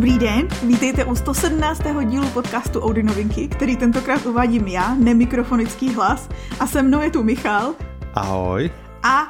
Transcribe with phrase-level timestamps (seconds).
[0.00, 1.82] Dobrý den, vítejte u 117.
[2.04, 6.28] dílu podcastu Audi Novinky, který tentokrát uvádím já, nemikrofonický hlas,
[6.60, 7.74] a se mnou je tu Michal.
[8.14, 8.70] Ahoj.
[9.02, 9.28] A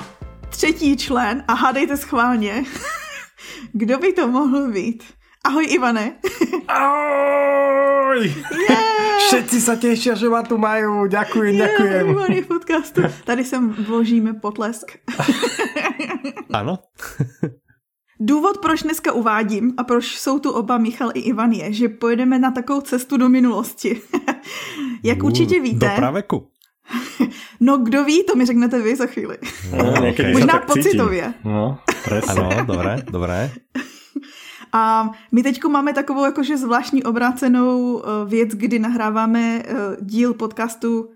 [0.48, 2.64] třetí člen, a hádejte schválně,
[3.73, 5.05] kdo by to mohl být?
[5.45, 6.12] Ahoj Ivane.
[6.69, 8.34] Ahoj!
[8.71, 9.18] Yeah!
[9.27, 11.10] Všetci sa tešia, že ma tu majú.
[11.10, 12.43] Ďakujem, yeah, ďakujem.
[12.43, 13.02] v podcastu.
[13.27, 15.02] Tady sem vložíme potlesk.
[16.55, 16.79] ano.
[18.20, 22.38] Důvod, proč dneska uvádím a proč jsou tu oba Michal i Ivan je, že pojedeme
[22.38, 24.01] na takovou cestu do minulosti.
[25.02, 25.87] Jak uh, určitě víte.
[25.87, 26.46] Do praveku.
[27.62, 29.38] No kdo ví, to mi řeknete vy za chvíli.
[29.77, 30.33] No, okay.
[30.33, 31.34] Možná pocitově.
[31.45, 31.79] No.
[32.29, 33.51] Ano, dobré, dobré.
[34.73, 41.09] A my teď máme takovou jakože zvláštní obrácenou eh, věc, kdy nahráváme eh, díl podcastu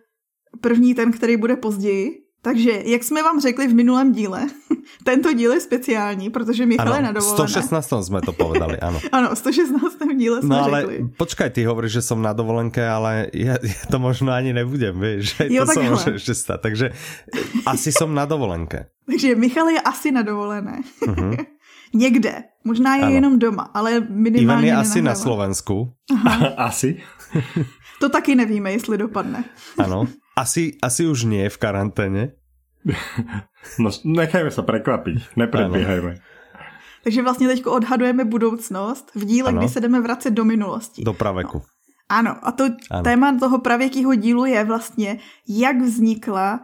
[0.60, 2.23] první ten, který bude později.
[2.44, 4.46] Takže, jak jsme vám řekli v minulém díle,
[5.04, 7.48] tento díl je speciální, protože Michal ano, je na dovolené.
[7.48, 9.00] 116 jsme to povedali, ano.
[9.12, 11.08] ano, 116 díle jsme no, ale řekli.
[11.16, 15.36] počkaj, ty hovoríš, že jsem na dovolenke, ale ja, ja to možno ani nebudem, víš,
[15.36, 16.60] že jo, to se může ještě stát.
[16.60, 16.92] Takže
[17.66, 18.92] asi jsem na dovolenke.
[19.06, 20.84] Takže Michal je asi na dovolené.
[21.94, 22.44] Někde.
[22.64, 23.14] Možná je ano.
[23.14, 25.92] jenom doma, ale minimálně Ivan je asi na Slovensku.
[26.12, 26.52] Aha.
[26.56, 27.00] asi.
[28.00, 29.44] To taky nevíme, jestli dopadne.
[29.78, 30.04] Ano.
[30.36, 32.32] Asi, asi už nie v karanténě.
[33.78, 36.20] No, nechajme se prekvapiť, nepredbíhajme.
[37.04, 39.58] Takže vlastně teď odhadujeme budoucnost v díle, ano.
[39.58, 41.02] kdy se jdeme vracet do minulosti.
[41.04, 41.58] Do praveku.
[41.58, 41.64] No.
[42.08, 43.02] Ano, a to ano.
[43.02, 45.18] téma toho pravěkého dílu je vlastně,
[45.48, 46.60] jak vznikla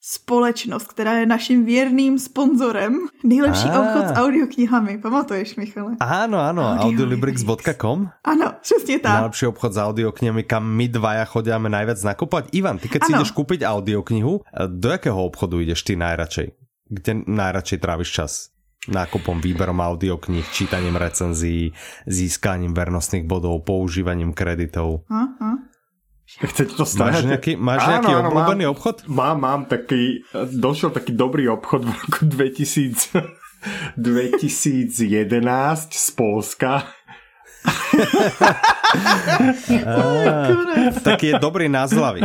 [0.00, 2.98] společnost, která je naším věrným sponzorem.
[3.24, 3.80] Nejlepší ah.
[3.80, 4.98] obchod s audioknihami.
[4.98, 6.00] Pamatuješ, Michale?
[6.00, 8.08] Áno, áno, audiolibrix.com.
[8.24, 9.12] Áno, přesně tak.
[9.12, 12.44] Najlepší obchod s audioknihami, kam my dvaja chodíme najviac nakupovať.
[12.56, 13.06] Ivan, ty keď ano.
[13.06, 16.48] si ideš kúpiť audioknihu, do jakého obchodu ideš ty najradšej?
[16.90, 18.32] Kde najradšej tráviš čas?
[18.88, 21.76] nákupom, výberom audioknih, čítaním recenzií,
[22.08, 25.04] získaním vernostných bodov, používaním kreditov.
[25.04, 25.49] Uh.
[26.50, 27.22] Chcete to stáhať?
[27.22, 28.96] Máš nejaký, máš áno, nejaký áno, obľúbený mám, obchod?
[29.10, 36.86] Mám, mám taký, došiel taký dobrý obchod v roku 2000, 2011 z Polska.
[39.84, 40.48] ah,
[41.04, 42.24] taký je dobrý názlavy.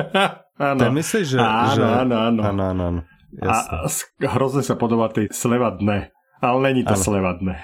[0.55, 0.79] Áno.
[0.79, 1.39] To myslíš, že...
[1.43, 1.83] Áno, že...
[1.83, 2.41] áno, áno.
[2.47, 3.01] áno, áno, áno.
[3.43, 3.83] A
[4.31, 6.15] hrozne sa podobá tej sleva dne.
[6.39, 7.03] Ale není to áno.
[7.03, 7.59] sleva dne.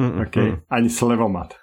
[0.00, 0.48] Mm, mm, okay?
[0.56, 0.58] mm.
[0.72, 1.61] Ani slevomat.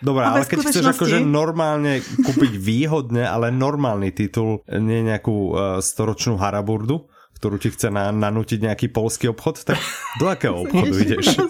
[0.00, 6.40] Dobre, ale keď chceš akože normálne kúpiť výhodne, ale normálny titul, nie nejakú uh, storočnú
[6.40, 7.04] haraburdu,
[7.40, 9.80] ktorú ti chce na, nanútiť nejaký polský obchod, tak
[10.16, 11.36] do akého obchodu ideš?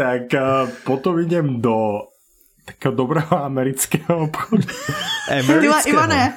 [0.00, 2.08] tak uh, potom idem do
[2.68, 4.68] takého dobrého amerického obchodu.
[5.40, 5.96] Amerického?
[5.96, 6.36] Ivane.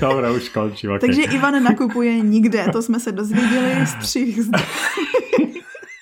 [0.00, 0.90] Dobre, už končím.
[0.90, 1.00] Okay.
[1.00, 4.42] Takže Ivan nakupuje nikde, to jsme se dozvěděli z třích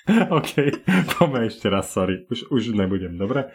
[0.37, 0.51] OK,
[1.17, 2.29] poďme ešte raz, sorry.
[2.29, 3.49] Už, už nebudem, dobre?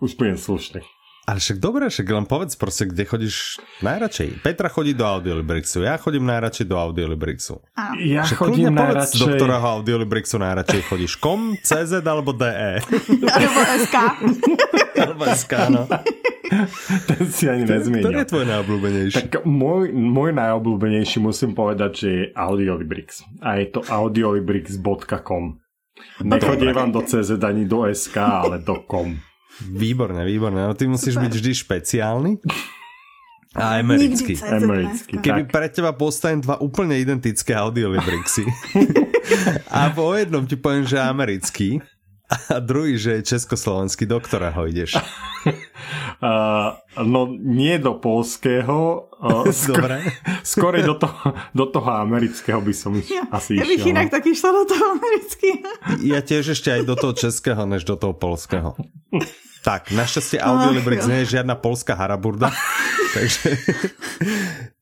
[0.00, 0.84] Už budem slušný.
[1.24, 4.44] Ale však dobre, však len povedz proste, kde chodíš najradšej.
[4.44, 7.64] Petra chodí do Audiolibrixu, ja chodím najradšej do Audiolibrixu.
[8.04, 9.24] Ja však chodím najradšej...
[9.24, 11.16] do ktorého Audiolibrixu najradšej chodíš.
[11.16, 12.76] Kom, CZ alebo DE?
[13.24, 13.96] Alebo SK.
[15.00, 15.82] alebo SK, no.
[17.08, 18.04] Ten si ani nezmienil.
[18.04, 19.16] Ktorý je tvoj najobľúbenejší?
[19.16, 23.24] Tak môj, môj najobľúbenejší musím povedať, že je Audiolibrix.
[23.40, 25.63] A je to audiolibrix.com.
[26.22, 29.18] Nechodievam do CZ ani do SK, ale do kom.
[29.62, 30.66] Výborné, výborné.
[30.66, 32.32] No ty musíš byť vždy špeciálny.
[33.54, 34.34] A americký.
[34.42, 35.50] americký Keby tak.
[35.54, 38.42] pre teba postavím dva úplne identické audiolibrixy
[39.70, 41.78] a po jednom ti poviem, že americký
[42.50, 44.98] a druhý, že je československý, do ktorého ideš?
[46.24, 50.08] Uh, no nie do polského, uh, Dobre.
[50.40, 53.92] skôr do toho, do toho amerického by som ja, asi ja išiel.
[53.92, 55.68] Ja inak taký šla do toho amerického.
[56.00, 58.72] Ja tiež ešte aj do toho českého, než do toho polského.
[59.64, 62.48] Tak, našťastie Audiolibrix nie je žiadna polská haraburda,
[63.16, 63.60] takže,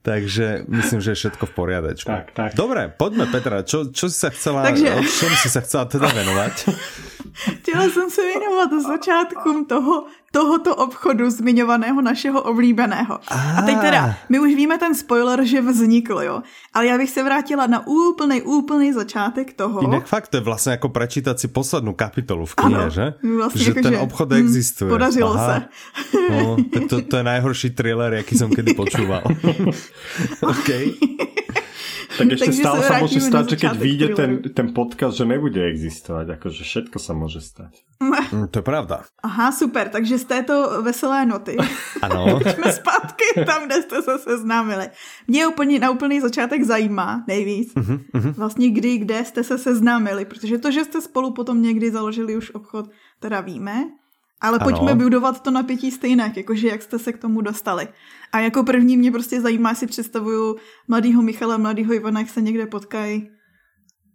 [0.03, 2.11] takže myslím, že je všetko v poriadečku.
[2.11, 2.51] Tak, tak.
[2.59, 4.99] Dobre, poďme Petra, čo, čo si sa chcela, takže...
[5.07, 6.55] čom si sa chcela teda venovať?
[7.33, 13.21] Chtěla jsem se věnovat začátkům toho, tohoto obchodu zmiňovaného našeho oblíbeného.
[13.29, 13.59] Ah.
[13.59, 16.43] A teď teda, my už víme ten spoiler, že vznikl, jo.
[16.75, 19.81] Ale já bych se vrátila na úplný, úplný začátek toho.
[19.85, 23.15] Inak fakt, to je vlastně jako prečítať si poslednú kapitolu v knihe, ano, že?
[23.37, 24.89] Vlastně že jako, ten že, obchod hm, existuje.
[24.89, 25.47] Podařilo Aha.
[25.47, 25.57] se.
[26.31, 26.57] No,
[26.89, 29.23] to, to je najhorší thriller, jaký som kedy počúval.
[30.53, 30.71] OK.
[32.19, 36.37] Tak ešte stále sa môže stať, že keď vyjde ten, ten podcast, že nebude existovať.
[36.37, 37.73] Akože všetko sa môže stať.
[38.33, 39.05] Mm, to je pravda.
[39.23, 41.57] Aha, super, takže z této veselé noty.
[42.03, 42.41] Ano.
[42.43, 44.91] Pojďme zpátky tam, kde jste se seznámili.
[45.29, 47.75] Mě úplně na úplný začátek zajímá nejvíc.
[47.75, 48.35] Uh-huh, uh-huh.
[48.35, 52.51] Vlastně kdy, kde jste se seznámili, protože to, že jste spolu potom někdy založili už
[52.51, 52.91] obchod,
[53.21, 53.85] teda víme,
[54.41, 54.65] ale ano.
[54.65, 57.89] pojďme budovat to napětí stejné, jakože jak jste se k tomu dostali.
[58.33, 60.57] A jako první mě prostě zajímá, si představuju
[60.89, 63.29] mladýho Michala, mladýho Ivana, jak se někde potkají.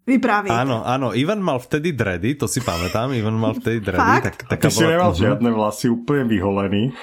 [0.07, 0.55] Vyprávějte.
[0.55, 3.99] Áno, áno, Ivan mal vtedy dredy, to si pamätám, Ivan mal vtedy dredy.
[4.23, 5.19] Tak, tak, a ty si nemal uh-huh.
[5.19, 6.95] žiadne vlasy, úplne vyholený.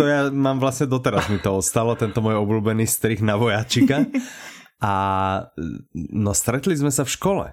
[0.00, 4.08] To ja mám vlastne doteraz mi to ostalo, tento môj obľúbený strich na vojačika.
[4.80, 4.92] A
[5.92, 7.44] no stretli sme sa v škole.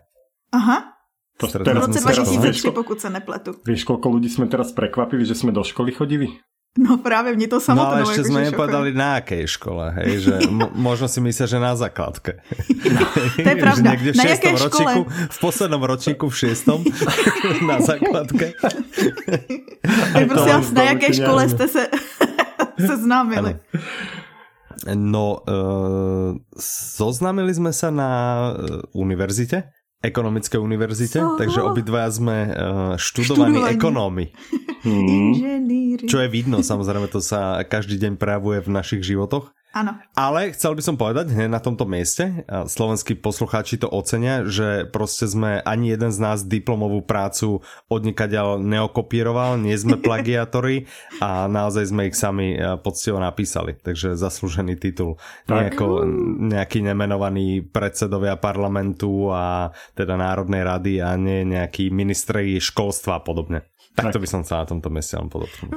[0.56, 0.96] Aha.
[1.44, 3.60] To, v roce 2003, pokud se nepletu.
[3.68, 6.32] Vieš, koľko ľudí sme teraz prekvapili, že sme do školy chodili?
[6.76, 8.04] No práve, mne to samotné.
[8.04, 11.56] No ale ešte sme nepovedali na akej škole, hej, že mo- možno si myslia, že
[11.56, 12.44] na základke.
[12.84, 13.00] No,
[13.40, 13.96] to je pravda.
[13.96, 16.84] Niekde v na jakej ročníku, v poslednom ročníku v šiestom
[17.72, 18.60] na základke.
[19.88, 21.84] Tak prosím vás, na jaké škole ste sa
[22.92, 23.56] seznámili?
[24.92, 26.36] No, uh,
[27.00, 28.10] zoznámili sme sa na
[28.52, 29.72] uh, univerzite
[30.06, 31.34] ekonomické univerzite, so.
[31.42, 32.54] takže obidvaja sme uh,
[32.96, 34.30] študovaní ekonómy.
[34.86, 35.34] Hmm.
[36.06, 39.50] Čo je vidno, samozrejme, to sa každý deň prejavuje v našich životoch.
[39.76, 40.00] Áno.
[40.16, 45.28] Ale chcel by som povedať hneď na tomto mieste, slovenskí poslucháči to ocenia, že proste
[45.28, 47.60] sme ani jeden z nás diplomovú prácu
[47.92, 50.88] odnikaďal neokopíroval, nie sme plagiátori
[51.20, 53.76] a naozaj sme ich sami poctivo napísali.
[53.76, 55.20] Takže zaslúžený titul.
[55.52, 56.08] Nejako,
[56.56, 63.68] nejaký nemenovaný predsedovia parlamentu a teda Národnej rady a nie nejaký ministri školstva a podobne.
[63.92, 65.76] Tak, tak to by som sa na tomto mieste len podotknul.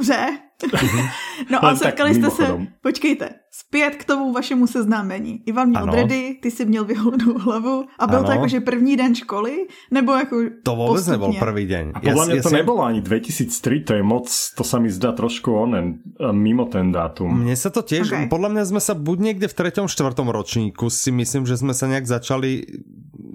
[1.50, 5.42] no a setkali jste se, počkejte, zpět k tomu vašemu seznámení.
[5.46, 5.92] Ivan měl ano.
[5.92, 8.26] dredy, ty si měl vyholenou hlavu a byl ano.
[8.26, 9.66] to jakože první den školy?
[9.90, 11.92] Nebo jako To vůbec nebyl první den.
[11.94, 14.26] A podľa mňa to nebolo ani 2003, to je moc,
[14.58, 17.30] to sa mi zdá trošku onen, e, mimo ten dátum.
[17.30, 18.26] Mne sa to tiež, okay.
[18.26, 19.86] podľa mňa sme sa buď niekde v 3.
[19.86, 19.94] 4.
[20.18, 22.66] ročníku si myslím, že sme sa nejak začali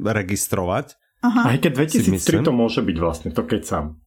[0.03, 0.99] registrovať.
[1.23, 1.55] Aha.
[1.55, 4.02] Aj keď 2003 to môže byť vlastne, to keď sám.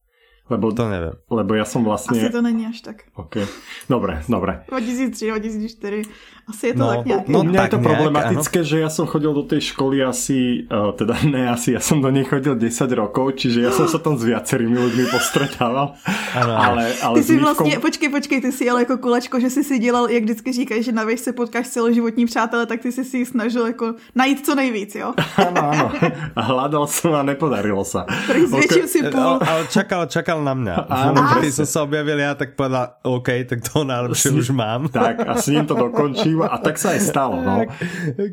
[0.47, 1.15] Lebo, to neviem.
[1.27, 2.15] Lebo ja som vlastne...
[2.15, 3.03] Asi to není až tak.
[3.19, 3.43] OK.
[3.91, 4.63] Dobre, dobre.
[4.71, 6.07] 2003, 2004.
[6.47, 7.27] Asi je to no, tak nejaké.
[7.27, 8.69] No, mňa je to nejak, problematické, áno.
[8.71, 12.07] že ja som chodil do tej školy asi, uh, teda ne asi, ja som do
[12.07, 15.99] nej chodil 10 rokov, čiže ja som sa tam s viacerými ľuďmi postretával.
[16.31, 19.59] Ano, ale, ale ty si vlastne, počkej, počkej, ty si ale jako kulečko, že si
[19.63, 23.25] si dělal, jak vždycky říkají, že na se potkáš celoživotní přátelé, tak ty si si
[23.25, 25.11] snažil jako najít co nejvíc, jo?
[25.37, 25.85] Áno, áno.
[26.35, 28.07] A hľadal som a nepodarilo sa.
[28.51, 28.87] okay.
[28.87, 29.19] si půl.
[29.19, 30.75] Ale, ale čakal, čakal na mňa.
[30.87, 34.87] Áno, keď som sa objavil ja, tak povedal, OK, tak to najlepšie už mám.
[34.87, 37.41] Tak a s ním to dokončím a tak sa aj stalo.
[37.41, 37.65] No.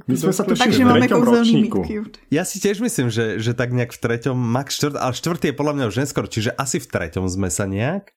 [0.05, 1.81] My sme sa tu Takže v treťom ročníku.
[2.29, 5.57] Ja si tiež myslím, že, že tak nejak v treťom, max čtvrt, ale štvrtý je
[5.57, 8.13] podľa mňa už neskôr, čiže asi v treťom sme sa nejak.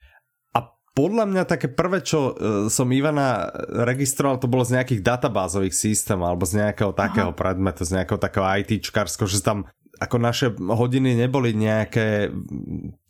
[0.57, 0.59] A
[0.97, 2.33] podľa mňa také prvé, čo uh,
[2.67, 3.53] som Ivana
[3.87, 7.37] registroval, to bolo z nejakých databázových systémov alebo z nejakého takého Aha.
[7.37, 12.29] predmetu, z nejakého takého ITčkarsko, že tam ako naše hodiny neboli nejaké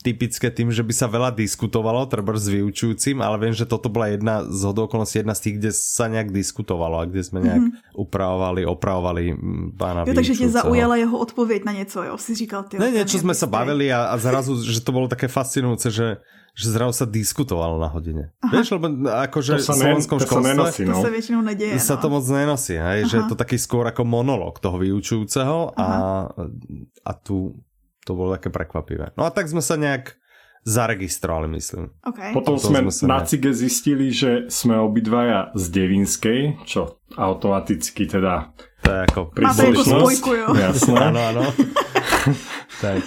[0.05, 4.13] typické tým, že by sa veľa diskutovalo, treba s vyučujúcim, ale viem, že toto bola
[4.13, 7.97] jedna z okolností, jedna z tých, kde sa nejak diskutovalo a kde sme nejak mm-hmm.
[7.97, 9.23] upravovali, opravovali
[9.73, 12.17] pána jo, takže tě zaujala jeho odpověď na něco, jo?
[12.17, 12.77] Si říkal, ty.
[12.79, 16.07] Ne, niečo sme sa bavili a, a zrazu, že to bolo také fascinujúce, že
[16.57, 18.33] že zrazu sa diskutovalo na hodine.
[18.41, 18.49] Aha.
[18.49, 20.97] Vieš, lebo akože v slovenskom školstve nenosí, no.
[20.97, 21.77] to sa väčšinou nedieje.
[21.77, 22.01] Sa no.
[22.01, 25.87] to moc nenosí, hej, že je to taký skôr ako monolog toho vyučujúceho a,
[27.06, 27.54] a tu
[28.07, 29.11] to bolo také prekvapivé.
[29.19, 30.16] No a tak sme sa nejak
[30.64, 31.92] zaregistrovali, myslím.
[32.04, 32.31] Okay.
[32.31, 38.56] Potom, Potom sme, sme na Cige zistili, že sme obidvaja z Devinskej, čo automaticky teda
[38.87, 40.23] to je ako príslušnosť.
[40.56, 40.99] Jasné.
[41.11, 41.44] áno, áno.
[42.83, 43.04] tak.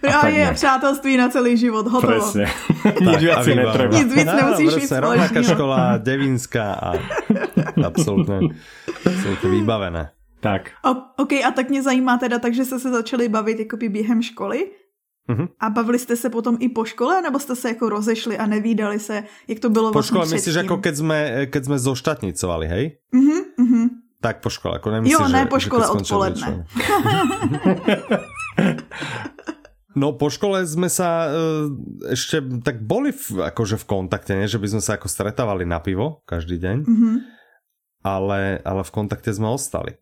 [0.00, 2.10] A, a je přátelství na celý život, hotovo.
[2.10, 2.48] Presne.
[3.06, 3.92] Nič viac netreba.
[3.92, 6.90] Nic víc nemusíš mít Rovnaká škola, Devinská a
[7.84, 8.56] absolútne,
[9.04, 10.02] absolútne vybavené.
[10.40, 10.70] Tak.
[10.84, 14.70] O, OK, a tak mě zajímá teda, takže jste se začali bavit jakoby během školy?
[15.28, 15.48] Uh-huh.
[15.60, 18.98] A bavili jste se potom i po škole, nebo jste se jako rozešli a nevídali
[18.98, 22.84] se, jak to bylo po škole myslíš, ako keď sme, keď sme zoštatnicovali, hej?
[23.14, 23.86] Uh-huh, uh-huh.
[24.20, 26.66] Tak po škole, ako nemyslíš, Jo, ne že, po škole, odpoledne.
[29.90, 31.66] No po škole sme sa uh,
[32.14, 34.46] ešte tak boli v, akože v kontakte, nie?
[34.46, 37.14] že by sme sa ako stretávali na pivo každý deň, mm-hmm.
[38.06, 39.98] ale, ale v kontakte sme ostali.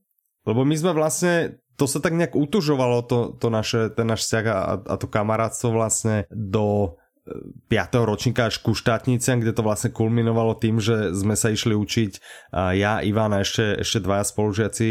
[0.49, 4.45] Lebo my sme vlastne, to sa tak nejak utužovalo to, to naše, ten náš vzťah
[4.49, 6.98] a, a to kamarátstvo vlastne do
[7.69, 8.09] 5.
[8.09, 12.13] ročníka až ku štátniciam, kde to vlastne kulminovalo tým, že sme sa išli učiť
[12.75, 14.89] ja, Ivan a ešte, ešte dvaja spolužiaci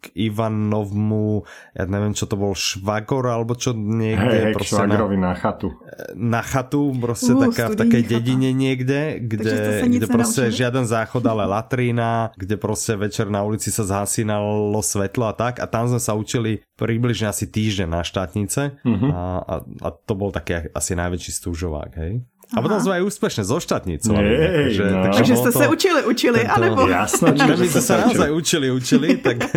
[0.00, 1.44] k Ivanovmu,
[1.76, 4.54] ja neviem, čo to bol, švagor alebo čo niekde.
[4.54, 4.98] Hej, hey, na,
[5.30, 5.68] na chatu.
[6.16, 8.12] Na chatu, proste uh, taká, v takej chata.
[8.16, 13.84] dedine niekde, kde, kde proste žiaden záchod, ale latrína, kde proste večer na ulici sa
[13.84, 19.10] zhasínalo svetlo a tak a tam sme sa učili približne asi týždeň na štátnice uh-huh.
[19.14, 22.22] a, a, a to bol taký asi najväčší stúžovák, hej?
[22.52, 24.14] A potom sme aj úspešne zo štátnicou.
[24.14, 25.02] Takže, no.
[25.08, 26.80] takže, takže ste to, sa učili, učili, tento, alebo...
[26.84, 29.48] Jasno, my sme sa naozaj učili, učili, tak,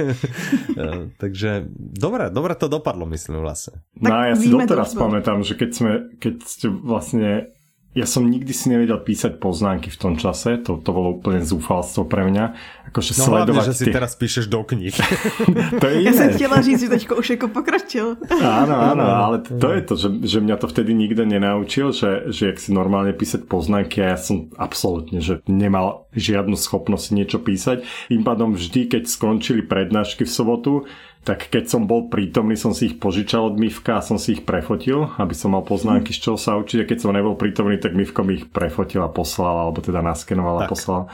[1.22, 3.84] takže dobre, dobre to dopadlo, myslím vlastne.
[4.00, 7.52] No a ja si doteraz pamätám, že keď sme, keď ste vlastne
[7.98, 12.06] ja som nikdy si nevedel písať poznámky v tom čase, to, to bolo úplne zúfalstvo
[12.06, 12.46] pre mňa.
[12.94, 13.86] Akože no sledovať hlavne, že tie...
[13.89, 14.94] si teraz píšeš do knih.
[15.82, 18.08] to je ja som chtěla říct, že teďko už ako pokračil.
[18.62, 22.54] áno, áno, ale to je to, že, že mňa to vtedy nikto nenaučil, že, že
[22.54, 27.82] jak si normálne písať poznámky a ja som absolútne, že nemal žiadnu schopnosť niečo písať.
[28.13, 30.86] Im pádom vždy, keď skončili prednášky v sobotu,
[31.28, 34.48] tak keď som bol prítomný, som si ich požičal od Mivka a som si ich
[34.48, 36.88] prefotil, aby som mal poznámky, z čoho sa učiť.
[36.88, 40.72] Keď som nebol prítomný, tak Mivko mi ich prefotil a poslal, alebo teda naskenoval a
[40.72, 41.12] poslal.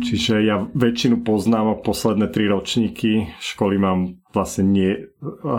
[0.00, 4.90] Čiže ja väčšinu poznámok posledné tri ročníky školy mám vlastne nie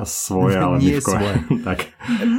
[0.05, 1.41] svoje, ale nie svoje.
[1.67, 1.89] tak.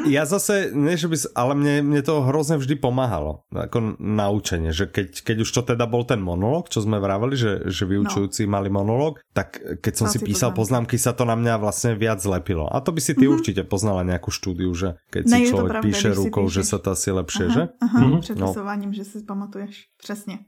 [0.06, 4.86] Ja zase, nie, že by, ale mne, mne to hrozne vždy pomáhalo, ako naučenie, že
[4.86, 8.50] keď, keď už to teda bol ten monológ, čo sme vraveli, že, že vyučujúci no.
[8.54, 10.94] mali monológ, tak keď som no, si písal poznámky.
[10.96, 12.70] sa to na mňa vlastne viac zlepilo.
[12.70, 13.34] A to by si ty mm-hmm.
[13.34, 16.94] určite poznala nejakú štúdiu, že keď ne, si človek pravda, píše rukou, že sa to
[16.94, 17.62] asi lepšie, aha, že?
[17.82, 18.38] Aha, mm-hmm.
[18.38, 18.92] no.
[18.94, 19.74] že si pamatuješ.
[19.98, 20.38] Přesně.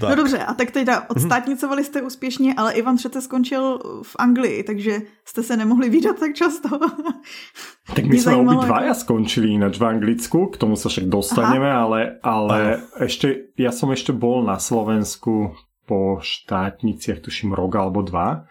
[0.00, 0.10] Tak.
[0.10, 5.00] No dobře, a tak teda odstátnicovali jste úspěšně, ale Ivan přece skončil v Anglii, takže
[5.24, 6.68] jste se nemohli výdat tak často.
[7.88, 9.00] Tak my sme obidvaja ako...
[9.00, 11.88] skončili ináč v Anglicku, k tomu sa však dostaneme, Aha.
[11.88, 12.58] ale, ale
[13.00, 15.56] ešte, ja som ešte bol na Slovensku
[15.88, 18.44] po štátniciach, tuším rok alebo dva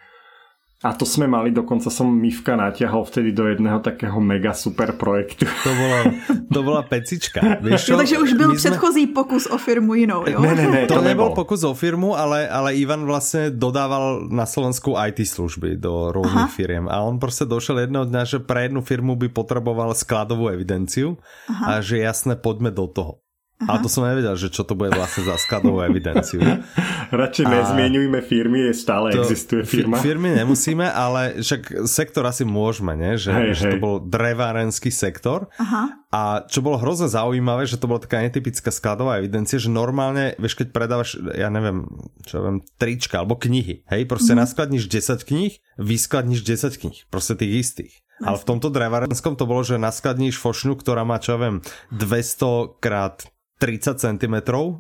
[0.78, 5.50] a to sme mali, dokonca som Mivka natiahol vtedy do jedného takého mega super projektu.
[5.68, 6.00] To bola,
[6.48, 7.60] to bola pecička.
[7.60, 7.92] Vieš čo?
[7.92, 9.14] Jo, takže už byl předchozí sme...
[9.14, 10.40] pokus o firmu jinou, jo?
[10.40, 14.46] Ne, ne, ne, to, to nebol pokus o firmu, ale, ale Ivan vlastne dodával na
[14.46, 16.56] Slovensku IT služby do rôznych Aha.
[16.56, 21.20] firiem a on proste došiel jedného dňa, že pre jednu firmu by potreboval skladovú evidenciu
[21.52, 21.82] Aha.
[21.82, 23.27] a že jasne, poďme do toho.
[23.58, 23.74] Aha.
[23.74, 26.38] Ale to som nevedel, že čo to bude vlastne za skladovú evidenciu.
[27.10, 29.98] Radšej a nezmienujme firmy, je stále to, existuje firma.
[29.98, 33.18] Firmy nemusíme, ale však sektor asi môžeme, ne?
[33.18, 33.72] Že, hej, že hej.
[33.74, 35.50] to bol drevárenský sektor.
[35.58, 35.90] Aha.
[36.14, 40.62] A čo bolo hrozne zaujímavé, že to bola taká netypická skladová evidencia, že normálne, vieš,
[40.62, 41.90] keď predávaš, ja neviem,
[42.30, 44.40] čo ja viem, trička alebo knihy, hej, proste mm.
[44.46, 47.94] naskladníš 10 kníh, vyskladníš 10 kníh, proste tých istých.
[48.22, 51.56] Ale v tomto drevárenskom to bolo, že naskladníš fošnu, ktorá má, čo ja viem,
[51.94, 54.36] 200 krát 30 cm,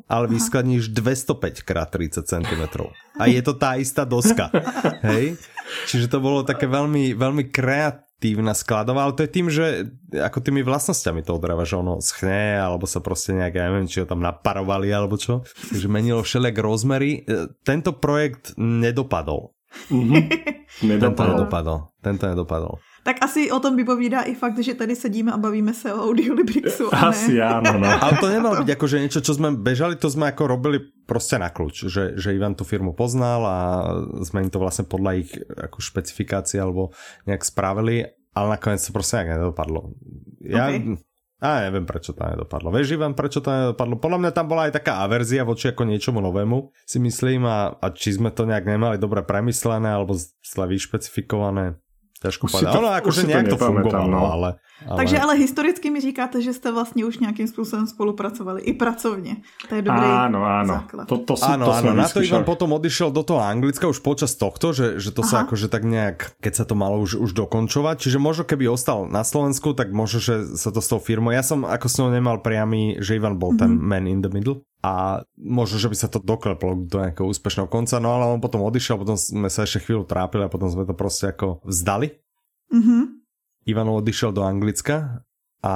[0.05, 2.63] ale vyskladníš 205 x 30 cm.
[3.17, 4.53] A je to tá istá doska.
[5.09, 5.41] Hej?
[5.89, 10.61] Čiže to bolo také veľmi, veľmi kreatívna skladová, ale to je tým, že ako tými
[10.61, 14.21] vlastnosťami toho dreva, že ono schne, alebo sa proste nejak, ja neviem, či ho tam
[14.21, 15.41] naparovali, alebo čo.
[15.43, 17.25] Takže menilo všelijak rozmery.
[17.25, 19.57] E, tento projekt nedopadol.
[19.89, 20.23] Mm-hmm.
[20.89, 21.09] Nedopadol.
[21.09, 21.79] Tento nedopadol.
[22.01, 22.73] Tento nedopadol.
[23.07, 26.91] Tak asi o tom vypovídá i fakt, že tady sedíme a bavíme se o Audiolibrixu.
[26.91, 27.87] Asi áno, no.
[27.87, 31.47] Ale to nemalo byť akože niečo, čo sme bežali, to sme ako robili proste na
[31.47, 33.57] kľúč, že, že Ivan tú firmu poznal a
[34.27, 36.91] sme im to vlastne podľa ich ako špecifikácie alebo
[37.23, 39.95] nejak spravili, ale nakoniec to proste nejak nedopadlo.
[40.43, 40.99] Ja, okay.
[41.39, 42.75] A neviem, prečo to nedopadlo.
[42.75, 44.03] Vieš, Ivan, prečo to nedopadlo?
[44.03, 47.87] Podľa mňa tam bola aj taká averzia voči ako niečomu novému, si myslím, a, a
[47.95, 51.79] či sme to nejak nemali dobre premyslené alebo zle vyšpecifikované.
[52.17, 52.73] Ťažko povedať.
[52.73, 54.25] Ono akože nejak to fungovalo, no.
[54.25, 54.49] ale,
[54.89, 54.97] ale...
[54.97, 59.37] Takže ale historicky mi říkáte, že jste vlastně už nějakým způsobem spolupracovali i pracovně.
[59.69, 60.73] To je dobrý Áno, áno.
[60.81, 61.05] základ.
[61.07, 61.93] To, to, áno, to áno.
[61.93, 65.29] Na to Ivan potom odišiel do toho Anglicka už počas tohto, že, že to Aha.
[65.29, 68.01] sa akože tak nejak, keď sa to malo už, už dokončovať.
[68.01, 71.29] Čiže možno keby ostal na Slovensku, tak možno, že sa to s tou firmou.
[71.29, 73.61] Ja som ako s ňou nemal priamy, že Ivan bol mm-hmm.
[73.61, 77.65] ten man in the middle a možno, že by sa to dokleplo do nejakého úspešného
[77.65, 80.85] konca, no ale on potom odišiel, potom sme sa ešte chvíľu trápili a potom sme
[80.85, 82.13] to proste ako vzdali
[82.67, 83.01] Mm-hmm.
[83.67, 85.23] Ivanov odišiel do Anglicka
[85.63, 85.75] a,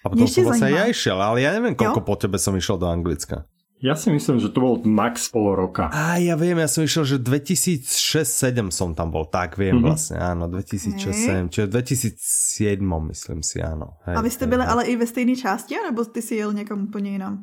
[0.00, 2.06] a potom som vlastne ja išiel, ale ja neviem, koľko jo?
[2.08, 3.48] po tebe som išiel do Anglicka.
[3.82, 5.90] Ja si myslím, že to bol max pol roka.
[5.90, 9.86] A ja viem, ja som išiel, že 2006-2007 som tam bol, tak viem mm-hmm.
[9.90, 13.98] vlastne, áno, 2006 čiže 2007 myslím si, áno.
[14.06, 16.86] Hej, a vy ste byli ale i ve stejné části, nebo ty si jel niekam
[16.86, 17.42] úplne inám?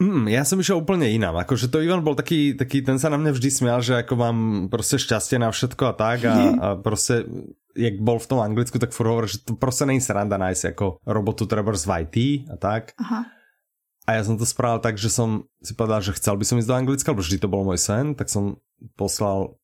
[0.00, 1.36] Mm, ja som išiel úplne inám.
[1.44, 4.38] Akože to Ivan bol taký, taký, ten sa na mňa vždy smial, že ako mám
[4.72, 7.28] proste šťastie na všetko a tak a, a proste
[7.76, 10.96] jak bol v tom Anglicku, tak furt hovoril, že to proste není sranda nájsť ako
[11.04, 12.16] robotu treba z IT
[12.48, 12.96] a tak.
[12.96, 13.41] Aha.
[14.02, 16.68] A ja som to spravil tak, že som si povedal, že chcel by som ísť
[16.68, 18.58] do Anglicka, lebo vždy to bol môj sen, tak som
[18.98, 19.61] poslal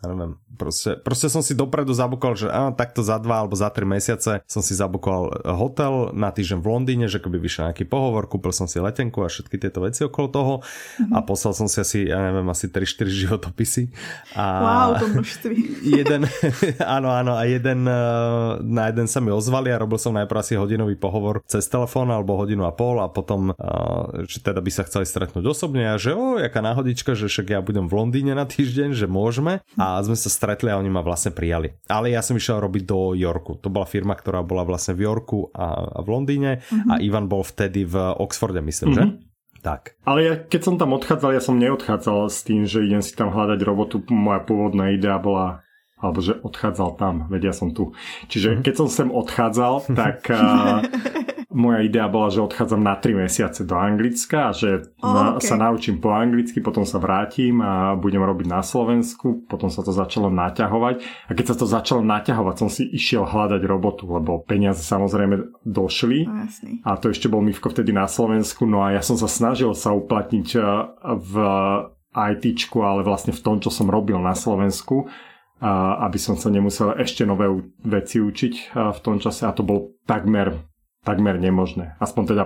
[0.00, 3.68] ja neviem, proste, proste som si dopredu zabukol, že á, takto za dva alebo za
[3.68, 8.24] tri mesiace som si zabukol hotel na týždeň v Londýne, že keby vyšiel nejaký pohovor,
[8.24, 11.12] kúpil som si letenku a všetky tieto veci okolo toho mm-hmm.
[11.12, 13.92] a poslal som si asi, ja neviem, asi 3-4 životopisy.
[14.40, 15.56] A wow, to množství.
[16.00, 16.24] jeden,
[16.96, 20.56] áno, áno, a jeden, eh, na jeden sa mi ozvali a robil som najprv asi
[20.56, 24.88] hodinový pohovor cez telefón alebo hodinu a pol a potom, eh, že teda by sa
[24.88, 28.48] chceli stretnúť osobne a že o, jaká náhodička, že však ja budem v Londýne na
[28.48, 29.60] týždeň, že môžeme.
[29.76, 31.72] A a sme sa stretli a oni ma vlastne prijali.
[31.90, 33.58] Ale ja som išiel robiť do Yorku.
[33.64, 36.94] To bola firma, ktorá bola vlastne v Yorku a, a v Londýne uh-huh.
[36.94, 38.98] a Ivan bol vtedy v Oxforde, myslím, uh-huh.
[38.98, 39.04] že?
[39.06, 39.28] Mhm.
[39.60, 40.00] Tak.
[40.08, 43.28] Ale ja, keď som tam odchádzal, ja som neodchádzal s tým, že idem si tam
[43.28, 44.00] hľadať robotu.
[44.08, 45.60] Moja pôvodná idea bola
[46.00, 47.92] alebo že odchádzal tam, vedia som tu.
[48.32, 48.60] Čiže mhm.
[48.64, 50.80] keď som sem odchádzal, tak uh,
[51.50, 55.50] moja idea bola, že odchádzam na 3 mesiace do Anglicka že oh, na, okay.
[55.50, 59.90] sa naučím po anglicky, potom sa vrátim a budem robiť na Slovensku, potom sa to
[59.90, 61.26] začalo naťahovať.
[61.26, 66.26] A keď sa to začalo naťahovať, som si išiel hľadať robotu, lebo peniaze samozrejme došli.
[66.30, 66.46] Oh,
[66.86, 69.90] a to ešte bol Mivko vtedy na Slovensku, no a ja som sa snažil sa
[69.90, 70.48] uplatniť
[71.02, 71.32] v
[72.10, 75.06] ITčku, ale vlastne v tom, čo som robil na Slovensku
[75.60, 77.44] a aby som sa nemusel ešte nové
[77.84, 79.44] veci učiť v tom čase.
[79.44, 80.56] A to bol takmer,
[81.02, 81.96] takmer nemožné.
[81.98, 82.44] Aspoň teda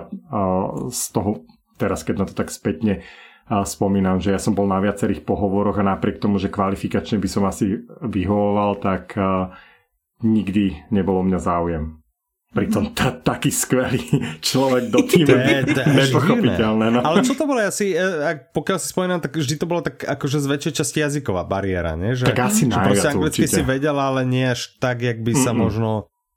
[0.91, 1.43] z toho,
[1.75, 3.03] teraz keď na to tak spätne
[3.45, 7.43] spomínam, že ja som bol na viacerých pohovoroch a napriek tomu, že kvalifikačne by som
[7.45, 9.13] asi vyhovoval, tak
[10.25, 12.05] nikdy nebolo mňa záujem
[12.55, 13.99] pritom ta, taký skvelý
[14.47, 15.27] človek do týmu.
[15.27, 16.85] To je, to je nepochopiteľné.
[16.95, 16.99] No.
[17.03, 20.39] Ale čo to bolo asi, e, pokiaľ si spomínam, tak vždy to bolo tak akože
[20.39, 22.15] z väčšej časti jazyková bariéra, nie?
[22.15, 23.59] Že, tak asi že najviac anglicky určite.
[23.59, 25.61] si vedela, ale nie až tak, jak by sa Mm-mm.
[25.67, 25.89] možno...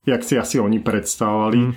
[0.02, 1.58] Jak si asi oni predstavovali.
[1.70, 1.72] Mm.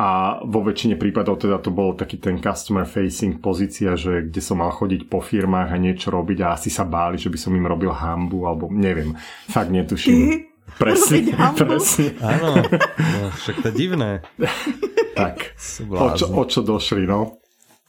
[0.00, 4.64] A vo väčšine prípadov teda to bol taký ten customer facing pozícia, že kde som
[4.64, 7.68] mal chodiť po firmách a niečo robiť a asi sa báli, že by som im
[7.68, 9.12] robil hambu alebo neviem.
[9.52, 10.48] Fakt netuším.
[10.80, 12.16] Presne, presne.
[12.24, 12.64] Áno,
[12.96, 14.24] no, však to je divné.
[15.20, 15.52] tak,
[15.92, 17.36] o čo, o čo došli, no?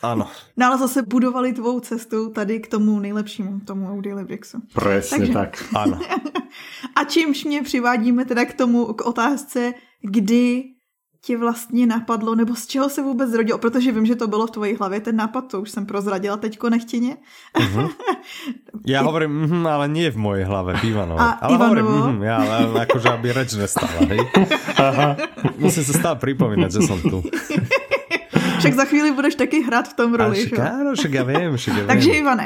[0.02, 0.28] Áno.
[0.58, 4.66] No ale zase budovali tvou cestu tady k tomu nejlepšímu, tomu Audiolibrixu.
[4.74, 5.34] Presne Takže...
[5.34, 5.52] tak.
[5.78, 5.96] Áno.
[6.98, 10.64] A čímž mě přivádíme teda k tomu, k otázce, kdy
[11.22, 14.52] tě vlastně napadlo, nebo z čeho se vůbec zrodilo, protože vím, že to bylo v
[14.52, 17.18] tvojí hlavě, ten nápad, to už jsem prozradila teďko nechtěně.
[17.62, 17.90] Uh-huh.
[18.88, 21.22] Ja hovorím, mm, ale nie v mojej hlave, v Ivanovo.
[21.22, 21.92] A ale Ivanovo?
[21.92, 24.20] hovorím, mm, ja, ale akože aby reč nestala, hej.
[25.62, 27.22] Musím sa stále pripomínať, že som tu.
[28.58, 30.48] Však za chvíli budeš taky hrát v tom roli.
[30.50, 31.92] Však, áno, však ja viem, však ja viem.
[31.94, 32.46] Takže Ivane,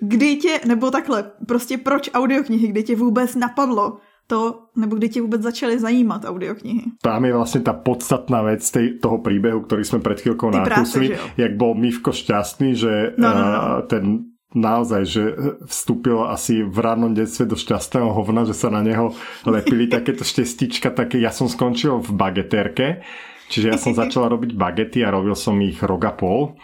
[0.00, 3.98] kdy tě, nebo takhle, prostě proč audioknihy, kdy tě vůbec napadlo
[4.28, 7.00] to, nebo kdy ti vôbec začali zajímať audioknihy?
[7.00, 11.52] Tam je vlastne tá podstatná vec tej, toho príbehu, ktorý sme pred chvíľkou nakúsli, jak
[11.56, 13.58] bol Mivko šťastný, že no, no, no.
[13.58, 14.04] Uh, ten
[14.52, 15.22] naozaj, že
[15.64, 19.12] vstúpil asi v rannom detstve do šťastného hovna, že sa na neho
[19.44, 23.04] lepili takéto štestička, také ja som skončil v bageterke,
[23.48, 26.56] čiže ja som začal robiť bagety a robil som ich rok a pol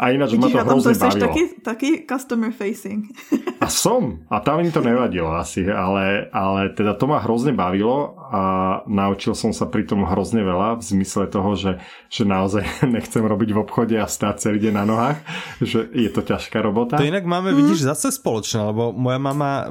[0.00, 1.24] a ináč ma to hrozne to bavilo.
[1.28, 3.12] Taký, taký customer facing.
[3.60, 4.24] A som.
[4.32, 8.42] A tam mi to nevadilo asi, ale, ale teda to ma hrozne bavilo a
[8.88, 11.76] naučil som sa pri tom hrozne veľa v zmysle toho, že,
[12.08, 12.64] že naozaj
[12.96, 15.18] nechcem robiť v obchode a stáť celý deň na nohách,
[15.60, 16.96] že je to ťažká robota.
[16.96, 19.68] To inak máme, vidíš, zase spoločné, lebo moja mama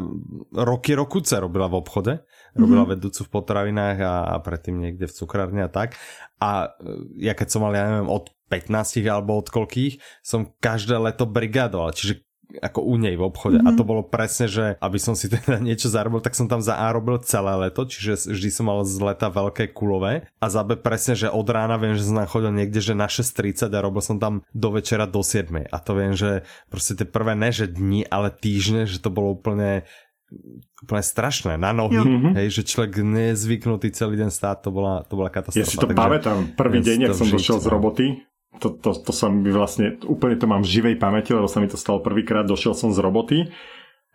[0.53, 2.13] roky, rokuce robila v obchode
[2.57, 2.93] robila mm-hmm.
[2.97, 5.93] vedúcu v potravinách a, a predtým niekde v cukrárne a tak.
[6.41, 6.73] A
[7.13, 11.93] ja keď som mal, ja neviem, od 15 alebo od koľkých, som každé leto brigadoval,
[11.93, 12.25] čiže
[12.57, 13.61] ako u nej v obchode.
[13.61, 13.69] Mm-hmm.
[13.69, 16.81] A to bolo presne, že aby som si teda niečo zarobil, tak som tam za
[16.81, 20.25] A robil celé leto, čiže vždy som mal z leta veľké kulové.
[20.41, 23.05] A za B presne, že od rána viem, že som tam chodil niekde, že na
[23.05, 25.69] 6.30 a robil som tam do večera do 7.
[25.69, 26.41] A to viem, že
[26.73, 29.85] proste tie prvé ne, že dni, ale týždne, že to bolo úplne
[30.85, 32.37] úplne strašné na nohy, mm-hmm.
[32.37, 35.65] hej, že človek nezvyknutý celý deň stáť, to bola, to bola katastrofa.
[35.65, 37.71] Ja si to pamätám, prvý deň, ak som došiel z no.
[37.73, 38.05] roboty,
[38.57, 41.69] to, to, to sa mi vlastne, úplne to mám v živej pamäti, lebo sa mi
[41.69, 43.37] to stalo prvýkrát, došiel som z roboty,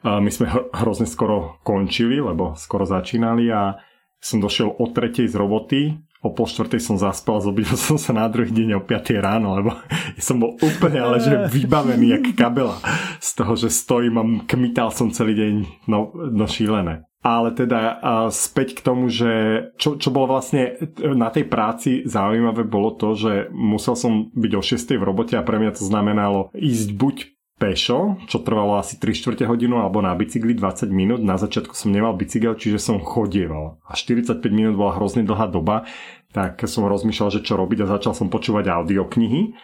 [0.05, 3.81] a my sme hrozne skoro končili, lebo skoro začínali a
[4.21, 5.81] som došiel o tretej z roboty
[6.25, 9.77] o pol štvrtej som zaspal, zobudil som sa na druhý deň o 5 ráno, lebo
[10.19, 12.81] som bol úplne ale že vybavený jak kabela
[13.21, 15.55] z toho, že stojím a kmital som celý deň
[15.87, 17.05] no, no šílené.
[17.25, 19.33] Ale teda späť k tomu, že
[19.81, 24.63] čo, čo bolo vlastne na tej práci zaujímavé bolo to, že musel som byť o
[24.63, 28.99] 6 v robote a pre mňa to znamenalo ísť buď 5 pešo, čo trvalo asi
[28.99, 31.23] 3 čtvrte hodinu, alebo na bicykli 20 minút.
[31.23, 33.79] Na začiatku som nemal bicykel, čiže som chodieval.
[33.87, 35.87] A 45 minút bola hrozne dlhá doba,
[36.35, 39.55] tak som rozmýšľal, že čo robiť a začal som počúvať audioknihy.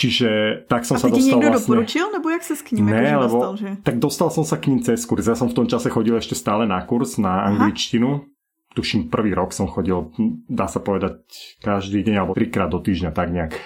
[0.00, 0.28] Čiže
[0.64, 1.60] tak som a sa dostal niekto vlastne...
[1.60, 3.52] doporučil, nebo jak sa s k ním ne, akože lebo, dostal?
[3.60, 3.68] Že...
[3.84, 5.28] Tak dostal som sa k ním cez kurz.
[5.28, 8.24] Ja som v tom čase chodil ešte stále na kurz na angličtinu.
[8.24, 8.24] Aha.
[8.70, 10.14] Tuším, prvý rok som chodil,
[10.46, 11.26] dá sa povedať,
[11.58, 13.58] každý deň alebo trikrát do týždňa, tak nejak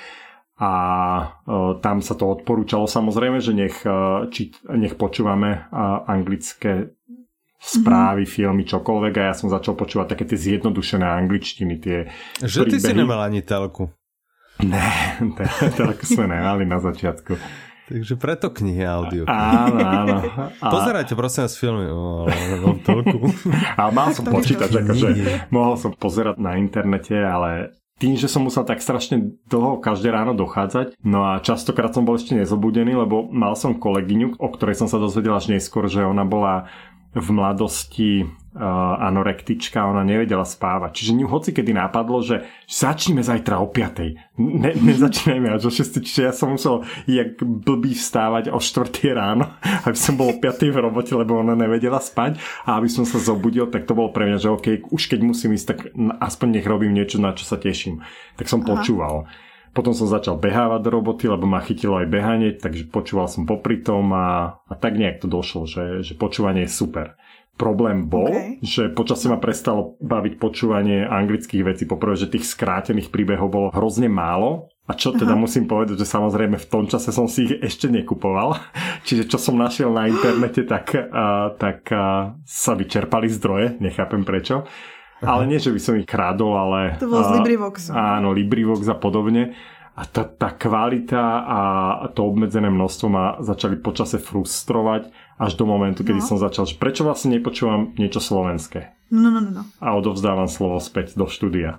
[0.54, 0.70] a
[1.50, 6.94] uh, tam sa to odporúčalo samozrejme, že nech, uh, či, nech počúvame uh, anglické
[7.58, 8.36] správy, mm-hmm.
[8.38, 12.06] filmy, čokoľvek a ja som začal počúvať také tie zjednodušené angličtiny, tie
[12.38, 12.80] Že príbehy.
[12.80, 13.90] ty si nemal ani telku.
[14.62, 14.86] Ne,
[15.78, 17.34] telku sme nemali na začiatku.
[17.84, 19.28] Takže preto knihy audio.
[19.28, 20.16] Áno, áno.
[20.56, 20.72] A...
[20.72, 21.84] Pozerajte prosím vás filmy.
[21.92, 22.24] O.
[23.76, 25.08] Ale mal som počítač, akože
[25.52, 30.32] mohol som pozerať na internete, ale tým, že som musel tak strašne dlho každé ráno
[30.32, 34.88] dochádzať, no a častokrát som bol ešte nezobudený, lebo mal som kolegyňu, o ktorej som
[34.88, 36.72] sa dozvedel až neskôr, že ona bola
[37.14, 41.02] v mladosti anorektička, ona nevedela spávať.
[41.02, 44.38] Čiže ňu hoci kedy napadlo, že začneme zajtra o 5.
[44.38, 45.98] Ne, nezačínajme až o 6.
[45.98, 49.10] Čiže ja som musel jak blbý vstávať o 4.
[49.10, 49.50] ráno,
[49.86, 50.70] aby som bol o 5.
[50.70, 54.30] v robote, lebo ona nevedela spať a aby som sa zobudil, tak to bolo pre
[54.30, 55.78] mňa, že OK, už keď musím ísť, tak
[56.22, 58.06] aspoň nech robím niečo, na čo sa teším.
[58.38, 58.70] Tak som Aha.
[58.70, 59.26] počúval.
[59.74, 63.82] Potom som začal behávať do roboty, lebo ma chytilo aj behanie, takže počúval som popri
[63.82, 67.18] tom a, a tak nejak to došlo, že, že počúvanie je super.
[67.54, 68.58] Problém bol, okay.
[68.66, 71.86] že počasie ma prestalo baviť počúvanie anglických vecí.
[71.86, 74.74] Poprvé, že tých skrátených príbehov bolo hrozne málo.
[74.84, 75.40] A čo teda Aha.
[75.40, 78.58] musím povedať, že samozrejme v tom čase som si ich ešte nekupoval.
[79.06, 84.66] Čiže čo som našiel na internete, tak, uh, tak uh, sa vyčerpali zdroje, nechápem prečo.
[85.24, 87.00] Ale nie, že by som ich krádol, ale...
[87.00, 87.90] To bolo z Librivoxu.
[87.96, 89.56] Áno, Librivox a podobne.
[89.94, 91.58] A tá, tá kvalita a
[92.10, 96.26] to obmedzené množstvo ma začali počase frustrovať až do momentu, kedy no.
[96.26, 98.90] som začal, že prečo vlastne nepočúvam niečo slovenské.
[99.14, 99.62] No, no, no, no.
[99.78, 101.78] A odovzdávam slovo späť do štúdia.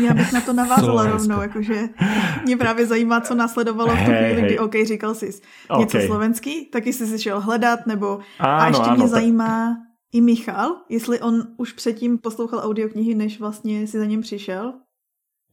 [0.00, 1.88] Já bych na to navázala rovnou, jakože
[2.44, 5.26] mě právě zajímá, co následovalo v tu hey, chvíli, kdy OK, říkal jsi
[5.78, 6.06] něco okay.
[6.06, 9.08] slovenský, taky jsi si šel hledat, nebo áno, a ještě mě tak...
[9.08, 9.76] zajímá,
[10.12, 14.72] i Michal, jestli on už předtím poslouchal audioknihy, než vlastně si za ním přišel?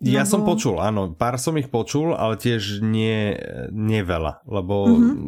[0.03, 0.31] Ja lebo...
[0.31, 3.31] som počul, áno, pár som ich počul, ale tiež nie,
[3.71, 5.23] nie veľa, lebo mm-hmm.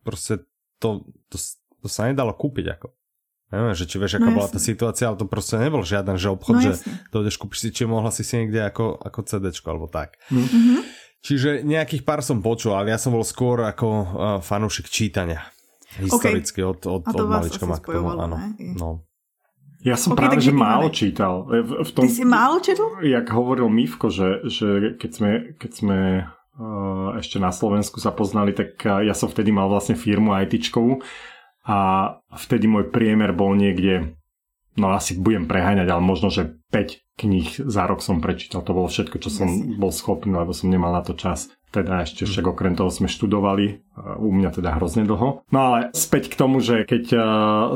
[0.00, 0.48] proste
[0.80, 1.36] to, to,
[1.84, 2.88] to sa nedalo kúpiť ako.
[3.52, 6.32] Neviem, že či vieš, aká no, bola tá situácia, ale to proste nebol žiaden, že
[6.32, 6.72] obchod, no, že
[7.12, 10.16] dojdeš kúpiš si, či mohla si si niekde ako, ako CDčko alebo tak.
[10.32, 10.78] Mm-hmm.
[11.20, 14.04] Čiže nejakých pár som počul, ale ja som bol skôr ako uh,
[14.40, 15.44] fanúšik čítania.
[16.00, 16.72] Historicky okay.
[16.72, 18.40] od, od, od malička ma k tomu, áno.
[18.56, 19.04] No.
[19.82, 21.42] Ja som okay, práve, že málo čítal.
[21.50, 23.02] V, v tom, Ty si málo čítal?
[23.02, 28.54] Jak hovoril Mivko, že, že keď sme, keď sme uh, ešte na Slovensku sa poznali,
[28.54, 31.02] tak uh, ja som vtedy mal vlastne firmu ITčkovú
[31.66, 31.78] a
[32.30, 34.14] vtedy môj priemer bol niekde,
[34.78, 38.62] no asi budem preháňať, ale možno, že 5 kníh za rok som prečítal.
[38.62, 41.50] To bolo všetko, čo som bol schopný, lebo som nemal na to čas.
[41.72, 43.80] Teda ešte však okrem toho sme študovali,
[44.20, 45.48] u mňa teda hrozne dlho.
[45.48, 47.16] No ale späť k tomu, že keď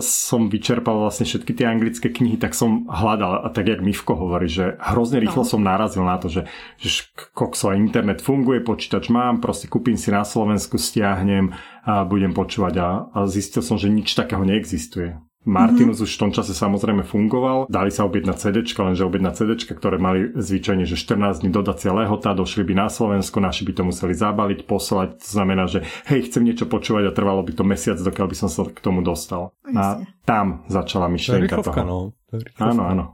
[0.05, 4.53] som vyčerpal vlastne všetky tie anglické knihy, tak som hľadal, a tak jak Mivko hovorí,
[4.53, 5.49] že hrozne rýchlo no.
[5.49, 6.45] som narazil na to, že,
[6.77, 11.57] že kokso, internet funguje, počítač mám, proste kúpim si na Slovensku, stiahnem
[11.89, 15.17] a budem počúvať a, a zistil som, že nič takého neexistuje.
[15.47, 16.07] Martinus mm-hmm.
[16.11, 20.35] už v tom čase samozrejme fungoval, dali sa objednať CD, lenže objednať CD, ktoré mali
[20.35, 24.67] zvyčajne, že 14 dní dodacia lehota, došli by na Slovensko, naši by to museli zabaliť,
[24.67, 28.37] poslať, to znamená, že hej, chcem niečo počúvať a trvalo by to mesiac, dokiaľ by
[28.37, 29.55] som sa k tomu dostal.
[29.71, 31.83] A tam začala myšlienka toho.
[31.87, 31.99] No.
[32.59, 33.05] Áno, áno.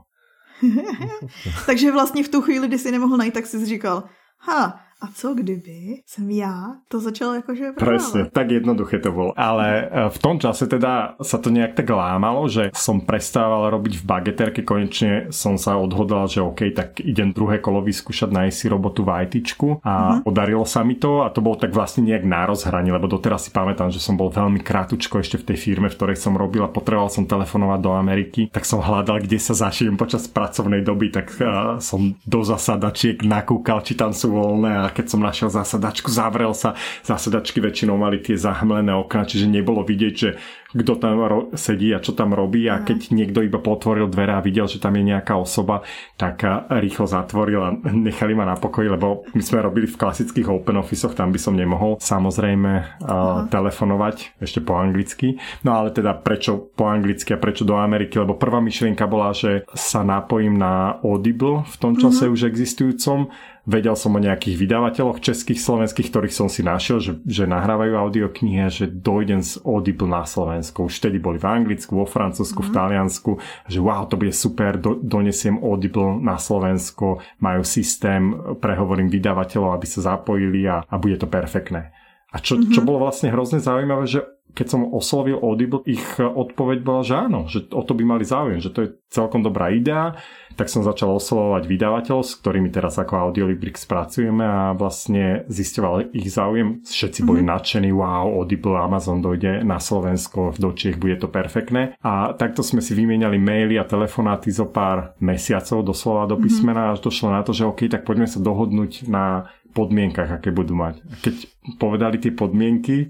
[1.65, 4.03] Takže vlastně v tu chvíli, kdy si nemohl najít, tak si říkal,
[4.37, 7.83] ha, a co kdyby som ja to začal akože predávať?
[7.83, 9.35] Presne, tak jednoduché to bolo.
[9.35, 13.99] Ale e, v tom čase teda sa to nejak tak lámalo, že som prestával robiť
[13.99, 18.65] v bageterke, konečne som sa odhodlal, že OK, tak idem druhé kolo vyskúšať nájsť si
[18.71, 20.19] robotu v ITčku a uh-huh.
[20.23, 23.51] podarilo sa mi to a to bolo tak vlastne nejak na rozhranie, lebo doteraz si
[23.51, 26.71] pamätám, že som bol veľmi krátko ešte v tej firme, v ktorej som robil a
[26.71, 31.35] potreboval som telefonovať do Ameriky, tak som hľadal, kde sa zašijem počas pracovnej doby, tak
[31.43, 36.53] uh, som do zasadačiek nakúkal, či tam sú voľné a keď som našiel zasadačku, zavrel
[36.53, 36.77] sa.
[37.01, 40.29] Zasadačky väčšinou mali tie zahmlené okna, čiže nebolo vidieť, že
[40.73, 42.65] kto tam ro- sedí a čo tam robí.
[42.67, 45.85] A keď niekto iba potvoril dvere a videl, že tam je nejaká osoba,
[46.17, 50.81] tak rýchlo zatvoril a nechali ma na pokoji, lebo my sme robili v klasických open
[50.81, 55.37] officeoch, tam by som nemohol samozrejme uh, telefonovať ešte po anglicky.
[55.61, 59.63] No ale teda prečo po anglicky a prečo do Ameriky, lebo prvá myšlienka bola, že
[59.77, 62.35] sa napojím na Audible v tom čase mm-hmm.
[62.35, 63.19] už existujúcom.
[63.63, 68.59] Vedel som o nejakých vydavateľoch českých, slovenských, ktorých som si našiel, že, že nahrávajú audioknihy
[68.59, 70.27] a že dojdem z Audible na
[70.63, 70.87] Slovensko.
[70.87, 72.65] Už vtedy boli v Anglicku, vo Francúzsku, mm.
[72.65, 72.77] v mhm.
[72.79, 73.31] Taliansku,
[73.67, 78.31] že wow, to bude super, do, donesiem Audible na Slovensko, majú systém,
[78.63, 81.91] prehovorím vydavateľov, aby sa zapojili a, a bude to perfektné.
[82.33, 82.73] A čo, mm-hmm.
[82.73, 87.49] čo bolo vlastne hrozne zaujímavé, že keď som oslovil Audible, ich odpoveď bola, že áno,
[87.49, 90.13] že o to by mali záujem, že to je celkom dobrá idea,
[90.53, 96.29] tak som začal oslovovať vydavateľ, s ktorými teraz ako Audiolibrix pracujeme a vlastne zisťoval ich
[96.29, 96.85] záujem.
[96.85, 97.53] Všetci boli mm-hmm.
[97.57, 101.97] nadšení, wow, Audible, Amazon dojde na Slovensko, do Čiech bude to perfektné.
[102.05, 106.41] A takto sme si vymieniali maily a telefonáty zo pár mesiacov, doslova do mhm.
[106.45, 106.95] písmena, mm-hmm.
[106.97, 111.01] až došlo na to, že OK, tak poďme sa dohodnúť na podmienkach, aké budú mať.
[111.25, 111.35] Keď
[111.81, 113.09] povedali tie podmienky,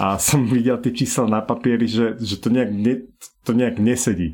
[0.00, 2.94] a som videl tie čísla na papieri, že, že to, nejak ne,
[3.44, 4.32] to nejak nesedí.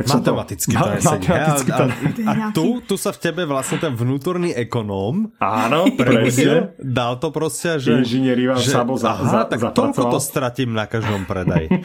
[0.00, 1.28] Tak matematicky to, nesedí.
[1.28, 1.84] Matematicky to...
[1.84, 1.88] A,
[2.24, 6.72] a, a tu, tu sa v tebe vlastne ten vnútorný ekonóm Áno, presne.
[6.80, 8.00] Dal to proste, že...
[8.00, 11.68] Inžinier Ivan že, Sabo za, aha, za, tak toľko to stratím na každom predaji.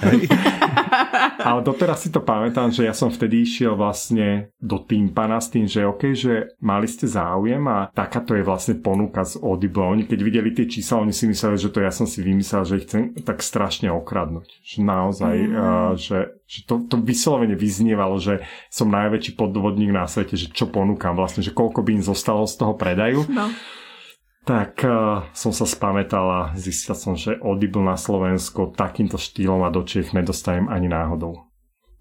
[1.46, 5.70] Ale doteraz si to pamätám, že ja som vtedy išiel vlastne do Timpana s tým,
[5.70, 9.86] že OK, že mali ste záujem a takáto je vlastne ponuka z Audible.
[9.86, 12.76] Oni keď videli tie čísla, oni si mysleli, že to ja som si vymyslel, že
[12.82, 14.48] ich chcem tak strašne okradnúť.
[14.66, 15.54] Že naozaj, mm.
[15.54, 20.70] uh, že, že to, to vyslovene vyznievalo, že som najväčší podvodník na svete, že čo
[20.70, 23.26] ponúkam vlastne, že koľko by im zostalo z toho predaju.
[23.30, 23.50] No
[24.46, 29.74] tak uh, som sa spametal a zistil som, že Audible na Slovensko takýmto štýlom a
[29.74, 31.50] do Čech nedostajem ani náhodou.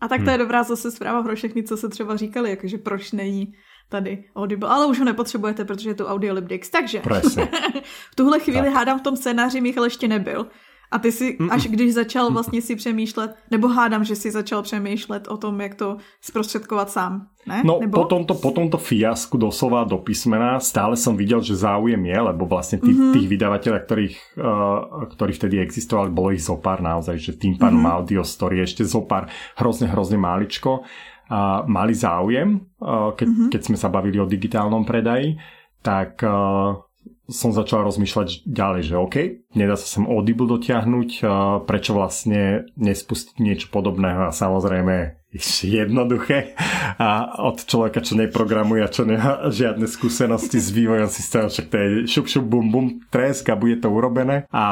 [0.01, 0.45] A tak to je hm.
[0.45, 3.53] dobrá zase zpráva pro všechny, co se třeba říkali, jakože proč není
[3.89, 6.71] tady Audible, ale už ho nepotřebujete, protože je tu Audiolibrix.
[6.71, 7.01] Takže
[8.13, 8.75] v tuhle chvíli tak.
[8.75, 10.47] hádám v tom scénáři Michal ještě nebyl.
[10.95, 15.27] A ty si, až když začal vlastně si přemýšlet, nebo hádám, že si začal přemýšlet
[15.29, 17.63] o tom, jak to zprostředkovat sám, ne?
[17.67, 17.99] No nebo?
[18.03, 22.47] po, tomto, po tomto fiasku doslova do písmena stále som videl, že záujem je, lebo
[22.47, 23.15] vlastne tých, mm-hmm.
[23.19, 27.99] tých vydavateľov, ktorých, uh, ktorí vtedy existovali, bolo ich zopár naozaj, že tým pánom mm-hmm.
[27.99, 29.27] Audio Story ešte zopár
[29.59, 33.51] hrozne, hrozne máličko uh, mali záujem, uh, keď, mm-hmm.
[33.51, 35.43] keď sme sa bavili o digitálnom predaji,
[35.83, 36.84] tak uh,
[37.25, 39.17] som začal rozmýšľať ďalej, že OK,
[39.57, 41.25] nedá sa sem Audible dotiahnuť,
[41.65, 45.25] prečo vlastne nespustiť niečo podobného a samozrejme
[45.65, 46.53] jednoduché
[47.01, 51.77] a od človeka, čo neprogramuje a čo nemá žiadne skúsenosti s vývojom systému, však to
[51.77, 54.65] je šup šup bum bum tresk a bude to urobené a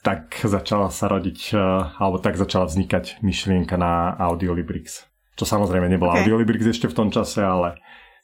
[0.00, 1.52] tak začala sa rodiť,
[1.98, 5.10] alebo tak začala vznikať myšlienka na Audiolibrix.
[5.36, 6.24] Čo samozrejme nebola okay.
[6.24, 7.76] Audiolibrix ešte v tom čase, ale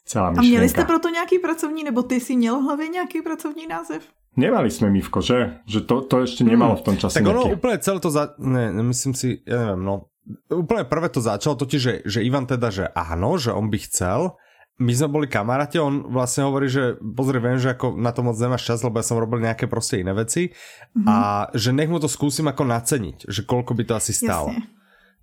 [0.05, 0.49] celá myšlienka.
[0.49, 4.03] A měli jste proto nějaký pracovní, nebo ty si měl v hlavě nějaký pracovní název?
[4.33, 5.61] Nemali sme Mivko, že?
[5.69, 7.21] Že to, to ešte nemalo v tom čase.
[7.21, 7.57] Tak ono nejaký.
[7.61, 8.33] úplne celé to za...
[8.41, 10.09] Ne, myslím si, ja neviem, no.
[10.49, 14.41] Úplne prvé to začalo totiž, že, že Ivan teda, že áno, že on by chcel.
[14.81, 18.41] My sme boli kamaráti, on vlastne hovorí, že pozri, viem, že ako na to moc
[18.41, 21.05] nemáš čas, lebo ja som robil nejaké proste iné veci mm-hmm.
[21.05, 24.49] a že nech mu to skúsim ako naceniť, že koľko by to asi stálo.
[24.49, 24.65] Jasne.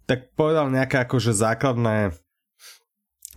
[0.06, 2.13] Tak povedal nejaké akože základné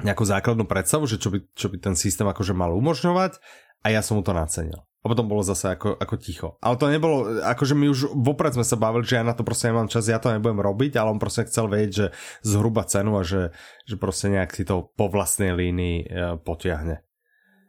[0.03, 3.39] nejakú základnú predstavu, že čo by, čo by ten systém akože mal umožňovať
[3.83, 4.87] a ja som mu to nacenil.
[5.03, 6.49] A potom bolo zase ako, ako ticho.
[6.63, 9.75] Ale to nebolo, akože my už vopred sme sa bavili, že ja na to proste
[9.75, 12.07] nemám čas, ja to nebudem robiť, ale on proste chcel vedieť, že
[12.47, 13.51] zhruba cenu a že,
[13.83, 17.03] že proste nejak si to po vlastnej línii e, potiahne.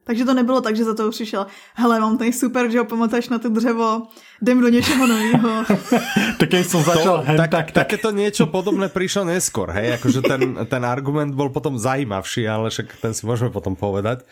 [0.04, 3.30] Takže to nebylo tak, že za to přišel, hele, mám tady super, že ho pamatuješ
[3.30, 4.02] na to dřevo,
[4.42, 5.64] jdem do něčeho nového.
[6.40, 7.88] tak keď som začal to, hen, tak, tak, tak.
[7.88, 13.00] Takéto niečo podobné prišlo neskôr, hej, akože ten, ten argument bol potom zajímavší, ale však
[13.00, 14.28] ten si môžeme potom povedať.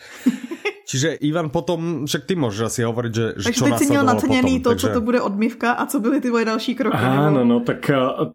[0.92, 4.04] Čiže Ivan potom, však ty môžeš asi hovoriť, že, že takže čo teď si měl
[4.04, 4.86] naceněný potom, to, takže...
[4.88, 7.00] co to bude odmývka a co byly ty tvoje další kroky.
[7.00, 7.44] Áno, nebo...
[7.48, 7.80] no tak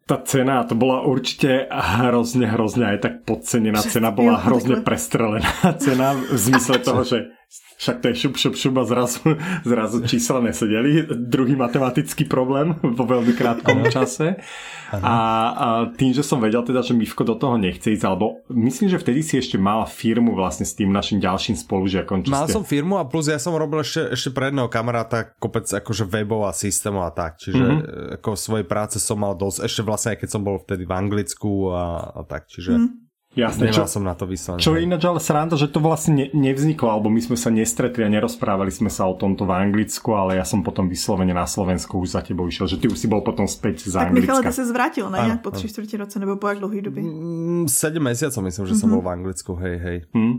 [0.09, 5.53] tá cena, to bola určite hrozne, hrozne aj tak podcenená cena, bola hrozne prestrelená
[5.85, 7.36] cena v zmysle toho, že
[7.77, 9.21] však to je šup, šup, šup a zrazu,
[9.71, 11.05] zrazu čísla nesedeli.
[11.13, 14.41] Druhý matematický problém vo veľmi krátkom čase.
[14.87, 15.17] A,
[15.51, 18.97] a tým, že som vedel teda, že Mivko do toho nechce ísť, alebo myslím, že
[18.97, 22.23] vtedy si ešte mal firmu vlastne s tým našim ďalším spolužiakom.
[22.31, 22.55] Mal ste...
[22.55, 26.47] som firmu a plus ja som robil ešte, ešte pre jedného kamaráta kopec akože webov
[26.47, 27.35] a systémov a tak.
[27.35, 28.15] Čiže mm-hmm.
[28.23, 31.69] ako svojej práce som mal dosť, ešte vlastne aj keď som bol vtedy v Anglicku
[31.75, 32.47] a, a tak.
[32.47, 32.73] Čiže...
[32.79, 33.06] Mm.
[33.35, 34.63] Jasne, Nemal čo, som na to vyslané.
[34.63, 38.01] Čo je ináč ale sranda, že to vlastne ne, nevzniklo, alebo my sme sa nestretli
[38.01, 42.01] a nerozprávali sme sa o tomto v Anglicku, ale ja som potom vyslovene na Slovensku
[42.01, 44.33] už za tebou išiel, že ty už si bol potom späť z tak Anglicka.
[44.33, 45.19] Tak Michal, ty sa zvrátil, ne?
[45.21, 47.03] Nejak po 3 čtvrtě roce, nebo po jak dlouhý době?
[47.03, 48.79] Mm, 7 mesiacov myslím, že mm-hmm.
[48.79, 48.95] som mhm.
[48.95, 49.97] bol v Anglicku, hej, hej.
[50.15, 50.35] Mm.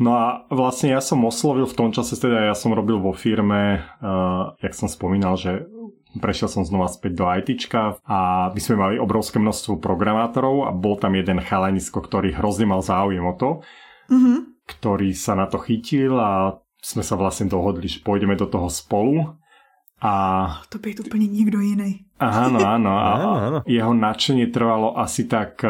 [0.00, 3.84] No a vlastne ja som oslovil v tom čase, teda ja som robil vo firme,
[4.00, 5.68] uh, jak som spomínal, že
[6.18, 11.00] prešiel som znova späť do ITčka a my sme mali obrovské množstvo programátorov a bol
[11.00, 13.50] tam jeden chalanisko, ktorý hrozne mal záujem o to,
[14.12, 14.38] mm-hmm.
[14.68, 19.38] ktorý sa na to chytil a sme sa vlastne dohodli, že pôjdeme do toho spolu.
[20.02, 20.12] A...
[20.74, 22.02] To by úplne niekto iný.
[22.18, 22.90] Áno, áno.
[22.90, 23.10] A
[23.70, 25.62] jeho nadšenie trvalo asi tak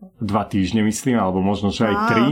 [0.00, 2.26] dva týždne, myslím, alebo možno, že aj tri.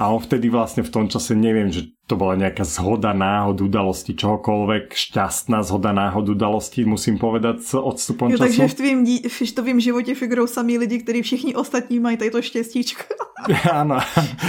[0.00, 4.14] A on vtedy vlastne v tom čase, neviem, že to bola nejaká zhoda náhod udalosti,
[4.14, 8.42] čohokoľvek, šťastná zhoda náhod udalosti, musím povedať s odstupom jo, času.
[8.46, 13.04] Takže v tvým, v tvým životě figurou samí lidi, ktorí všichni ostatní mají tato štěstíčko.
[13.70, 14.00] Áno,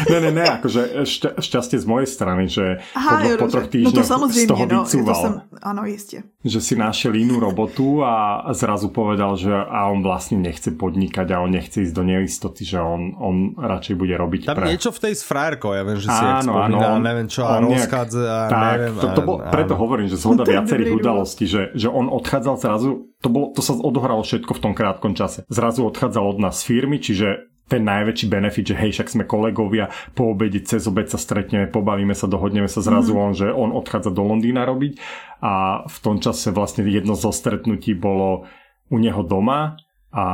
[0.09, 3.67] ne, ne, ne, akože šťa, šťastie z mojej strany, že Aha, po, jo, po troch
[3.67, 5.21] týždňoch no to z toho no, vycúval.
[5.21, 6.17] Sem, áno, isté.
[6.47, 11.43] Že si našiel inú robotu a zrazu povedal, že a on vlastne nechce podnikať a
[11.43, 14.71] on nechce ísť do neistoty, že on, on radšej bude robiť Tam pre...
[14.71, 18.21] niečo v tej s frajerkou, ja viem, že si áno, áno, neviem čo, a rozchádza
[18.27, 18.93] a tak, neviem.
[18.99, 22.89] To, to bol, preto hovorím, že zhoda viacerých udalostí, že, že on odchádzal zrazu,
[23.23, 25.47] to, bol, to sa odohralo všetko v tom krátkom čase.
[25.47, 29.91] Zrazu odchádzal od nás z firmy, čiže ten najväčší benefit, že hej, však sme kolegovia,
[30.15, 33.19] po obede cez obed sa stretneme, pobavíme sa, dohodneme sa zrazu mm.
[33.19, 34.95] on, že on odchádza do Londýna robiť
[35.43, 38.47] a v tom čase vlastne jedno zo stretnutí bolo
[38.87, 39.75] u neho doma
[40.15, 40.25] a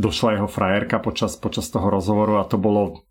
[0.00, 3.04] došla jeho frajerka počas, počas toho rozhovoru a to bolo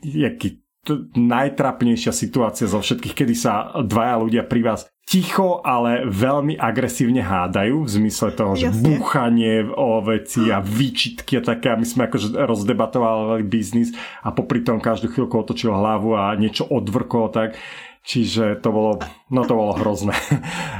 [0.00, 0.64] jaký
[1.14, 7.86] najtrapnejšia situácia zo všetkých, kedy sa dvaja ľudia pri vás ticho, ale veľmi agresívne hádajú
[7.86, 8.82] v zmysle toho, že Jasne.
[8.82, 11.70] búchanie o veci a výčitky a také.
[11.70, 13.94] A my sme akože rozdebatovali biznis
[14.26, 17.54] a popri tom každú chvíľku otočil hlavu a niečo odvrkol tak.
[18.06, 19.02] Čiže to bolo,
[19.34, 20.14] no to bolo hrozné.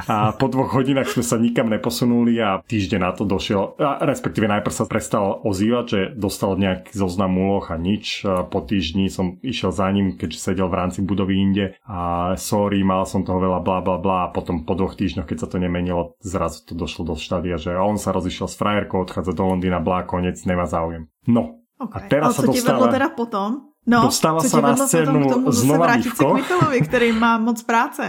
[0.07, 4.47] A po dvoch hodinách sme sa nikam neposunuli a týždeň na to došiel, a respektíve
[4.47, 8.23] najprv sa prestal ozývať, že dostal nejaký zoznam úloh a nič.
[8.23, 12.87] A po týždni som išiel za ním, keďže sedel v rámci budovy inde a sorry,
[12.87, 15.59] mal som toho veľa bla bla bla a potom po dvoch týždňoch, keď sa to
[15.59, 19.83] nemenilo, zrazu to došlo do štádia, že on sa rozišiel s frajerkou, odchádza do Londýna,
[19.83, 21.11] blá, konec, nemá záujem.
[21.27, 21.93] No, Okay.
[21.93, 22.89] A teraz Ale sa dostáva...
[22.89, 23.76] teda potom?
[23.87, 26.35] No, Dostáva sa na scénu tomu, znova Mivko.
[26.35, 28.03] Michalovi, ktorý má moc práce.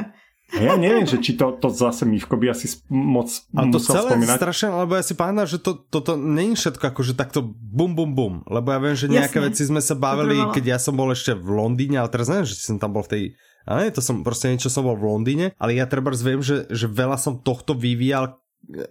[0.56, 4.38] Ja neviem, že či to, to zase Mivko by asi moc A to celé spomínať.
[4.40, 8.16] strašne, lebo ja si pamätám, že to, toto není všetko ako, že takto bum bum
[8.16, 9.48] bum, lebo ja viem, že nejaké Jasne.
[9.52, 12.64] veci sme sa bavili, keď ja som bol ešte v Londýne, ale teraz neviem, že
[12.64, 13.24] som tam bol v tej
[13.68, 16.64] a nie, to som proste niečo som bol v Londýne, ale ja treba viem, že,
[16.72, 18.40] že veľa som tohto vyvíjal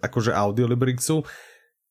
[0.04, 1.24] akože audiolibrixu,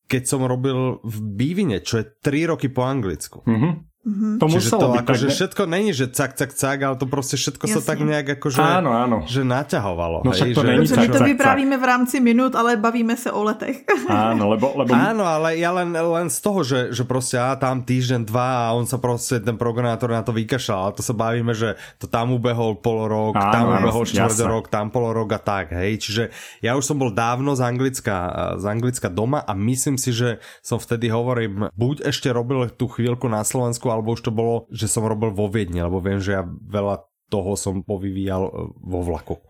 [0.06, 3.42] keď som robil v Bívine, čo je 3 roky po anglicku.
[3.42, 3.74] Mm-hmm.
[4.06, 4.38] Mm-hmm.
[4.38, 7.66] To Čiže to byť akože všetko není, že cak, cak, cak, ale to proste všetko
[7.66, 7.82] Jasne.
[7.82, 9.18] sa tak nejak akože áno, áno.
[9.26, 10.22] že naťahovalo.
[10.22, 13.42] No však to že, není My to vyprávíme v rámci minút, ale bavíme sa o
[13.42, 13.82] letech.
[14.06, 14.94] Áno, lebo, lebo...
[14.94, 18.78] áno ale ja len, len z toho, že, že proste á, tam týždeň, dva a
[18.78, 22.30] on sa proste, ten programátor na to vykašľal, ale to sa bavíme, že to tam
[22.30, 25.98] ubehol pol rok, áno, tam ubehol štvrť rok, tam pol rok a tak, hej.
[25.98, 26.24] Čiže
[26.62, 28.16] ja už som bol dávno z Anglicka,
[28.62, 33.26] z Anglicka doma a myslím si, že som vtedy hovorím, buď ešte robil tú chvíľku
[33.26, 36.44] na Slovensku, alebo už to bolo že som robil vo Viedni, lebo viem, že ja
[36.46, 39.42] veľa toho som povyvíjal e, vo vlaku.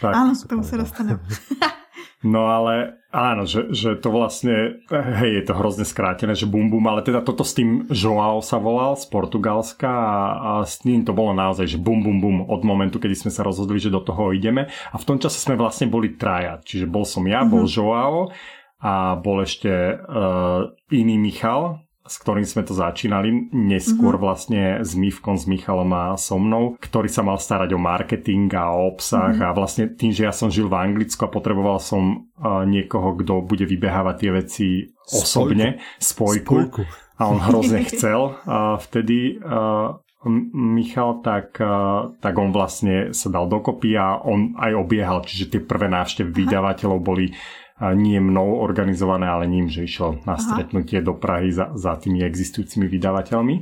[0.00, 0.12] Tak.
[0.16, 1.20] Áno, k tomu sa dostanem.
[2.20, 6.84] No ale áno, že, že to vlastne, hej, je to hrozne skrátené, že bum bum,
[6.84, 11.16] ale teda toto s tým Joao sa volal z Portugalska a, a s ním to
[11.16, 14.36] bolo naozaj, že bum bum bum od momentu, kedy sme sa rozhodli, že do toho
[14.36, 17.52] ideme a v tom čase sme vlastne boli traja, čiže bol som ja, mm-hmm.
[17.56, 17.72] bol mhm.
[17.72, 18.18] Joao
[18.84, 21.80] a bol ešte uh, iný Michal,
[22.10, 24.26] s ktorým sme to začínali, neskôr mm-hmm.
[24.26, 28.74] vlastne s Mivkom, s Michalom a so mnou, ktorý sa mal starať o marketing a
[28.74, 29.46] o obsah mm-hmm.
[29.46, 33.46] a vlastne tým, že ja som žil v Anglicku a potreboval som uh, niekoho, kto
[33.46, 34.66] bude vybehávať tie veci
[35.06, 36.82] osobne, spojku, spojku.
[37.14, 39.94] a on hrozne chcel a vtedy uh,
[40.52, 41.56] Michal, tak,
[42.20, 47.00] tak on vlastne sa dal dokopy a on aj obiehal, čiže tie prvé návštevy vydavateľov
[47.00, 47.32] boli
[47.96, 51.06] nie mnou organizované, ale ním, že išiel na stretnutie Aha.
[51.08, 53.56] do Prahy za, za tými existujúcimi vydavateľmi.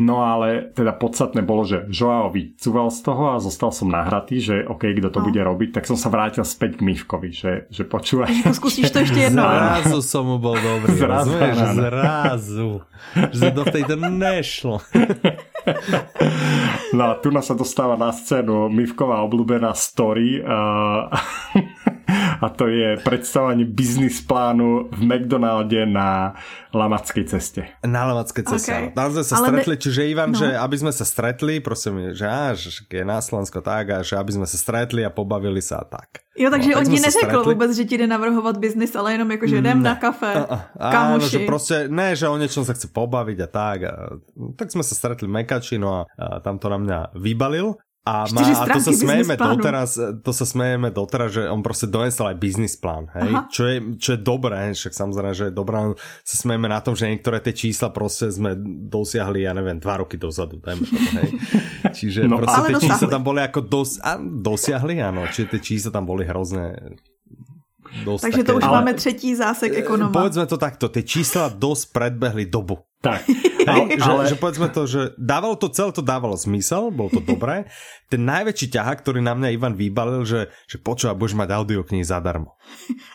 [0.00, 4.64] No ale teda podstatné bolo, že Joao vycúval z toho a zostal som nahratý, že
[4.64, 5.26] OK, kto to no.
[5.28, 8.48] bude robiť, tak som sa vrátil späť k Mivkovi, že, že počúvaj.
[8.56, 9.44] Skúsiš to ešte jedno.
[9.44, 11.56] Zrazu som mu bol dobrý, zrazu, rozumieš?
[11.76, 12.70] Zrazu.
[13.28, 14.80] Že do tejto nešlo.
[16.96, 20.40] No a tu nás sa dostáva na scénu Mivková obľúbená story.
[20.40, 21.06] Uh,
[22.40, 26.34] a to je predstavovanie biznis plánu v McDonalde na
[26.74, 27.62] Lamackej ceste.
[27.86, 28.84] Na Lamackej ceste, okay.
[28.94, 29.82] Tam sme sa Ale stretli, ne...
[29.82, 30.38] čiže Ivan, no.
[30.38, 34.38] že aby sme sa stretli, prosím, že, že je na Slovensko tak a že aby
[34.38, 36.22] sme sa stretli a pobavili sa a tak.
[36.40, 39.46] Jo, takže no, on ti neřekl vůbec, že ti jde navrhovat biznis, ale jenom jako,
[39.46, 39.88] že jdem ne.
[39.88, 41.20] na kafe, a, a, kamoši.
[41.20, 43.78] Áno, že proste, ne, že o niečom sa chce pobaviť a tak.
[43.84, 43.92] A,
[44.56, 47.76] tak sme sa stretli v Mekači, no a, a tam to na mňa vybalil.
[48.10, 49.94] A, má, a to sa smejeme doteraz,
[50.26, 53.30] to sa smejeme doteraz, že on proste donesol aj biznis plán, hej?
[53.54, 55.94] Čo je, čo je dobré, však samozrejme, že je dobré,
[56.26, 58.58] sa smejeme na tom, že niektoré tie čísla proste sme
[58.90, 61.30] dosiahli, ja neviem, dva roky dozadu, dajme to, hej?
[62.02, 62.86] Čiže no, proste tie dosiahli.
[62.90, 66.98] čísla tam boli ako dos, a, dosiahli, áno, čiže tie čísla tam boli hrozné
[67.90, 68.74] Dosť Takže také, to už ale...
[68.78, 70.14] máme třetí zásek ekonoma.
[70.14, 72.78] Povedzme to takto, tie čísla dosť predbehli dobu.
[73.00, 73.24] Tak.
[73.70, 74.22] Že, ale...
[74.26, 77.68] že povedzme to, že dávalo to celé, to dávalo zmysel, bolo to dobré.
[78.08, 82.56] Ten najväčší ťahák, ktorý na mňa Ivan vybalil, že, že počúva, budeš mať audioknihy zadarmo.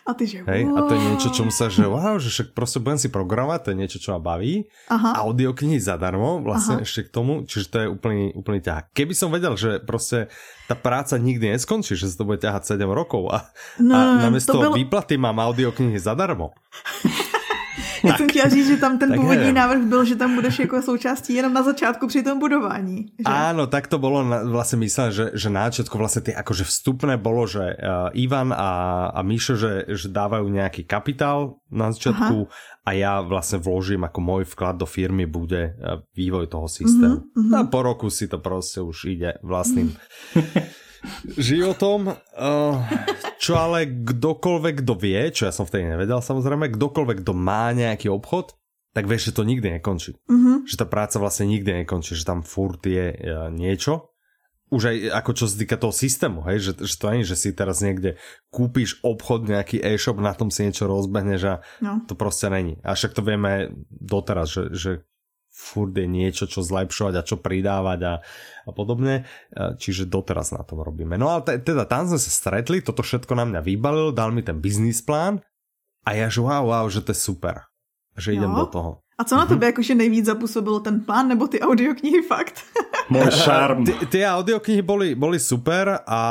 [0.06, 2.78] A ty že Hej, a to je niečo, čo sa, že wow, že však proste
[2.80, 4.64] budem si programovať, to je niečo, čo ma baví.
[4.88, 5.18] Aha.
[5.26, 6.86] Audioknihy zadarmo, vlastne Aha.
[6.86, 8.94] ešte k tomu, čiže to je úplný, úplný ťahák.
[8.94, 10.32] Keby som vedel, že proste
[10.70, 13.50] tá práca nikdy neskončí, že sa to bude ťahať 7 rokov a,
[13.82, 14.78] no, a namiesto bolo...
[14.78, 16.54] výplaty mám audioknihy zadarmo.
[18.04, 19.54] Já jsem chtěla říct, že tam ten tak původní nevím.
[19.54, 23.06] návrh byl, že tam budeš jako součástí jenom na začátku při tom budování.
[23.18, 23.24] Že?
[23.24, 27.16] Áno, tak to bolo na, vlastne myslené, že, že na začiatku vlastne tie akože vstupné
[27.16, 32.86] bolo, že uh, Ivan a, a Míšo, že, že dávajú nejaký kapitál na začiatku Aha.
[32.86, 37.26] a ja vlastne vložím ako môj vklad do firmy bude uh, vývoj toho systému.
[37.32, 37.54] Mm-hmm.
[37.56, 39.92] A po roku si to proste už ide vlastným
[41.36, 42.16] životom.
[42.36, 42.80] Uh,
[43.36, 48.10] čo ale kdokoľvek, kto vie, čo ja som vtedy nevedel samozrejme, kdokoľvek, kto má nejaký
[48.12, 48.56] obchod,
[48.96, 50.16] tak vieš, že to nikdy nekončí.
[50.24, 50.64] Uh-huh.
[50.64, 54.16] Že tá práca vlastne nikdy nekončí, že tam furt je uh, niečo.
[54.66, 57.54] Už aj ako čo sa týka toho systému, hej, že, že to nie, že si
[57.54, 58.18] teraz niekde
[58.50, 62.02] kúpiš obchod, nejaký e-shop, na tom si niečo rozbehneš a no.
[62.10, 62.82] to proste není.
[62.82, 64.90] A však to vieme doteraz, že, že
[65.56, 68.14] furt je niečo, čo zlepšovať a čo pridávať a,
[68.68, 69.24] a podobne.
[69.56, 71.16] Čiže doteraz na tom robíme.
[71.16, 74.60] No a teda tam sme sa stretli, toto všetko na mňa vybalil, dal mi ten
[74.60, 75.40] biznis plán
[76.04, 77.64] a ja že wow, wow, že to je super.
[78.20, 78.90] Že idem do toho.
[79.16, 82.60] A co na tebe jakože nejvíc zapůsobilo, ten plán nebo ty audioknihy fakt?
[83.06, 83.86] Môj šarm.
[84.10, 86.22] Tie audioknihy boli, boli super a,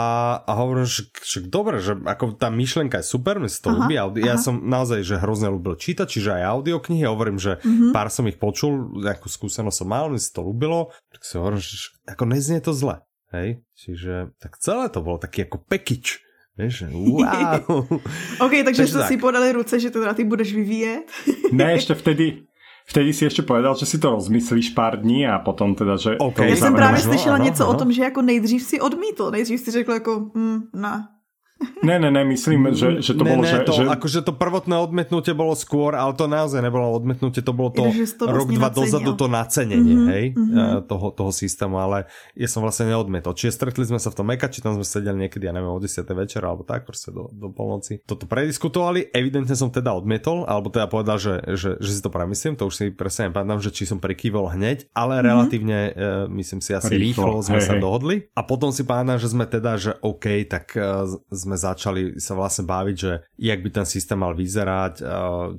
[0.44, 3.96] a hovorím, že, že dobre, že ako tá myšlenka je super, mi to ľúbi.
[4.20, 7.96] Ja som naozaj, že hrozne ľúbil čítať, čiže aj audioknihy, hovorím, že mm-hmm.
[7.96, 11.64] pár som ich počul, nejakú skúsenosť som mal, mi sa to ľúbilo, tak si hovorím,
[11.64, 13.00] že ako neznie to zle.
[13.34, 16.24] Hej, čiže tak celé to bolo taký ako pekič.
[16.56, 17.68] Vieš, wow.
[18.48, 19.12] OK, takže, takže tak.
[19.12, 21.12] si podali ruce, že to teda ty budeš vyvíjet.
[21.52, 22.48] ne, ešte vtedy,
[22.88, 26.18] Vtedy si ještě povedal, že si to rozmyslíš pár dní a potom teda, že...
[26.18, 26.50] Okay.
[26.50, 27.76] Já jsem právě slyšela něco ano.
[27.76, 31.08] o tom, že jako nejdřív si odmítl, nejdřív si řekl jako, hm, ne,
[31.56, 33.58] Ne, ne, ne, myslím, že, že to ne, bolo, ne, že...
[33.64, 33.84] To, že...
[33.88, 38.26] Akože to prvotné odmetnutie bolo skôr, ale to naozaj nebolo odmetnutie, to bolo to, to
[38.28, 38.80] rok, dva nacenil.
[38.84, 40.90] dozadu to nacenenie, mm-hmm, hej, mm-hmm.
[40.90, 43.32] Toho, toho systému, ale ja som vlastne neodmetol.
[43.32, 46.04] Čiže stretli sme sa v tom či tam sme sedeli niekedy, ja neviem, o 10.
[46.12, 48.04] večera, alebo tak, proste do, do polnoci.
[48.04, 52.60] Toto prediskutovali, evidentne som teda odmietol, alebo teda povedal, že, že, že si to premyslím,
[52.60, 55.30] to už si presne nepamätám, že či som prekývol hneď, ale mm-hmm.
[55.32, 55.94] relatívne, uh,
[56.36, 57.82] myslím si, asi rýchlo, rýchlo sme hej, sa hej.
[57.82, 58.16] dohodli.
[58.36, 61.08] A potom si pamätám, že sme teda, že OK, tak uh,
[61.46, 65.06] sme začali sa vlastne baviť, že jak by ten systém mal vyzerať,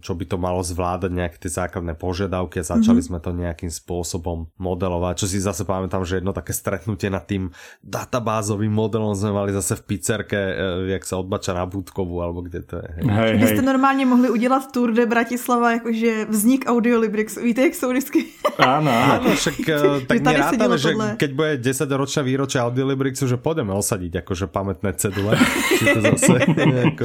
[0.02, 3.14] čo by to malo zvládať nejaké tie základné požiadavky a začali mm-hmm.
[3.14, 5.22] sme to nejakým spôsobom modelovať.
[5.22, 7.54] Čo si zase pamätám, že jedno také stretnutie nad tým
[7.86, 10.52] databázovým modelom sme mali zase v pizzerke, e,
[10.96, 12.88] jak sa odbača na Budkovu, alebo kde to je.
[12.98, 13.04] Hej.
[13.06, 13.38] Hej.
[13.38, 17.36] Byste normálně mohli udělat tour de Bratislava, jakože vznik Audiolibrix.
[17.36, 18.24] Víte, jak jsou vždycky?
[18.56, 19.36] Áno, áno.
[19.36, 24.24] však e, tak my rátame, že keď bude 10 ročná výročia Audiolibrixu, že pôjdeme osadiť
[24.24, 25.36] akože pamätné cedule.
[25.82, 26.32] zase
[26.70, 27.04] nejako,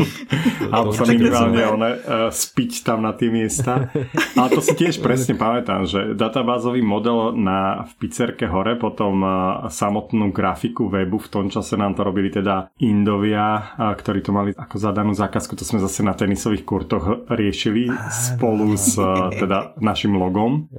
[0.72, 3.92] Alebo sa minimálne one, uh, spiť tam na tie miesta.
[4.38, 9.32] Ale to si tiež presne pamätám, že databázový model na, v pizzerke hore, potom uh,
[9.68, 14.56] samotnú grafiku webu, v tom čase nám to robili teda Indovia, uh, ktorí to mali
[14.56, 20.16] ako zadanú zákazku, to sme zase na tenisových kurtoch riešili spolu s uh, teda našim
[20.16, 20.70] logom.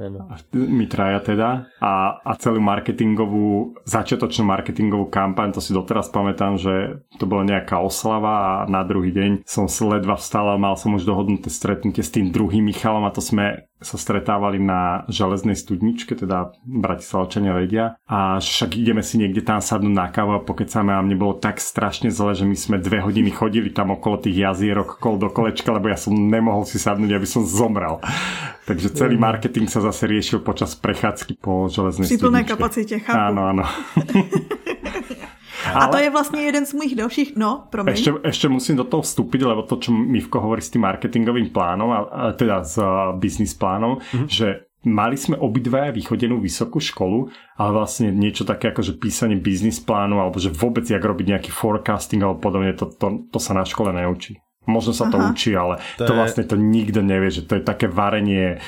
[0.55, 1.49] My traja teda.
[1.82, 7.82] A, a celú marketingovú, začiatočnú marketingovú kampaň, to si doteraz pamätám, že to bola nejaká
[7.83, 12.14] oslava a na druhý deň som ledva vstal a mal som už dohodnuté stretnutie s
[12.14, 18.39] tým druhým Michalom a to sme sa stretávali na železnej studničke, teda Bratislavčania vedia a
[18.39, 22.14] však ideme si niekde tam sadnúť na kávu a pokecáme a mne bolo tak strašne
[22.14, 25.91] zle, že my sme dve hodiny chodili tam okolo tých jazierok kol do kolečka, lebo
[25.91, 27.99] ja som nemohol si sadnúť, aby som zomrel.
[28.70, 33.18] Takže celý marketing sa zase riešil počas prechádzky po železnej Pri plnej kapacite, chápu.
[33.18, 33.64] Áno, áno.
[35.66, 35.84] Ale...
[35.84, 37.94] A to je vlastně jeden z mojich dalších, no, promiň.
[37.94, 41.90] Ešte, ešte musím do toho vstúpiť, lebo to, čo Mivko hovorí s tým marketingovým plánom,
[41.90, 44.28] a, a teda s uh, business plánom, mm-hmm.
[44.28, 49.78] že mali sme obidvaja vychodenú vysokú školu, ale vlastne niečo také ako že písanie biznis
[49.78, 53.62] plánu alebo že vôbec jak robiť nejaký forecasting alebo podobne, to, to, to sa na
[53.62, 54.42] škole neučí.
[54.66, 55.34] Možno sa to Aha.
[55.34, 56.18] učí, ale to, to je...
[56.18, 58.62] vlastne to nikto nevie, že to je také varenie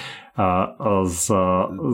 [1.07, 1.26] z,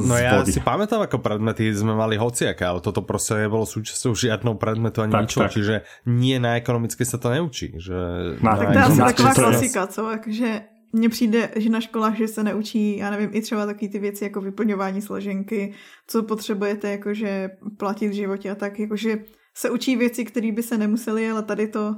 [0.00, 0.56] z No ja vody.
[0.56, 5.12] si pamätám, ako predmety sme mali hociaké, ale toto proste nebolo súčasťou žiadnou predmetu ani
[5.12, 5.52] tak, ničo, tak.
[5.52, 5.74] čiže
[6.08, 7.76] nie na ekonomické sa to neučí.
[7.76, 7.96] Že
[8.40, 10.06] na, tak to je asi taková klasika, co?
[10.06, 10.60] Akože
[10.92, 14.24] mně přijde, že na školách, že se neučí, já nevím, i třeba taky ty věci
[14.24, 15.72] jako vyplňování složenky,
[16.06, 19.18] co potřebujete jakože platit v životě a tak, jakože
[19.54, 21.96] se učí věci, které by se nemuseli, ale tady to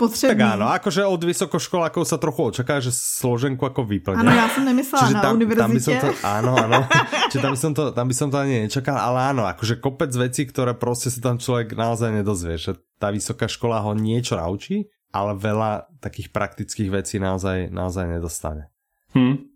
[0.00, 0.32] potřebný.
[0.32, 4.24] Tak áno, akože od vysokoškolákov sa trochu očaká, že složenku ako vyplňa.
[4.24, 5.60] Áno, ja som nemyslela Čiže na tam, univerzite.
[5.60, 6.78] Tam by som to, áno, áno.
[7.30, 10.12] Čiže tam by, som to, tam by som to ani nečakal, ale áno, akože kopec
[10.16, 14.88] vecí, ktoré proste si tam človek naozaj nedozvie, že tá vysoká škola ho niečo naučí,
[15.12, 18.72] ale veľa takých praktických vecí naozaj, naozaj nedostane.
[19.12, 19.50] Hm.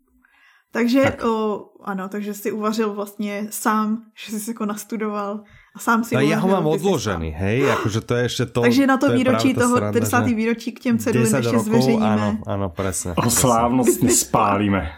[0.74, 1.24] Takže tak.
[1.24, 5.44] o, ano, takže si uvařil vlastně sám, že jsi jako nastudoval
[5.74, 8.62] sám si no, ja ho mám odložený, hej, akože to je ešte to...
[8.62, 10.30] Takže na to, to výročí toho, 50.
[10.30, 12.06] výročí k těm cedulím ešte zveřejníme.
[12.06, 13.18] Áno, áno, presne.
[13.18, 14.94] O slávnostne spálime.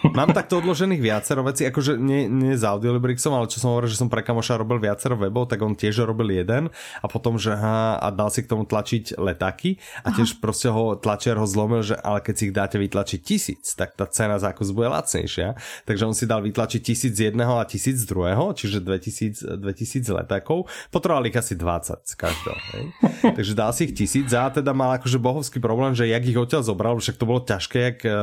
[0.16, 4.00] Mám takto odložených viacero vecí, akože nie, nie s Audiolibrixom, ale čo som hovoril, že
[4.00, 7.96] som pre kamoša robil viacero webov, tak on tiež robil jeden a potom, že ha,
[7.96, 10.40] a dal si k tomu tlačiť letáky a tiež Aha.
[10.40, 14.04] proste ho tlačiar ho zlomil, že ale keď si ich dáte vytlačiť tisíc, tak tá
[14.08, 15.56] cena za kus bude lacnejšia.
[15.84, 21.26] Takže on si dal vytlačiť tisíc jedného a tisíc druhého, čiže 2000, 2000 letákov, potreboval
[21.30, 22.58] ich asi 20 z každého.
[22.74, 22.84] Hej.
[23.38, 26.62] Takže dal si ich tisíc a teda mal akože bohovský problém, že jak ich odtiaľ
[26.66, 28.14] zobral, však to bolo ťažké, jak, eh,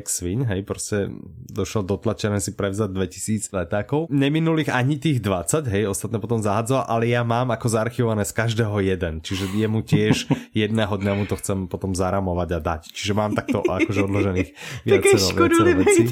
[0.00, 1.10] jak svin, hej, proste
[1.52, 4.08] došlo dotlačené si prevzať 2000 letákov.
[4.12, 8.76] Neminulých ani tých 20, hej, ostatné potom zahadzoval, ale ja mám ako zarchivované z každého
[8.82, 10.28] jeden, čiže jemu tiež
[10.62, 12.82] jedného dňa mu to chcem potom zaramovať a dať.
[12.92, 14.48] Čiže mám takto akože odložených
[14.86, 16.02] viacero, viacero vecí.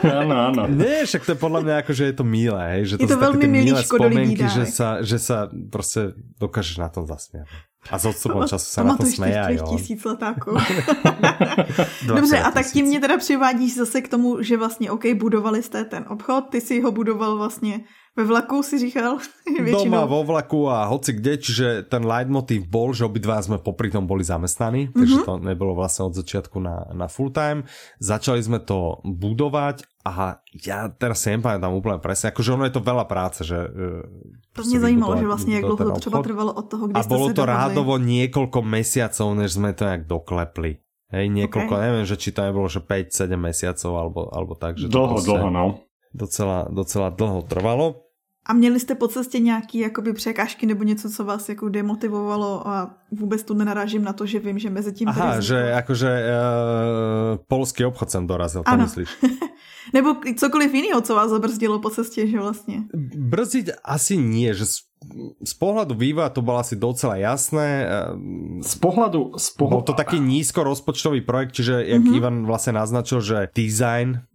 [0.00, 0.62] Áno, áno.
[0.70, 3.08] Nie, však to je podľa mňa ako, že je to milé, hej, že to, je
[3.10, 7.46] to sú také milé spomienky, že sa, že sa proste dokážeš na tom zasmiať.
[7.90, 9.66] A s odstupom času se na to smeje jo.
[9.76, 10.50] tisíc letáků.
[12.06, 15.84] Dobře, a tak tím mě teda přivádíš zase k tomu, že vlastně OK, budovali jste
[15.84, 17.80] ten obchod, ty si ho budoval vlastně
[18.20, 19.18] ve vlaku si říkal?
[19.72, 24.04] Doma, vo vlaku a hoci kde, čiže ten leitmotiv bol, že obidva sme popri tom
[24.04, 25.28] boli zamestnaní, takže mm-hmm.
[25.28, 27.64] to nebolo vlastne od začiatku na, na full time.
[27.96, 32.82] Začali sme to budovať a ja teraz si nepamätám úplne presne, akože ono je to
[32.84, 33.56] veľa práce, že...
[33.56, 37.02] E, to mě zajímalo, že vlastně jak dlouho to třeba trvalo od toho, kdy A
[37.08, 40.82] bolo to rádovo niekoľko mesiacov, než sme to nejak doklepli.
[41.10, 41.84] Hej, niekoľko, okay.
[41.90, 44.78] neviem, že či to nebolo, že 5-7 mesiacov alebo, alebo tak.
[44.78, 45.64] Že dlho, dlho, no
[46.14, 48.09] docela, docela dlho trvalo.
[48.50, 52.90] A měli jste po cestě nějaký jakoby překážky nebo něco, co vás jako demotivovalo a
[53.12, 55.08] vůbec tu nenarážím na to, že vím, že mezi tím...
[55.08, 58.82] Aha, že jakože uh, polský obchod jsem dorazil, to ano.
[58.82, 59.08] myslíš?
[59.94, 62.82] nebo cokoliv jiného, co vás zabrzdilo po cestě, že vlastně?
[63.16, 64.66] Brzdiť asi nie, že
[65.40, 67.88] z, pohľadu vývoja to bolo asi docela jasné.
[68.60, 69.38] Z pohľadu...
[69.40, 69.74] Z pohľadu...
[69.80, 72.18] Bol to taký nízko rozpočtový projekt, čiže jak mm-hmm.
[72.20, 74.28] Ivan vlastne naznačil, že design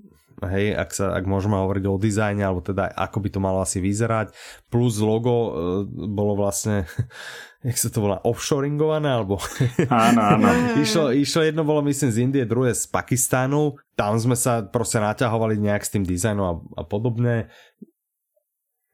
[0.44, 3.80] hej, ak, sa, ak môžeme hovoriť o dizajne, alebo teda ako by to malo asi
[3.80, 4.36] vyzerať,
[4.68, 5.50] plus logo e,
[5.88, 6.84] bolo vlastne
[7.66, 9.42] jak sa to volá, offshoringované, alebo...
[9.90, 10.48] Áno, áno.
[10.86, 15.58] išlo, išlo, jedno bolo myslím z Indie, druhé z Pakistánu, tam sme sa proste naťahovali
[15.58, 17.50] nejak s tým dizajnom a, a podobne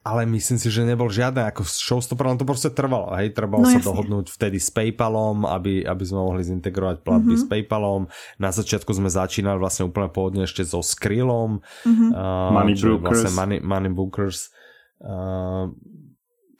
[0.02, 3.70] ale myslím si, že nebol žiadne ako showstopper, len to proste trvalo, hej, trebalo no,
[3.70, 3.90] sa jasne.
[3.94, 7.46] dohodnúť vtedy s Paypalom, aby, aby sme mohli zintegrovať platby mm-hmm.
[7.46, 8.10] s Paypalom.
[8.42, 12.10] Na začiatku sme začínali vlastne úplne pôvodne ešte so Skrillom, mm-hmm.
[12.18, 13.30] uh, Money Bookers.
[13.30, 14.50] Vlastne money, money Bookers.
[14.98, 15.70] Uh,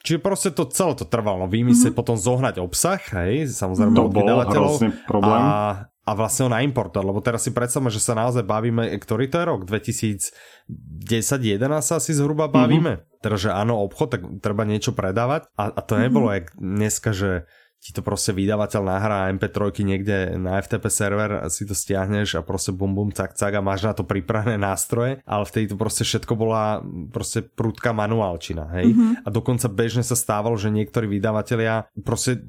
[0.06, 1.98] čiže proste to celé to trvalo, no, vymyslieť, mm-hmm.
[1.98, 5.42] potom zohnať obsah, hej, samozrejme to bol hrozný problém.
[5.42, 9.40] A, a vlastne ho naimportovať, lebo teraz si predstavme, že sa naozaj bavíme, ktorý to
[9.40, 9.64] je rok?
[9.64, 13.00] 2010-2011 sa asi zhruba bavíme.
[13.00, 16.42] Mm-hmm teda, že áno, obchod, tak treba niečo predávať a, a to nebolo mm-hmm.
[16.42, 17.46] jak dneska, že
[17.82, 22.70] ti to proste vydavateľ nahrá MP3 niekde na FTP server, si to stiahneš a proste
[22.70, 26.38] bum bum cak cak a máš na to pripravené nástroje, ale vtedy to proste všetko
[26.38, 26.78] bola
[27.10, 28.94] proste prúdka manuálčina, hej.
[28.94, 29.26] Mm-hmm.
[29.26, 32.46] A dokonca bežne sa stávalo, že niektorí vydavatelia proste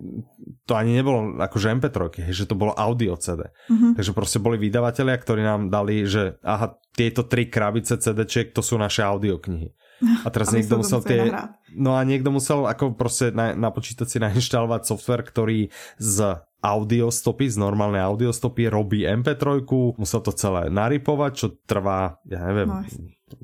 [0.69, 3.49] to ani nebolo akože MP3, hej, že to bolo audio CD.
[3.73, 3.97] Mm-hmm.
[3.97, 8.21] Takže proste boli vydavatelia, ktorí nám dali, že aha, tieto tri krabice CD
[8.53, 9.73] to sú naše audioknihy.
[10.25, 11.31] A teraz niekto musel tie,
[11.75, 17.59] No a niekto musel ako proste na, na počítači nainštalovať software, ktorý z audiostopy, z
[17.59, 19.67] normálnej audiostopy robí MP3,
[19.99, 22.87] musel to celé narypovať, čo trvá, ja neviem, no,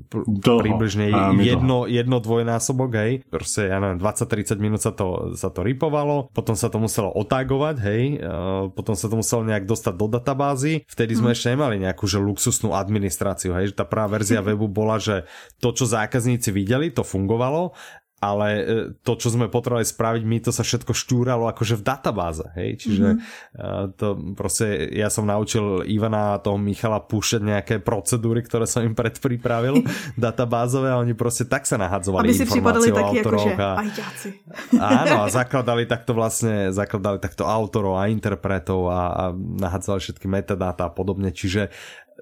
[0.07, 0.61] Dlho.
[0.61, 1.09] približne
[1.41, 3.11] jedno, jedno dvojnásobok, hej.
[3.27, 7.75] Proste, ja neviem, 20-30 minút sa to, sa to ripovalo, potom sa to muselo otagovať,
[7.83, 10.85] hej, uh, potom sa to muselo nejak dostať do databázy.
[10.85, 11.35] Vtedy sme hmm.
[11.35, 15.25] ešte nemali nejakú že luxusnú administráciu, hej, že tá prvá verzia webu bola, že
[15.59, 17.73] to, čo zákazníci videli, to fungovalo
[18.19, 18.63] ale e,
[19.01, 23.07] to, čo sme potrebovali spraviť, mi to sa všetko štúralo akože v databáze, hej, čiže
[23.15, 23.95] mm-hmm.
[23.95, 28.93] to proste, ja som naučil Ivana a toho Michala púšťať nejaké procedúry, ktoré som im
[28.93, 29.81] predpripravil,
[30.19, 33.47] databázové a oni proste tak sa nahadzovali Aby si informácie o autoroch.
[33.55, 34.29] Akože
[34.75, 40.27] a, áno, a zakladali takto vlastne, zakladali takto autorov a interpretov a, a nahadzovali všetky
[40.27, 41.71] metadáta a podobne, čiže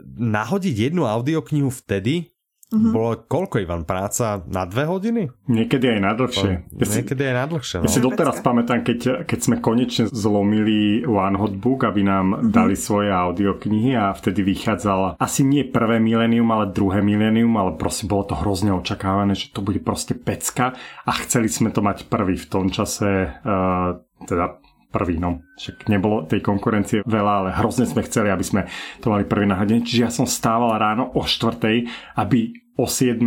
[0.06, 2.37] nahodiť jednu audioknihu vtedy,
[2.68, 2.92] Mm-hmm.
[2.92, 5.32] Bolo koľko, Ivan, práca na dve hodiny?
[5.48, 6.52] Niekedy aj na dlhšie.
[6.76, 7.78] Ja si, Niekedy aj na dlhšie.
[7.80, 7.84] No.
[7.88, 12.52] Ja si doteraz pamätám, keď, keď sme konečne zlomili One Hot Book, aby nám mm-hmm.
[12.52, 18.04] dali svoje audioknihy a vtedy vychádzala asi nie prvé milénium, ale druhé milénium, ale proste
[18.04, 20.76] bolo to hrozne očakávané, že to bude proste pecka
[21.08, 23.96] a chceli sme to mať prvý v tom čase, uh,
[24.28, 24.60] teda
[24.92, 25.44] prvý, no.
[25.60, 28.62] Však nebolo tej konkurencie veľa, ale hrozne sme chceli, aby sme
[29.04, 29.60] to mali prvý na.
[29.60, 33.18] Čiže ja som stával ráno o štvrtej, aby o 7,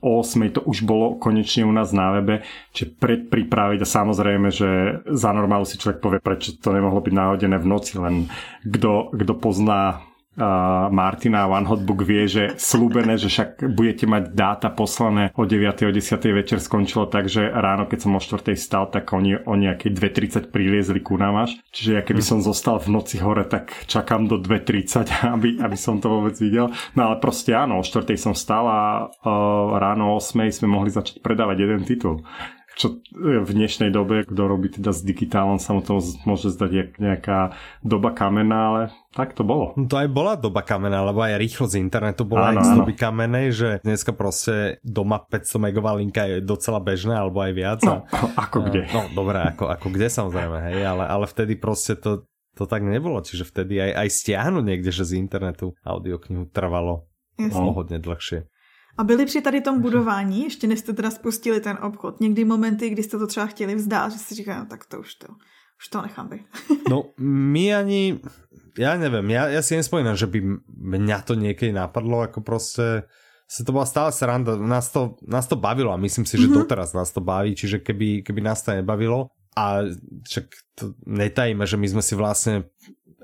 [0.00, 5.02] o 8 to už bolo konečne u nás na webe, čiže predpripraviť a samozrejme, že
[5.10, 8.30] za normálu si človek povie, prečo to nemohlo byť náhodené v noci, len
[8.62, 15.34] kto pozná uh, Martina One Hotbook vie, že slúbené, že však budete mať dáta poslané
[15.34, 15.88] o 9.
[15.88, 16.20] o 10.
[16.30, 18.54] večer skončilo tak, že ráno, keď som o 4.
[18.54, 21.58] stal, tak oni o nejakej 2.30 priliezli ku nám až.
[21.74, 22.28] Čiže ja keby hm.
[22.28, 26.70] som zostal v noci hore, tak čakám do 2.30, aby, aby som to vôbec videl.
[26.94, 28.06] No ale proste áno, o 4.
[28.14, 30.62] som stal a uh, ráno o 8.
[30.62, 32.22] sme mohli začať predávať jeden titul
[32.78, 37.54] čo v dnešnej dobe, kto robí teda s digitálom, sa mu to môže zdať nejaká
[37.82, 39.74] doba kamená, ale tak to bolo.
[39.74, 42.94] No to aj bola doba kamená, lebo aj rýchlosť internetu bola áno, aj z doby
[42.94, 47.80] kamenej, že dneska proste doma 500 megová linka je docela bežná, alebo aj viac.
[47.82, 48.06] No,
[48.48, 48.86] ako kde?
[48.94, 53.18] No, dobré, ako, ako kde samozrejme, hej, ale, ale vtedy proste to, to tak nebolo,
[53.18, 57.10] čiže vtedy aj, aj stiahnuť niekde, že z internetu audioknihu trvalo
[57.40, 57.72] Jasne.
[57.72, 58.44] hodně dlhšie.
[58.98, 62.90] A byli při tady tom budování, ještě než jste teda spustili ten obchod, někdy momenty,
[62.90, 65.26] kdy jste to třeba chtěli vzdát, že si říkají, no tak to už to,
[65.80, 66.46] už to nechám být.
[66.90, 68.20] no my ani,
[68.78, 70.38] ja neviem, ja, ja si nespomínam, že by
[70.68, 73.08] mňa to niekedy napadlo, ako proste
[73.50, 76.70] sa to bola stále sranda, nás to, nás to bavilo a myslím si, že mm-hmm.
[76.70, 79.82] doteraz nás to baví, čiže keby, keby nás to nebavilo a
[80.22, 80.46] však
[80.78, 82.70] to netajíme, že my sme si vlastne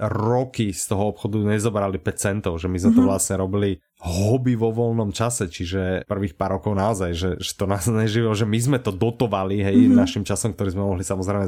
[0.00, 2.98] roky z toho obchodu nezobrali 5 centov, že my sme mm-hmm.
[2.98, 3.08] to mhm.
[3.08, 7.88] vlastne robili hobby vo voľnom čase, čiže prvých pár rokov naozaj, že, že to nás
[8.04, 9.96] neživilo, že my sme to dotovali hej, mm-hmm.
[9.96, 11.46] našim časom, ktorý sme mohli samozrejme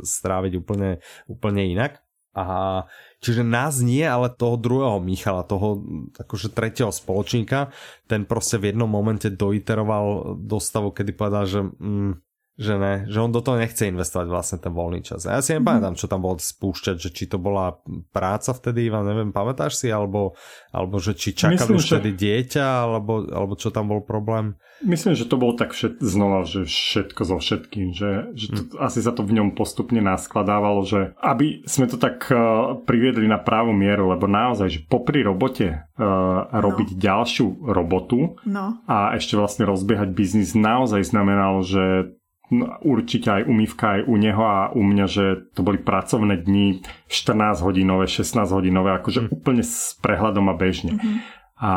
[0.00, 2.00] stráviť úplne, úplne inak.
[2.30, 2.86] A
[3.18, 5.82] čiže nás nie, ale toho druhého Michala, toho
[6.14, 7.74] akože tretieho spoločníka,
[8.06, 12.29] ten proste v jednom momente doiteroval do stavu, kedy povedal, že mm,
[12.60, 15.24] že ne, že on do toho nechce investovať vlastne ten voľný čas.
[15.24, 17.80] Ja si nepamätám, čo tam bolo spúšťať, že či to bola
[18.12, 20.36] práca vtedy, Ivan, neviem, pamätáš si, alebo,
[20.68, 22.18] alebo že či čakali Myslím, už vtedy že...
[22.20, 24.60] dieťa, alebo, alebo čo tam bol problém?
[24.84, 28.84] Myslím, že to bolo tak všet, znova, že všetko so všetkým, že, že to, hmm.
[28.84, 33.40] asi sa to v ňom postupne naskladávalo, že aby sme to tak uh, priviedli na
[33.40, 37.00] právu mieru, lebo naozaj, že popri robote uh, robiť no.
[37.00, 38.84] ďalšiu robotu no.
[38.84, 42.16] a ešte vlastne rozbiehať biznis naozaj znamenalo, že
[42.50, 45.24] No, určite aj umývka aj u neho a u mňa, že
[45.54, 49.28] to boli pracovné dni 14 hodinové, 16 hodinové, akože mm.
[49.30, 50.98] úplne s prehľadom a bežne.
[50.98, 51.16] Mm-hmm.
[51.60, 51.72] A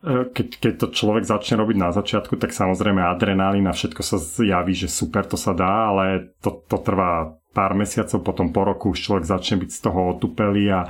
[0.00, 4.16] e, keď, keď to človek začne robiť na začiatku, tak samozrejme adrenalín a všetko sa
[4.16, 8.96] zjaví, že super to sa dá, ale to, to trvá pár mesiacov, potom po roku
[8.96, 10.80] už človek začne byť z toho otupelý a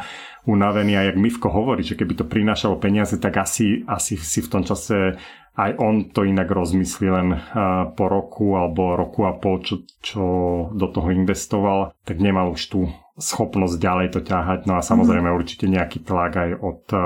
[0.47, 4.51] unavený a jak Mivko hovorí, že keby to prinášalo peniaze, tak asi, asi si v
[4.51, 5.19] tom čase
[5.53, 7.29] aj on to inak rozmyslí len
[7.93, 10.25] po roku alebo roku a pol, čo, čo
[10.73, 12.81] do toho investoval, tak nemal už tú
[13.21, 14.65] schopnosť ďalej to ťahať.
[14.65, 15.37] No a samozrejme mm.
[15.37, 17.01] určite nejaký tlak aj od uh,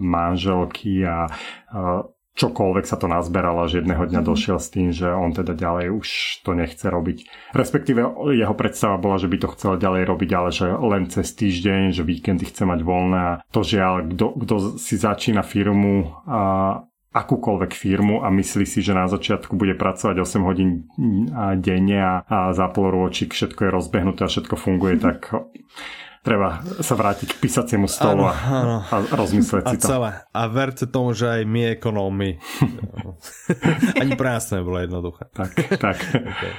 [0.00, 4.26] manželky a uh, čokoľvek sa to nazberalo, že jedného dňa mm.
[4.26, 6.08] došiel s tým, že on teda ďalej už
[6.48, 7.28] to nechce robiť.
[7.52, 8.00] Respektíve
[8.32, 12.02] jeho predstava bola, že by to chcel ďalej robiť, ale že len cez týždeň, že
[12.02, 16.42] víkendy chce mať voľné a to žiaľ, kto si začína firmu a
[17.14, 20.90] akúkoľvek firmu a myslí si, že na začiatku bude pracovať 8 hodín
[21.62, 25.30] denne a, a za pol ročík všetko je rozbehnuté a všetko funguje, tak
[26.26, 28.76] treba sa vrátiť k písaciemu stolu ano, a, ano.
[28.82, 29.86] a rozmyslieť a si to.
[29.94, 30.10] Celé.
[30.34, 32.42] A verte tomu, že aj my ekonómi.
[34.02, 35.30] Ani pre nás to nebolo jednoduché.
[35.30, 35.96] Tak, tak.
[36.02, 36.52] okay.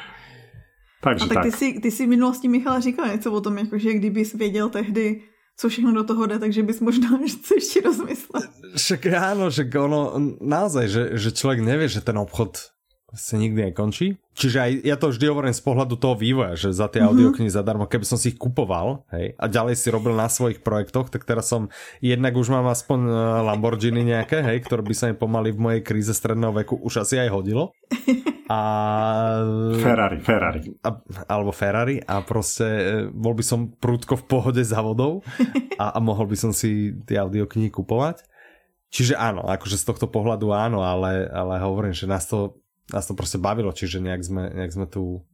[1.01, 1.45] Takže a tak, tak.
[1.45, 4.69] Ty, si, ty si v minulosti, Michal, říkal něco o tom, jako, že kdybys věděl
[4.69, 5.21] tehdy,
[5.55, 7.15] co všechno do toho jde, takže bys možná
[7.57, 8.43] ešte rozmyslel.
[8.75, 12.74] Však áno, že ono naozaj, že, že človek nevie, že ten obchod
[13.15, 14.19] sa nikdy nekončí.
[14.35, 17.09] Čiže aj ja to vždy hovorím z pohľadu toho vývoja, že za tie mm-hmm.
[17.15, 21.07] audioknihy zadarmo, keby som si ich kupoval hej, a ďalej si robil na svojich projektoch,
[21.07, 21.71] tak teraz som,
[22.03, 23.11] jednak už mám aspoň e,
[23.47, 27.15] Lamborghini nejaké, hej, ktoré by sa mi pomaly v mojej kríze stredného veku už asi
[27.15, 27.71] aj hodilo.
[28.45, 28.59] A...
[29.81, 30.61] Ferrari, Ferrari.
[30.85, 35.25] A, alebo Ferrari a proste e, bol by som prúdko v pohode za vodou
[35.81, 38.21] a, a mohol by som si tie audioknihy kupovať.
[38.95, 42.63] Čiže áno, akože z tohto pohľadu áno, ale, ale hovorím, že nás to
[42.93, 45.25] nás to proste bavilo, čiže nejak sme, nejak sme tu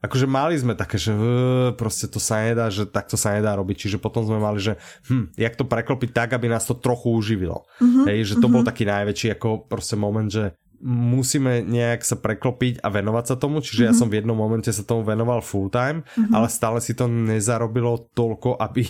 [0.00, 3.86] akože mali sme také, že uh, proste to sa nedá, že takto sa nedá robiť,
[3.86, 7.68] čiže potom sme mali, že hm, jak to preklopiť tak, aby nás to trochu uživilo.
[7.78, 8.60] Uh-huh, Hej, že to uh-huh.
[8.60, 13.60] bol taký najväčší ako proste moment, že musíme nejak sa preklopiť a venovať sa tomu,
[13.60, 13.92] čiže uh-huh.
[13.92, 16.32] ja som v jednom momente sa tomu venoval full time, uh-huh.
[16.32, 18.88] ale stále si to nezarobilo toľko, aby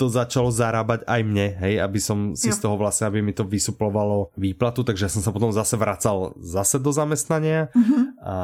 [0.00, 2.56] to začalo zarábať aj mne, hej, aby som si jo.
[2.56, 6.32] z toho vlastne, aby mi to vysuplovalo výplatu, takže ja som sa potom zase vracal
[6.40, 7.68] zase do zamestnania.
[7.76, 8.16] Uh-huh.
[8.24, 8.34] A,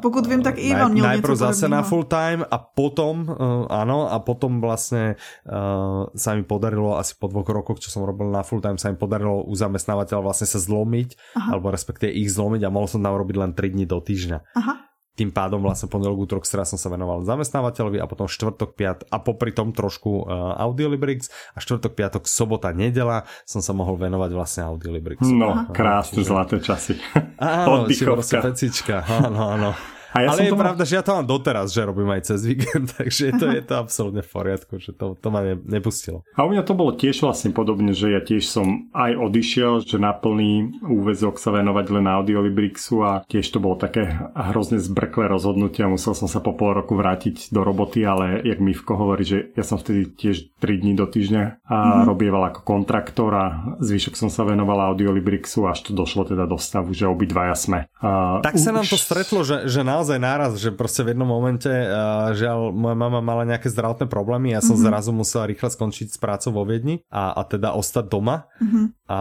[0.00, 4.16] Pokud vím, tak Ivan naj, Najprv zase na full time a potom, uh, áno, a
[4.24, 8.64] potom vlastne uh, sa mi podarilo asi po dvoch rokoch, čo som robil na full
[8.64, 11.48] time, sa mi podarilo u zamestnávateľa vlastne sa zlomiť, Aha.
[11.52, 14.56] alebo respektíve ich zlomiť a mohol som tam robiť len 3 dní do týždňa.
[14.56, 19.04] Aha tým pádom vlastne pondelok, útorok, streda som sa venoval zamestnávateľovi a potom štvrtok, piat
[19.12, 24.30] a popri tom trošku uh, Audiolibrix a štvrtok, piatok, sobota, nedela som sa mohol venovať
[24.32, 25.28] vlastne Audiolibrixu.
[25.28, 26.28] No, krásne čiže...
[26.32, 26.96] zlaté časy.
[27.36, 28.40] Áno, Oddychovka.
[28.40, 29.70] pecička, áno, áno.
[30.12, 32.44] A ja Ale je to pravda, že ja to mám doteraz, že robím aj cez
[32.44, 36.20] víkend, takže to, je to absolútne v poriadku, že to, to ma ne, nepustilo.
[36.36, 39.96] A u mňa to bolo tiež vlastne podobne, že ja tiež som aj odišiel, že
[39.96, 44.04] na plný úvezok sa venovať len na Audiolibrixu a tiež to bolo také
[44.36, 48.60] hrozne zbrklé rozhodnutie a musel som sa po pol roku vrátiť do roboty, ale jak
[48.60, 52.04] Mivko hovorí, že ja som vtedy tiež 3 dní do týždňa a mm-hmm.
[52.04, 53.46] robieval ako kontraktor a
[53.80, 57.88] zvyšok som sa venoval Audiolibrixu až to došlo teda do stavu, že obidvaja sme.
[58.04, 61.30] A tak sa nám to stretlo, že, že na naozaj náraz, že proste v jednom
[61.30, 64.90] momente, uh, žiaľ, moja mama mala nejaké zdravotné problémy, ja som mm-hmm.
[64.90, 68.50] zrazu musel rýchle skončiť s prácou vo Viedni a, a teda ostať doma.
[68.58, 69.06] Mm-hmm.
[69.06, 69.20] A,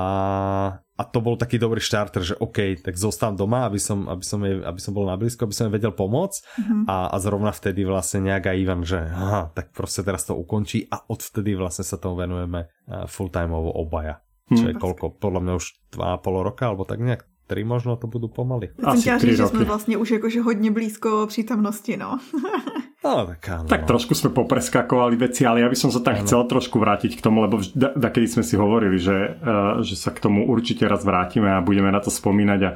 [0.82, 4.42] a to bol taký dobrý štarter, že OK, tak zostám doma, aby som, aby som,
[4.42, 6.82] jej, aby som bol na blízko, aby som jej vedel pomôcť mm-hmm.
[6.90, 10.90] a, a zrovna vtedy vlastne nejak aj Ivan, že aha, tak proste teraz to ukončí
[10.90, 12.74] a odvtedy vlastne sa tomu venujeme
[13.06, 14.26] full-timeovo obaja.
[14.52, 14.82] Čo je mhm.
[14.84, 15.06] koľko?
[15.16, 15.66] Podľa mňa už
[15.96, 18.72] 2,5 roka, alebo tak nejak Tri možno to budú pomaly.
[18.80, 22.18] Asi chtěla říct, že jsme vlastně už jakože hodně blízko přítomnosti, no.
[23.02, 23.66] No, tak, áno.
[23.66, 27.22] tak trošku sme popreskakovali veci, ale ja by som sa tam chcel trošku vrátiť k
[27.26, 31.02] tomu, lebo da kedy sme si hovorili, že, uh, že sa k tomu určite raz
[31.02, 32.72] vrátime a budeme na to spomínať a,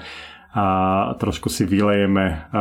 [0.57, 0.63] a
[1.21, 2.57] trošku si vylejeme uh,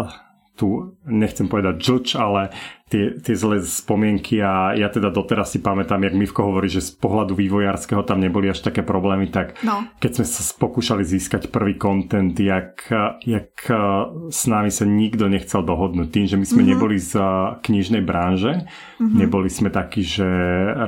[0.00, 0.08] uh,
[0.56, 2.56] tu, nechcem povedať žlč, ale
[2.88, 6.96] tie, tie zlé spomienky a ja teda doteraz si pamätám, jak Mivko hovorí, že z
[6.96, 9.84] pohľadu vývojárskeho tam neboli až také problémy, tak no.
[10.00, 12.88] keď sme sa pokúšali získať prvý kontent, jak,
[13.22, 13.52] jak
[14.32, 16.70] s nami sa nikto nechcel dohodnúť tým, že my sme mm-hmm.
[16.72, 17.12] neboli z
[17.60, 19.16] knižnej branže, mm-hmm.
[19.20, 20.26] neboli sme takí, že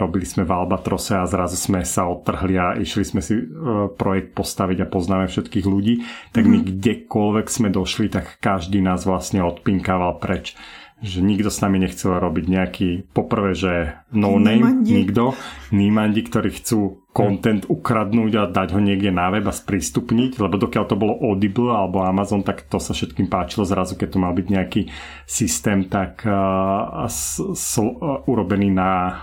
[0.00, 3.44] robili sme v Albatrose a zrazu sme sa odtrhli a išli sme si e,
[3.92, 6.00] projekt postaviť a poznáme všetkých ľudí,
[6.32, 6.64] tak mm-hmm.
[6.64, 10.56] my kdekoľvek sme došli, tak každý nás vlastne odpinkával preč
[11.00, 14.92] že nikto s nami nechcel robiť nejaký, poprvé, že no name, Nímandi.
[14.92, 15.32] nikto,
[15.72, 20.84] nímandi, ktorí chcú content ukradnúť a dať ho niekde na web a sprístupniť, lebo dokiaľ
[20.86, 24.46] to bolo Audible alebo Amazon, tak to sa všetkým páčilo zrazu, keď to mal byť
[24.46, 24.82] nejaký
[25.24, 29.16] systém tak uh, sl- uh, urobený na uh,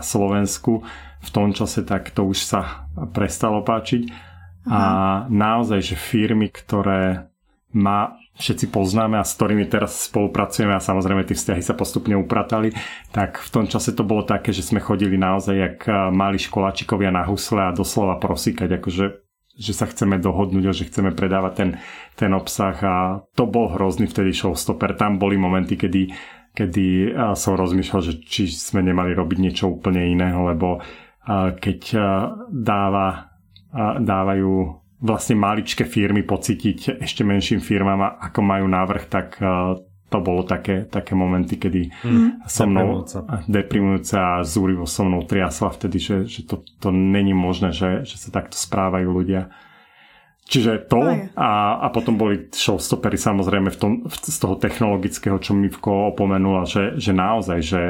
[0.00, 0.86] Slovensku
[1.20, 4.06] v tom čase, tak to už sa prestalo páčiť.
[4.66, 4.74] Aha.
[4.74, 4.80] A
[5.26, 7.30] naozaj, že firmy, ktoré
[7.74, 12.72] má všetci poznáme a s ktorými teraz spolupracujeme a samozrejme tie vzťahy sa postupne upratali,
[13.10, 15.78] tak v tom čase to bolo také, že sme chodili naozaj jak
[16.12, 19.04] mali školáčikovia na husle a doslova prosíkať, akože
[19.56, 21.70] že sa chceme dohodnúť a že chceme predávať ten,
[22.12, 24.92] ten obsah a to bol hrozný vtedy showstopper.
[25.00, 26.12] Tam boli momenty, kedy,
[26.52, 30.84] kedy som rozmýšľal, že či sme nemali robiť niečo úplne iného, lebo
[31.56, 31.80] keď
[32.52, 33.32] dáva,
[33.96, 39.76] dávajú vlastne maličké firmy pocítiť ešte menším firmám, ako majú návrh, tak uh,
[40.06, 42.46] to bolo také, také momenty, kedy mm.
[42.46, 43.02] so mnou
[43.50, 48.16] deprimujúce a zúrivo so mnou triasla vtedy, že, že to, to není možné, že, že
[48.16, 49.50] sa takto správajú ľudia.
[50.46, 51.02] Čiže to
[51.34, 56.62] a, a potom boli showstoppery samozrejme v tom, v, z toho technologického, čo Mivko opomenula,
[56.70, 57.82] že, že naozaj, že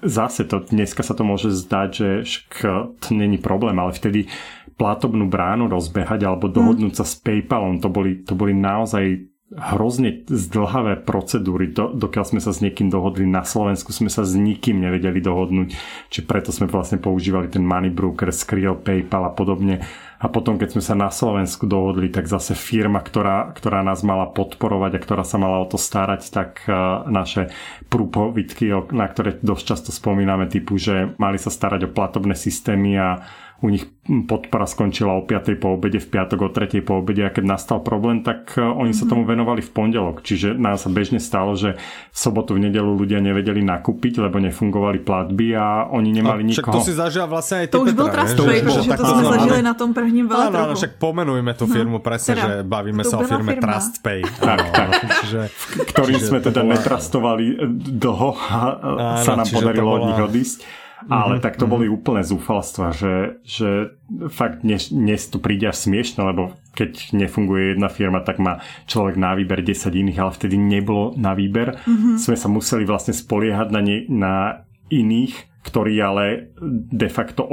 [0.00, 2.56] zase to, dneska sa to môže zdať, že šk,
[3.04, 4.32] to není problém, ale vtedy
[4.80, 6.98] platobnú bránu rozbehať alebo dohodnúť mm.
[6.98, 12.54] sa s PayPalom, to boli, to boli naozaj hrozne zdlhavé procedúry, do, dokiaľ sme sa
[12.54, 15.74] s niekým dohodli na Slovensku, sme sa s nikým nevedeli dohodnúť,
[16.06, 19.82] či preto sme vlastne používali ten Money Broker, Skrill, PayPal a podobne.
[20.20, 24.30] A potom, keď sme sa na Slovensku dohodli, tak zase firma, ktorá, ktorá nás mala
[24.30, 27.50] podporovať a ktorá sa mala o to starať, tak uh, naše
[27.90, 33.24] prúpovitky, na ktoré dosť často spomíname, typu, že mali sa starať o platobné systémy a
[33.60, 35.60] u nich podpora skončila o 5.
[35.60, 36.80] po obede, v piatok o 3.
[36.80, 39.10] po obede a keď nastal problém, tak e, oni sa mhm.
[39.12, 40.24] tomu venovali v pondelok.
[40.24, 41.76] Čiže nám sa bežne stalo, že
[42.10, 46.74] v sobotu, v nedelu ľudia nevedeli nakúpiť, lebo nefungovali platby a oni nemali a nikoho.
[46.80, 49.60] to si zažil vlastne aj ty, To už bol Trust Pay, pretože to sme zažili
[49.60, 53.20] na tom prvním veľa Áno, áno, však pomenujme tú firmu presne, teda, že bavíme sa
[53.20, 54.20] o firme Trust Pay.
[54.40, 54.90] Tak, tak.
[55.22, 55.40] Čiže,
[55.92, 57.60] ktorým sme teda netrastovali
[58.00, 58.58] dlho a
[59.20, 60.58] sa nám podarilo od nich odísť.
[61.08, 61.44] Ale mm-hmm.
[61.44, 61.94] tak to boli mhm.
[61.96, 63.96] úplné zúfalstva, že, že
[64.28, 66.42] fakt dnes, dnes to príde až smiešno, lebo
[66.76, 71.32] keď nefunguje jedna firma, tak má človek na výber 10 iných, ale vtedy nebolo na
[71.32, 71.80] výber.
[71.80, 72.20] Mm-hmm.
[72.20, 74.34] Sme sa museli vlastne spoliehať na, ne, na
[74.92, 76.52] iných, ktorí ale
[76.90, 77.46] de facto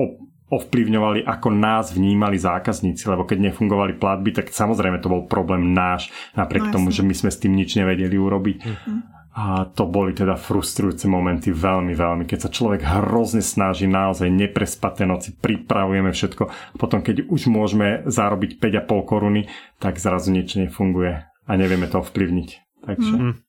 [0.47, 6.07] ovplyvňovali, ako nás vnímali zákazníci, lebo keď nefungovali platby, tak samozrejme to bol problém náš,
[6.39, 8.57] napriek no, tomu, že my sme s tým nič nevedeli urobiť.
[8.63, 9.16] Mm-hmm.
[9.37, 12.25] A to boli teda frustrujúce momenty veľmi, veľmi.
[12.25, 16.73] Keď sa človek hrozne snaží, naozaj neprespaté noci, pripravujeme všetko.
[16.81, 19.45] Potom, keď už môžeme zarobiť 5,5 koruny,
[19.77, 22.49] tak zrazu niečo nefunguje a nevieme to ovplyvniť.
[22.89, 23.13] Takže...
[23.13, 23.46] Mm.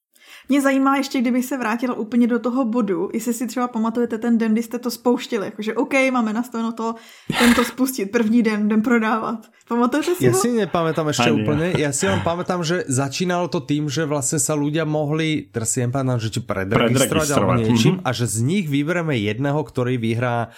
[0.48, 4.38] Mě zajímá ještě, kdyby se vrátila úplně do toho bodu, jestli si třeba pamatujete ten
[4.38, 6.94] den, kdy jste to spouštili, jakože OK, máme nastaveno to,
[7.38, 9.46] ten to spustit, první den, den prodávat.
[9.68, 10.40] Pamatujete si Ja ho?
[10.40, 14.40] si nepamätám ešte Ani úplne, ja si len pamätám, že začínalo to tým, že vlastne
[14.40, 18.08] sa ľudia mohli, teraz si nepamätám, že či predregistrovať alebo niečím mm-hmm.
[18.08, 20.56] a že z nich vyberieme jedného, ktorý vyhrá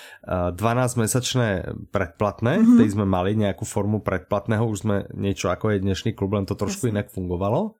[0.54, 2.78] 12-mesačné predplatné, mm-hmm.
[2.78, 6.54] tej sme mali nejakú formu predplatného, už sme niečo ako je dnešný klub, len to
[6.54, 7.02] trošku Jasne.
[7.02, 7.79] inak fungovalo.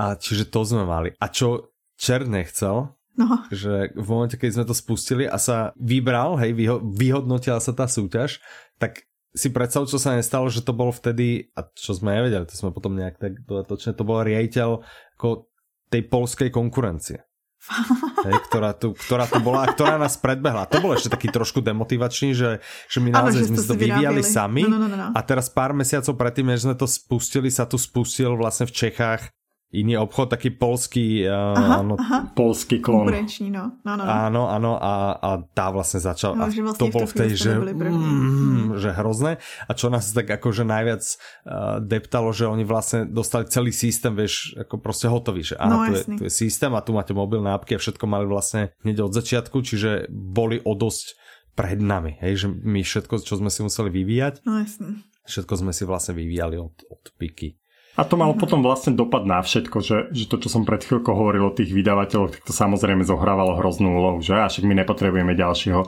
[0.00, 1.12] A čiže to sme mali.
[1.20, 3.44] A čo Čer nechcel, No.
[3.52, 7.84] Že v momente, keď sme to spustili a sa vybral, hej, vyho- vyhodnotila sa tá
[7.84, 8.40] súťaž,
[8.80, 9.04] tak
[9.36, 12.72] si predstav, čo sa nestalo, že to bol vtedy, a čo sme nevedeli, to sme
[12.72, 14.82] potom nejak tak dodatočne, to bol riaditeľ
[15.20, 15.52] ako
[15.92, 17.20] tej polskej konkurencie.
[18.24, 20.64] hej, ktorá, tu, ktorá tu bola a ktorá nás predbehla.
[20.72, 24.80] To bol ešte taký trošku demotivačný, že, že my naozaj sme to vyvíjali sami no,
[24.80, 25.12] no, no, no.
[25.12, 29.28] a teraz pár mesiacov predtým, než sme to spustili, sa tu spustil vlastne v Čechách
[29.70, 32.34] iný obchod, taký polský, aha, áno, aha.
[32.34, 33.06] polský klon.
[33.54, 33.78] no.
[33.86, 34.10] No, no, no.
[34.10, 37.52] Áno, áno, a, a tá vlastne začal, no, a vlastne to bol v tej, že,
[37.54, 39.38] mm, že hrozné.
[39.38, 44.58] A čo nás tak akože najviac uh, deptalo, že oni vlastne dostali celý systém, vieš,
[44.58, 47.54] ako proste hotový, že áno, no, tu, je, tu je systém a tu máte mobilné
[47.54, 51.14] apky a všetko mali vlastne hneď od začiatku, čiže boli o dosť
[51.54, 55.04] pred nami, hej, že my všetko, čo sme si museli vyvíjať, no, jasne.
[55.28, 57.59] všetko sme si vlastne vyvíjali od, od piky.
[57.98, 61.10] A to malo potom vlastne dopad na všetko, že, že to, čo som pred chvíľkou
[61.10, 64.38] hovoril o tých vydavateľoch, tak to samozrejme zohrávalo hroznú úlohu, že?
[64.38, 65.82] A však my nepotrebujeme ďalšieho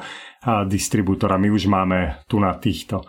[0.66, 3.06] distribútora, my už máme tu na týchto.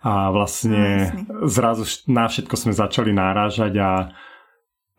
[0.00, 3.90] A vlastne no, zrazu na všetko sme začali náražať a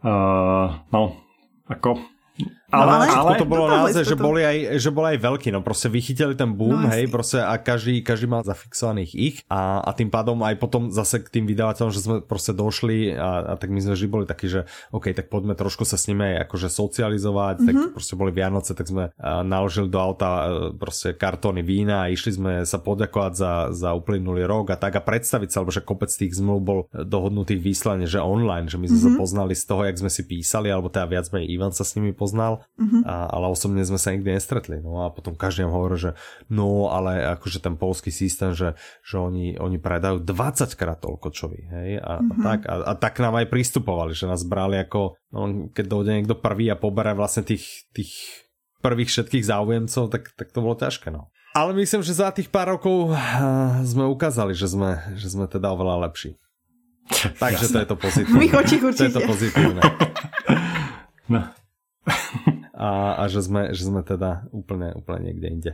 [0.06, 1.18] uh, no,
[1.66, 1.98] ako
[2.72, 5.60] ale, no, ale, ale to bolo naozaj, že boli, aj, že boli aj veľkí, no
[5.60, 9.92] proste vychytili ten boom, no, hej, proste a každý, každý mal zafixovaných ich a, a
[9.92, 13.76] tým pádom aj potom zase k tým vydavateľom, že sme proste došli a, a tak
[13.76, 14.64] my sme vždy boli takí, že
[14.96, 17.68] OK, tak poďme trošku sa s nimi aj akože socializovať, mm-hmm.
[17.68, 17.92] tak mhm.
[17.92, 19.12] proste boli Vianoce, tak sme
[19.44, 20.48] naložili do auta
[20.80, 25.02] proste kartóny vína a išli sme sa poďakovať za, za uplynulý rok a tak a
[25.04, 28.96] predstaviť sa, lebo že kopec tých zmluv bol dohodnutých výslane, že online, že my sme
[28.96, 29.12] mm-hmm.
[29.12, 29.20] sa mhm.
[29.20, 32.16] poznali z toho, jak sme si písali, alebo teda viac menej Ivan sa s nimi
[32.16, 33.02] poznal mm-hmm.
[33.06, 34.78] a, ale osobne sme sa nikdy nestretli.
[34.82, 36.12] No a potom každý nám hovorí, že
[36.48, 41.50] no, ale akože ten polský systém, že, že oni, oni predajú 20 krát toľko čo
[41.52, 42.32] vy, hej, a, mm-hmm.
[42.32, 42.60] a tak.
[42.68, 46.70] A, a tak nám aj pristupovali, že nás brali ako, no, keď dojde niekto prvý
[46.70, 48.14] a poberá vlastne tých, tých
[48.82, 51.30] prvých všetkých záujemcov, tak, tak to bolo ťažké, no.
[51.52, 53.12] Ale myslím, že za tých pár rokov
[53.84, 56.40] sme ukázali, že sme, že sme teda oveľa lepší.
[57.44, 58.40] Takže to je to pozitívne.
[58.40, 59.12] Mých očích určite.
[59.12, 59.82] To je to pozitívne.
[61.32, 61.48] No
[62.82, 65.72] a, a že, jsme, že jsme teda úplně, úplně někde jinde.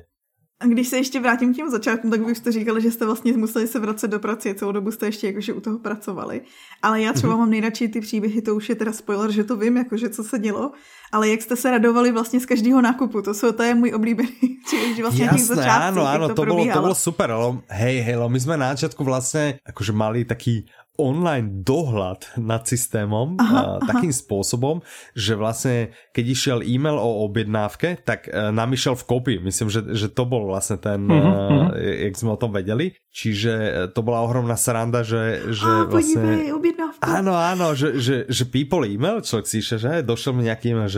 [0.60, 3.34] A když se ještě vrátím k těm začátkům, tak vy jste říkali, že jste vlastně
[3.38, 6.41] museli se vracet do pracie, celou dobu jste ještě jakože u toho pracovali.
[6.82, 7.38] Ale já třeba mm-hmm.
[7.38, 10.39] mám nejradši ty příběhy, to už je teda spoiler, že to vím, jakože co se
[10.39, 10.72] dělo,
[11.12, 14.30] ale jak jste se radovali vlastně z každého nákupu, to, jsou, to je můj oblíbený
[14.66, 18.01] příběh, vlastně Jasné, těch začátků, áno, áno, to, to bolo, to bolo super, ale hej,
[18.01, 20.66] hej, my jsme na začiatku vlastně, akože mali taký
[20.97, 24.20] online dohľad nad systémom aha, uh, takým aha.
[24.20, 24.76] spôsobom,
[25.14, 29.38] že vlastne keď išiel e-mail o objednávke, tak uh, nám išiel v kopii.
[29.39, 32.97] Myslím, že, že to bol vlastne ten, uh-huh, uh, jak sme o tom vedeli.
[33.14, 33.53] Čiže
[33.97, 36.53] to bola ohromná sranda, že, že a, vlastne...
[36.53, 37.01] objednávku.
[37.01, 40.97] Áno, áno, že, že, že people e-mail, človek si že došiel mi nejaký e-mail, že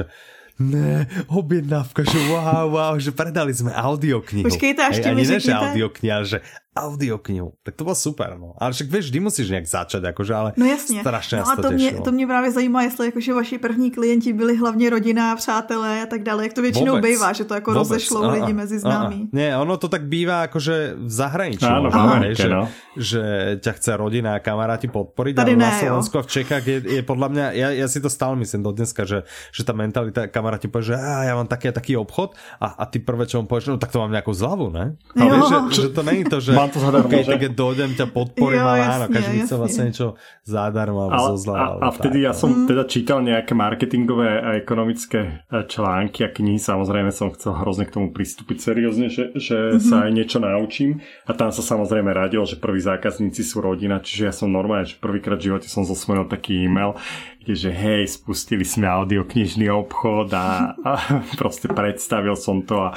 [0.60, 4.46] ne, objednávka, že wow, wow, že predali sme audioknihu.
[4.46, 5.56] Počkejte, až ti mi řeknete.
[5.56, 6.38] audiokniha, že
[6.82, 7.54] audioknihu.
[7.64, 8.54] Tak to bylo super, no.
[8.58, 11.00] Ale však víš, vždy musíš nějak začať, jakože, ale no jasně.
[11.00, 14.58] strašně no a to, mě, to mě právě zajímá, jestli jakože vaši první klienti byli
[14.58, 17.12] hlavně rodina, přátelé a tak dále, jak to většinou Vůbec.
[17.12, 17.90] bývá, že to jako Vůbec.
[17.90, 19.30] rozešlo a, lidi mezi známí.
[19.32, 21.66] Ne, ono to tak bývá jakože v zahraničí.
[21.66, 22.64] Áno, v Amerike, že, no.
[22.98, 23.24] že
[23.62, 26.78] ťa chce rodina a kamaráti podporiť, Tady ale ne, na Slovensku a v Čechách je,
[27.00, 30.28] je podľa mňa, ja, ja si to stále myslím do dneska, že, že tá mentalita
[30.32, 33.42] kamaráti povie, že á, ja mám taký a taký obchod a, a ty prvé, čo
[33.42, 34.86] mu povieš, no tak to mám nejakú zľavu, ne?
[35.18, 37.38] A vieš, že, že, to není to, že mám to zadarmo, okay, že?
[37.38, 40.08] keď dojdem, ťa podporím, jo, ale áno, každý chce vlastne niečo
[40.46, 41.58] zadarmo alebo zo zla.
[41.58, 42.40] A, a vtedy tak, ja no.
[42.40, 47.90] som teda čítal nejaké marketingové a ekonomické e, články a knihy, samozrejme som chcel hrozne
[47.90, 49.84] k tomu pristúpiť seriózne, že, že mm-hmm.
[49.84, 54.24] sa aj niečo naučím a tam sa samozrejme radil, že prví zákazníci sú rodina, čiže
[54.30, 56.98] ja som normálne, že prvýkrát v živote som zosvojil taký e-mail,
[57.44, 60.92] kde že hej, spustili sme audioknižný obchod a, a
[61.42, 62.94] proste predstavil som to a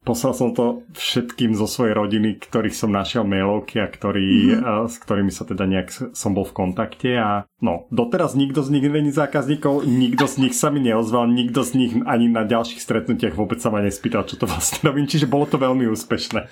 [0.00, 4.88] Poslal som to všetkým zo svojej rodiny, ktorých som našiel mailovky a ktorý, mm-hmm.
[4.88, 8.88] s ktorými sa teda nejak som bol v kontakte a no, doteraz nikto z nich
[8.88, 13.36] není zákazníkov, nikto z nich sa mi neozval, nikto z nich ani na ďalších stretnutiach
[13.36, 16.48] vôbec sa ma nespýtal, čo to vlastne robím, čiže bolo to veľmi úspešné.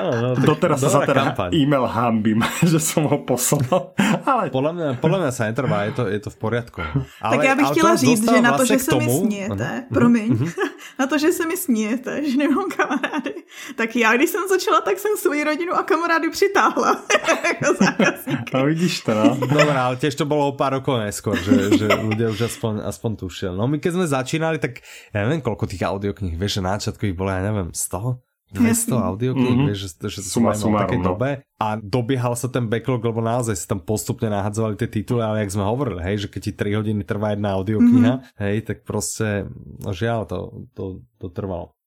[0.00, 1.52] Áno, no, doteraz sa teda kampaň.
[1.52, 2.40] e-mail hambím,
[2.72, 3.92] že som ho poslal.
[4.24, 4.48] Ale...
[4.48, 6.80] Podľa, mňa, podľa mňa sa netrvá, je to, je to v poriadku.
[7.20, 10.48] Ale, tak já bych chtěla říct, že na to, že se mi smějete, promiň,
[10.98, 13.34] na to, že se mi smějete, že nemám kamarády.
[13.76, 17.02] Tak já, když jsem začala, tak jsem svoji rodinu a kamarády přitáhla
[18.54, 19.36] no, vidíš to, no.
[19.40, 23.10] Dobre, ale tiež to bolo o pár rokov neskôr, že, že ľudia už aspoň, aspoň
[23.16, 23.54] tušili.
[23.54, 24.80] No my keď sme začínali, tak
[25.12, 28.18] ja neviem, koľko tých audiokníh, vieš, že na začiatku ich bolo, ja neviem, 100?
[28.50, 29.68] 200 audiokníh, mm-hmm.
[29.70, 31.14] vieš, že, že to Suma, v takej no.
[31.14, 35.46] dobe a dobiehal sa ten backlog, lebo naozaj sa tam postupne nahadzovali tie tituly, ale
[35.46, 38.42] jak sme hovorili, hej, že keď ti 3 hodiny trvá jedna audiokniha, mm-hmm.
[38.42, 40.84] hej, tak proste, no žiaľ, to, to,
[41.22, 41.78] to trvalo.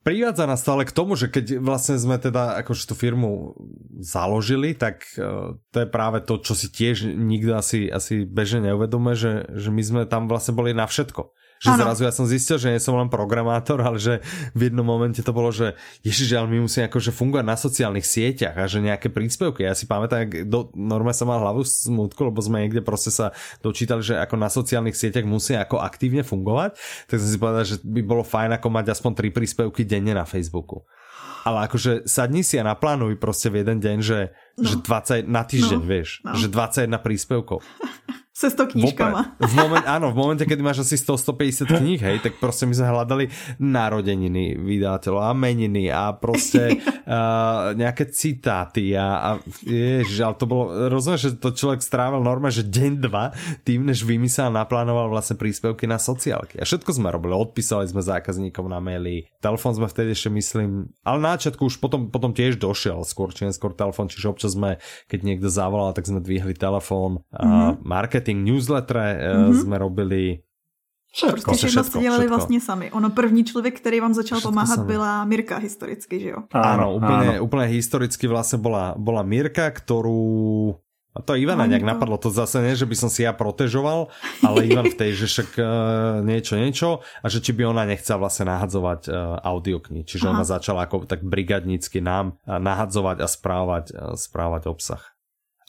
[0.00, 3.52] Privádza nás ale k tomu, že keď vlastne sme teda akože tú firmu
[4.00, 9.12] založili, tak uh, to je práve to, čo si tiež nikto asi, asi bežne neuvedomuje,
[9.12, 11.36] že, že my sme tam vlastne boli na všetko.
[11.60, 11.80] Že ano.
[11.84, 14.24] zrazu ja som zistil, že nie som len programátor, ale že
[14.56, 18.56] v jednom momente to bolo, že ježiš, ale my musíme akože fungovať na sociálnych sieťach
[18.56, 19.68] a že nejaké príspevky.
[19.68, 24.00] Ja si pamätám, do, normálne som mal hlavu smutku, lebo sme niekde proste sa dočítali,
[24.00, 26.80] že ako na sociálnych sieťach musí ako aktívne fungovať.
[27.12, 30.24] Tak som si povedal, že by bolo fajn ako mať aspoň tri príspevky denne na
[30.24, 30.88] Facebooku.
[31.44, 34.64] Ale akože sadni si a naplánuj proste v jeden deň, že, no.
[34.64, 35.88] že 20 na týždeň, no.
[35.88, 36.36] vieš, no.
[36.36, 37.60] že 21 príspevkov.
[38.40, 39.36] Se 100 knížkama.
[39.36, 42.88] V momente, áno, v momente, kedy máš asi 100-150 kníh, hej, tak proste my sme
[42.88, 43.24] hľadali
[43.60, 49.30] narodeniny vydateľov a meniny a proste uh, nejaké citáty a, a
[49.60, 53.36] ježiš, ale to bolo, rozumieš, že to človek strávil norma, že deň, dva
[53.68, 56.56] tým, než vymyslel a naplánoval vlastne príspevky na sociálky.
[56.56, 61.18] A všetko sme robili, odpísali sme zákazníkom na maily, telefón sme vtedy ešte myslím, ale
[61.20, 64.80] na začiatku už potom, potom tiež došiel skôr či neskôr telefón, čiže občas sme,
[65.12, 67.84] keď niekto zavolal, tak sme dvihli telefón, mm-hmm.
[67.84, 69.60] marketing marketing, newsletter mm-hmm.
[69.60, 70.38] jsme robili
[71.12, 72.36] Všetko, prostě všechno jste dělali všetko.
[72.36, 72.90] vlastně sami.
[72.90, 74.86] Ono první člověk, který vám začal všetko pomáhat, sami.
[74.86, 76.38] byla Mirka historicky, že jo?
[76.54, 80.78] Áno, úplne, úplne historicky vlastne bola, bola Mirka, ktorú
[81.10, 84.14] a to Ivana nejak napadlo, to zase nie, že by som si ja protežoval,
[84.46, 85.66] ale Ivan v tej, že však uh,
[86.22, 90.06] niečo, niečo a že či by ona nechcela vlastne nahadzovať uh, audioknihy.
[90.06, 90.32] Čiže Aha.
[90.38, 95.02] ona začala ako tak brigadnícky nám nahadzovať a správať, uh, správať obsah.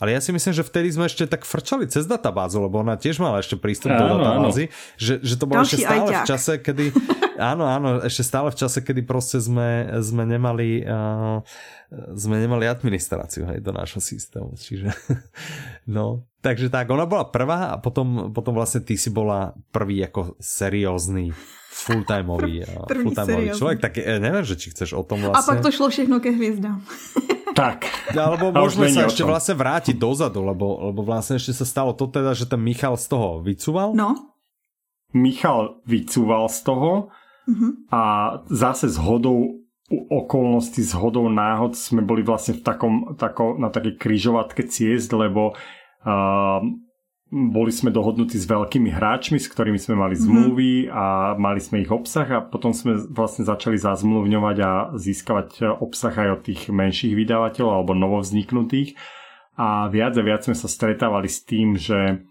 [0.01, 3.21] Ale ja si myslím, že vtedy sme ešte tak frčali cez databázu, lebo ona tiež
[3.21, 6.85] mala ešte prístup áno, do databázy, že, že to bolo ešte stále v čase, kedy...
[7.41, 10.85] Áno, áno, ešte stále v čase, kedy proste sme, sme nemali...
[10.85, 11.41] Uh,
[12.13, 14.55] sme nemali administráciu hej, do nášho systému.
[14.55, 14.93] Čiže,
[15.95, 20.39] no, takže tak, ona bola prvá a potom, potom vlastne ty si bola prvý ako
[20.39, 21.35] seriózny
[21.71, 25.39] full-timeový, full človek, tak eh, neviem, že či chceš o tom vlastne...
[25.39, 26.83] A pak to šlo všechno ke hviezdám.
[27.51, 27.83] Tak.
[28.15, 32.31] Alebo môžeme sa ešte vlastne vrátiť dozadu, lebo, lebo vlastne ešte sa stalo to teda,
[32.31, 33.91] že ten Michal z toho vycúval.
[33.91, 34.39] No.
[35.11, 37.71] Michal vycúval z toho uh-huh.
[37.91, 38.01] a
[38.47, 39.59] zase s hodou
[39.91, 45.51] okolností, s hodou náhod sme boli vlastne v takom, tako, na také kryžovatke ciest, lebo
[45.51, 46.63] uh,
[47.31, 50.21] boli sme dohodnutí s veľkými hráčmi, s ktorými sme mali mhm.
[50.27, 56.11] zmluvy a mali sme ich obsah a potom sme vlastne začali zazmluvňovať a získavať obsah
[56.11, 58.99] aj od tých menších vydavateľov alebo novovzniknutých.
[59.55, 62.27] a viac a viac sme sa stretávali s tým, že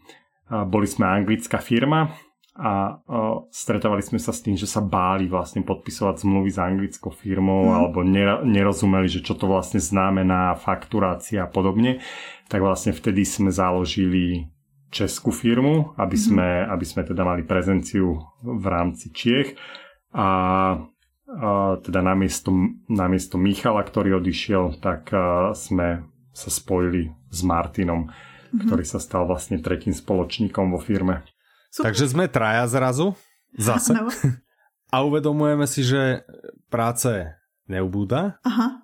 [0.50, 2.12] boli sme anglická firma
[2.60, 3.00] a
[3.48, 7.72] stretávali sme sa s tým, že sa báli vlastne podpisovať zmluvy s anglickou firmou mm.
[7.72, 7.98] alebo
[8.44, 12.04] nerozumeli, že čo to vlastne znamená fakturácia a podobne,
[12.52, 14.50] tak vlastne vtedy sme založili
[14.90, 16.22] českú firmu, aby mhm.
[16.22, 16.66] sme, mm.
[16.74, 19.54] aby sme teda mali prezenciu v rámci Čiech
[20.10, 20.28] a, a
[21.78, 22.50] teda namiesto,
[22.90, 26.02] namiesto Michala, ktorý odišiel, tak a, sme
[26.34, 28.66] sa spojili s Martinom, mm-hmm.
[28.66, 31.26] ktorý sa stal vlastne tretím spoločníkom vo firme.
[31.70, 31.90] Super.
[31.90, 33.14] Takže sme traja zrazu,
[33.54, 33.94] zase.
[33.94, 34.10] No.
[34.94, 36.26] A uvedomujeme si, že
[36.66, 37.30] práce
[37.70, 38.42] neubúda.
[38.42, 38.79] Aha.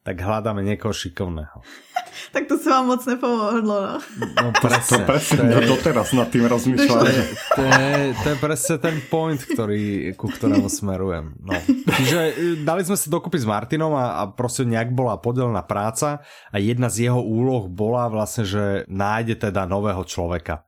[0.00, 1.60] Tak hľadáme niekoho šikovného.
[2.34, 4.00] tak to sa vám moc nepomohlo, no.
[4.40, 5.04] No presne.
[5.04, 7.04] To presne, to je, doteraz nad tým rozmýšľam.
[7.04, 7.12] To,
[7.52, 11.36] to, je, to je presne ten point, ktorý, ku ktorému smerujem.
[11.44, 11.52] No.
[12.00, 12.32] Čiže e,
[12.64, 16.88] dali sme sa dokopy s Martinom a, a proste nejak bola podelená práca a jedna
[16.88, 20.64] z jeho úloh bola vlastne, že nájde teda nového človeka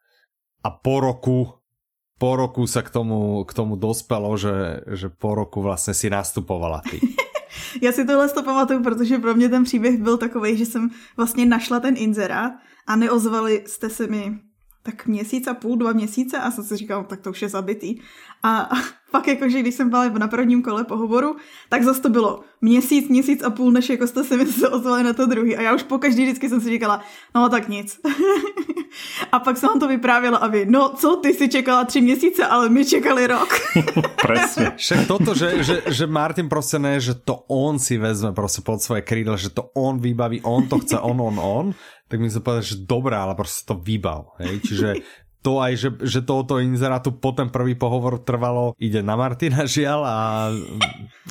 [0.61, 1.39] a po roku
[2.23, 6.79] po roku sa k tomu, k tomu dospelo, že, že po roku vlastně si nastupovala
[6.87, 7.03] ty.
[7.83, 11.47] Já si tohle to pamatuju, protože pro mě ten příběh byl takový, že jsem vlastně
[11.47, 12.53] našla ten inzerát
[12.87, 14.41] a neozvali jste se mi
[14.83, 18.01] tak měsíc a půl, dva měsíce a jsem si říkala, tak to už je zabitý.
[18.43, 18.75] A, a
[19.11, 21.37] pak jakože, když jsem byla na prvním kole pohovoru,
[21.69, 25.03] tak zase to bylo měsíc, měsíc a půl, než jako jste se mi se ozvali
[25.03, 25.57] na to druhý.
[25.57, 27.01] A já už po každý vždycky jsem si říkala,
[27.35, 28.01] no tak nic.
[29.33, 32.47] a pak jsem vám to vyprávěla a vy, no co, ty si čekala tři měsíce,
[32.47, 33.49] ale my čekali rok.
[34.23, 34.73] Presne.
[34.77, 38.83] Však toto, že, že, že Martin prostě ne, že to on si vezme prostě pod
[38.83, 41.75] svoje krídla, že to on vybaví, on to chce, on, on, on,
[42.13, 44.37] tak mi sa povedať, že dobrá, ale prostě to vybav.
[44.37, 44.61] Hej?
[44.69, 44.89] Čiže
[45.41, 50.01] to aj, že, že tohoto inzerátu po ten prvý pohovor trvalo, ide na Martina žiaľ
[50.05, 50.17] a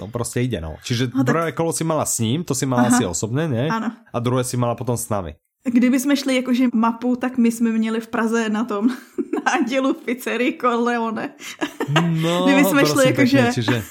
[0.01, 0.81] no prostě ide no.
[0.81, 1.35] Čiže no, tak...
[1.37, 2.97] prvé kolo si mala s ním, to si mala Aha.
[2.97, 3.69] asi osobně, ne?
[3.69, 3.93] Ano.
[4.13, 5.37] A druhé si mala potom s nami.
[5.63, 8.89] Kdyby jsme šli jakože mapu, tak my jsme měli v Praze na tom
[9.45, 11.29] nádělu pizzerii Corleone.
[12.09, 13.49] No, Kdyby jsme šli jakože...
[13.53, 13.83] Čiže,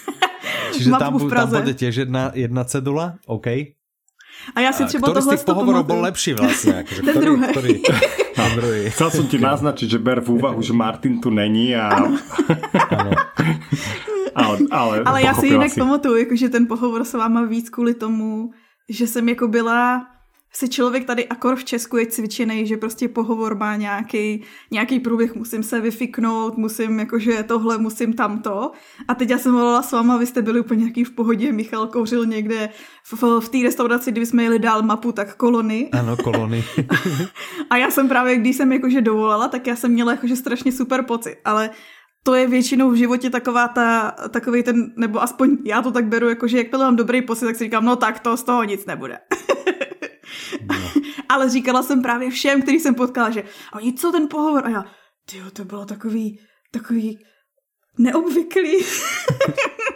[0.72, 3.78] čiže tam, tam bude tiež jedna, jedna cedula, OK.
[4.54, 6.74] A já si třeba Ktorý tohle z tých pohovorov bol lepší vlastne?
[6.82, 7.46] Akože, ten druhý.
[7.52, 7.72] Ktorý,
[8.34, 8.82] ten druhý.
[8.90, 11.90] Chcel som ti naznačiť, že ber v úvahu, že Martin tu není a...
[14.34, 15.80] ale, ale, ale já si jinak si.
[15.80, 18.50] pamatuju, jakože ten pohovor s váma víc kvůli tomu,
[18.88, 20.06] že jsem jako byla
[20.52, 25.34] si člověk tady akor v Česku je cvičený, že prostě pohovor má nějaký, nějaký průběh,
[25.34, 28.72] musím se vyfiknout, musím jakože tohle, musím tamto.
[29.08, 31.86] A teď já jsem volala s váma, vy jste byli úplně nějaký v pohodě, Michal
[31.86, 32.68] kouřil někde
[33.04, 35.88] v, v té restauraci, kdy jsme jeli dál mapu, tak kolony.
[35.92, 36.64] Ano, kolony.
[37.70, 41.02] a já jsem právě, když jsem jakože dovolala, tak já jsem měla jakože strašně super
[41.02, 41.70] pocit, ale
[42.22, 46.28] to je většinou v životě taková ta, takový ten, nebo aspoň já to tak beru,
[46.28, 49.18] jakože jak mám dobrý pocit, tak si říkám, no tak to z toho nic nebude.
[50.72, 51.02] No.
[51.28, 53.42] Ale říkala jsem právě všem, který jsem potkala, že
[53.74, 54.66] oni co ten pohovor?
[54.66, 54.84] A já,
[55.30, 56.40] tyjo, to bylo takový,
[56.70, 57.18] takový
[57.98, 58.84] neobvyklý.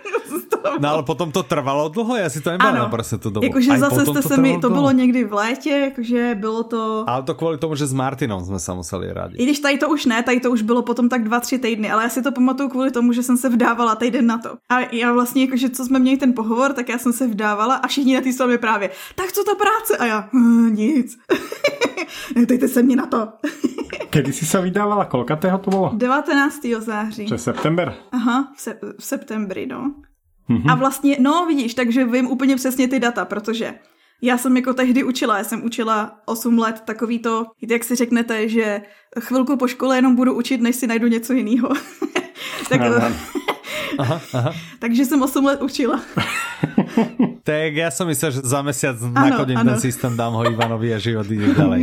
[0.80, 3.46] no ale potom to trvalo dlho, já si to nepamätám prostě tu dobu.
[3.46, 7.04] Jakože zase jste to se mi, to bylo někdy v létě, jakože bylo to...
[7.06, 9.40] Ale to kvůli tomu, že s Martinom jsme se museli radit.
[9.40, 11.90] I když tady to už ne, tady to už bylo potom tak dva, tři týdny,
[11.90, 14.50] ale já si to pamatuju kvůli tomu, že jsem se vdávala týden na to.
[14.68, 17.86] A já vlastně, jakože co jsme měli ten pohovor, tak já jsem se vdávala a
[17.86, 19.96] všichni na té mi právě, tak co ta práce?
[19.96, 21.18] A já, hm, nic.
[22.48, 23.28] Dejte se mě na to.
[24.10, 25.04] Kedy si se vydávala?
[25.04, 25.90] Kolkatého to bylo?
[25.94, 26.60] 19.
[26.78, 27.26] září.
[27.26, 27.94] Čo september?
[28.12, 29.94] Aha, v, se- v septembri, no.
[30.50, 30.72] Mm-hmm.
[30.72, 33.74] A vlastně, no vidíš, takže vím úplně přesně ty data, protože
[34.22, 38.48] já jsem jako tehdy učila, já jsem učila 8 let takový to, jak si řeknete,
[38.48, 38.82] že
[39.20, 41.68] chvilku po škole jenom budu učit, než si najdu něco jiného.
[42.68, 42.80] tak,
[43.98, 44.52] aha, aha.
[44.78, 46.00] takže jsem 8 let učila.
[47.44, 51.28] tak ja som myslel, že za mesiac nakodím ten systém, dám ho Ivanovi a život
[51.28, 51.80] ide ďalej.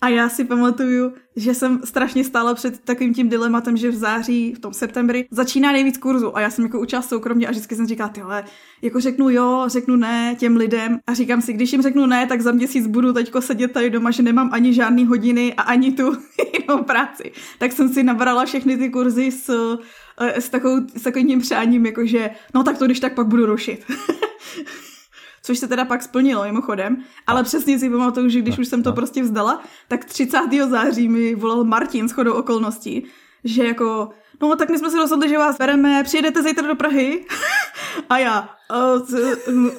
[0.00, 4.54] A já si pamatuju, že jsem strašně stála před takovým tím dilematem, že v září,
[4.54, 7.86] v tom septembri, začíná nejvíc kurzu a já jsem jako učila soukromně a vždycky jsem
[7.86, 8.44] říkala, tyhle,
[8.82, 12.40] jako řeknu jo, řeknu ne těm lidem a říkám si, když jim řeknu ne, tak
[12.40, 16.12] za měsíc budu teďko sedět tady doma, že nemám ani žádný hodiny a ani tu
[16.60, 17.32] jinou práci.
[17.58, 22.78] Tak jsem si nabrala všechny ty kurzy s takovou, s takovým přáním, jakože no tak
[22.78, 23.84] to když tak pak budu rušit.
[25.42, 28.92] Což se teda pak splnilo mimochodem, ale přesně si pamatuju, že když už jsem to
[28.92, 30.38] prostě vzdala, tak 30.
[30.68, 33.04] září mi volal Martin s chodou okolností,
[33.44, 34.10] že jako,
[34.40, 37.24] no tak my jsme se rozhodli, že vás bereme, přijedete zítra do Prahy
[38.08, 39.70] a já, uh, uh, uh,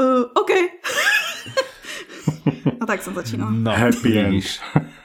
[0.00, 0.50] uh, OK.
[2.80, 3.50] a tak jsem začínala.
[3.50, 4.44] No, happy end.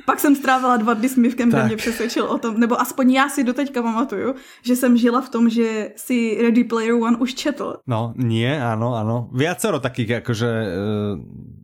[0.06, 3.30] Pak jsem strávila dva dny s Mivkem, kde mě přesvědčil o tom, nebo aspoň já
[3.30, 7.76] si doteďka pamatuju, že jsem žila v tom, že si Ready Player One už četl.
[7.88, 9.30] No, nie, ano, ano.
[9.34, 10.50] Viacero takých jakože...
[11.16, 11.64] Uh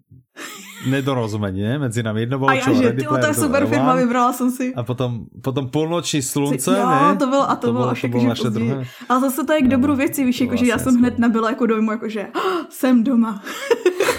[0.88, 1.80] nedorozumení, ne?
[1.80, 2.20] Mezi nami.
[2.20, 4.74] Jedno bylo a já, že, tyjo, to je super firma, vybrala jsem si.
[4.76, 7.16] A potom, potom půlnoční slunce, jo, ne?
[7.16, 8.86] to bylo, a to, to bylo až jako, naše druhé.
[9.10, 11.66] Ale zase to je k dobru věci, víš, jako, že já jsem hned nabyla jako
[11.66, 13.44] dojmu, jako, že oh, jsem doma.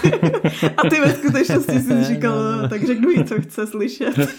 [0.77, 4.19] a ty ve skutečnosti si říkal, no, tak řeknu jí, co chce slyšet.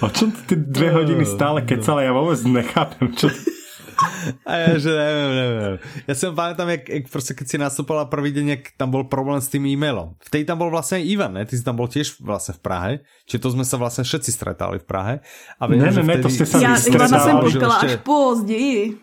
[0.00, 3.28] o čom ty dvě hodiny stále kecala, já vůbec nechápem, čo
[4.46, 5.76] a ja, že neviem, neviem.
[6.08, 9.40] Ja si pamätám, jak, jak proste, keď si nastúpala prvý deň, jak tam bol problém
[9.40, 10.16] s tým e-mailom.
[10.20, 11.42] V tej tam bol vlastne aj Ivan, ne?
[11.44, 12.92] Ty si tam bol tiež vlastne v Prahe.
[13.28, 15.14] Čiže to sme sa vlastne všetci stretali v Prahe.
[15.60, 18.96] A viem, ne, ne, ne, to ste sa Ja Ivana som potkala až později.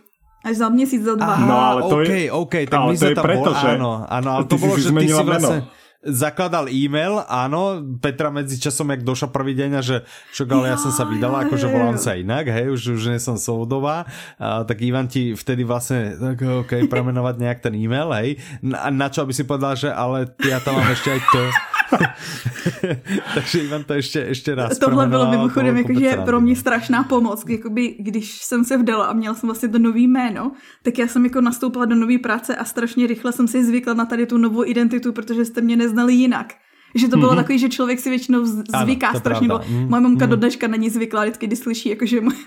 [0.46, 1.34] Až za měsíc, za dva.
[1.34, 3.68] Aha, no, ale to OK, je, OK, tak ale my sme tam preto, bol, že...
[3.76, 5.60] áno, áno, ale to bolo, že ty si vlastne...
[5.66, 9.98] Meno zakladal e-mail, áno, Petra medzi časom, jak došla prvý deň a že
[10.34, 13.36] však ale ja som sa vydala, akože volám sa inak, hej, už, už nie som
[13.36, 14.06] Soudová,
[14.38, 19.08] a, tak Ivan ti vtedy vlastne, tak ok, premenovať nejak ten e-mail, hej, na, na
[19.10, 21.44] čo aby si povedal, že ale ja tam mám ešte aj to.
[23.34, 27.44] Takže Ivan to ještě, ještě raz Tohle bylo mimochodem jakože pro mě strašná pomoc.
[27.50, 30.52] Jakoby, když jsem se vdala a měla jsem vlastně to nový jméno,
[30.84, 34.06] tak já jsem jako nastoupila do nové práce a strašně rychle jsem si zvykla na
[34.06, 36.54] tady tu novou identitu, protože jste mě neznali jinak.
[36.96, 37.36] Že to bylo mm-hmm.
[37.36, 38.46] takový, že člověk si většinou
[38.82, 39.48] zvyká ano, strašně.
[39.48, 39.90] Mm-hmm.
[39.90, 40.30] Moje mamka mm-hmm.
[40.30, 42.38] do dneška není zvyklá, vždycky, když slyší, jakože moje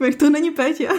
[0.00, 0.92] jak to není Péťa.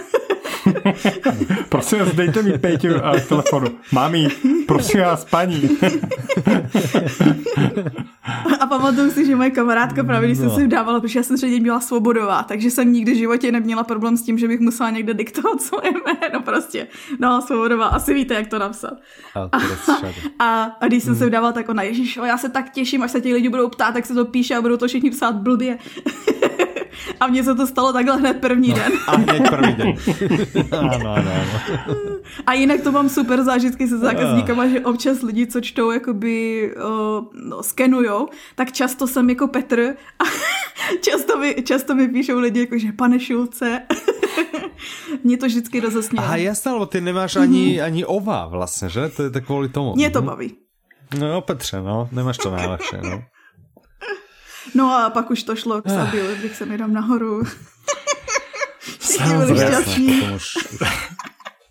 [1.68, 3.68] prosím vás, dejte mi Péťu a telefonu.
[3.92, 4.28] Mami,
[4.66, 5.78] prosím vás, paní.
[8.60, 10.50] a pamatuju si, že moje kamarádka právě, když no.
[10.50, 13.84] jsem si vdávala, protože já jsem třeba měla svobodová, takže jsem nikdy v životě neměla
[13.84, 16.86] problém s tím, že bych musela někde diktovat svoje jméno prostě.
[17.18, 18.94] No, svobodová, asi víte, jak to napsat.
[19.34, 19.50] A,
[20.38, 23.20] a, a když jsem se vdávala, tak ona, ježiš, já se tak těším, až se
[23.20, 25.78] ti lidi budou ptát, tak se to píše a budou to všichni psát blbě.
[27.20, 28.92] A mně se to stalo takhle hned první no, den.
[29.06, 29.94] A hned první den.
[30.72, 31.96] ano, ano, ano.
[32.46, 37.24] A jinak to mám super zážitky se zákazníkama, že občas lidi, co čtou, jakoby uh,
[37.48, 40.24] no, skenujou, tak často jsem jako Petr a
[41.10, 43.82] často mi, často mi píšou lidi jako, že pane Šulce.
[45.24, 46.28] Mě to vždycky rozosmělo.
[46.28, 49.08] A jasně, ale ty nemáš ani, ani ova vlastně, že?
[49.08, 49.94] To je tak kvůli tomu.
[49.94, 50.54] Mě to baví.
[51.20, 53.22] No Petře, no, nemáš to najlepšie, no.
[54.74, 57.44] No a pak už to šlo k Sabiu, bych se mi dám nahoru.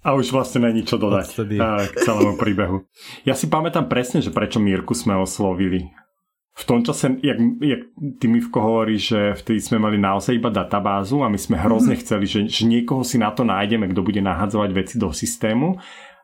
[0.05, 1.49] A už vlastne není čo dodať
[1.89, 2.85] k celému príbehu.
[3.26, 5.89] Ja si pamätám presne, že prečo Mírku sme oslovili.
[6.55, 7.81] V tom čase, jak, jak
[8.22, 12.05] ty Mivko hovorí, že vtedy sme mali naozaj iba databázu a my sme hrozne mm-hmm.
[12.05, 15.76] chceli, že, že niekoho si na to nájdeme, kto bude nahadzovať veci do systému,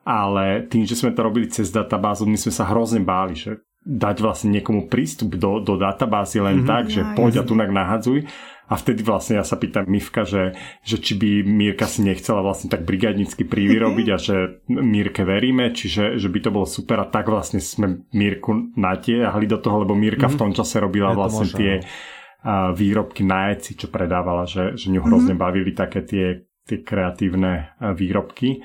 [0.06, 4.16] ale tým, že sme to robili cez databázu, my sme sa hrozne báli, že dať
[4.22, 8.26] vlastne niekomu prístup do, do databázy len mm-hmm, tak, že ja, poď a tu nahadzuj.
[8.72, 12.72] A vtedy vlastne ja sa pýtam Mivka, že, že či by Mírka si nechcela vlastne
[12.72, 17.28] tak brigadnícky privyrobiť a že Mírke veríme, čiže že by to bolo super a tak
[17.28, 20.38] vlastne sme Mírku natiehli do toho, lebo Mírka mm-hmm.
[20.38, 22.72] v tom čase robila vlastne možno, tie no.
[22.72, 25.44] výrobky na Etsy, čo predávala, že, že ňu hrozne mm-hmm.
[25.44, 26.26] bavili také tie,
[26.64, 28.62] tie kreatívne výrobky.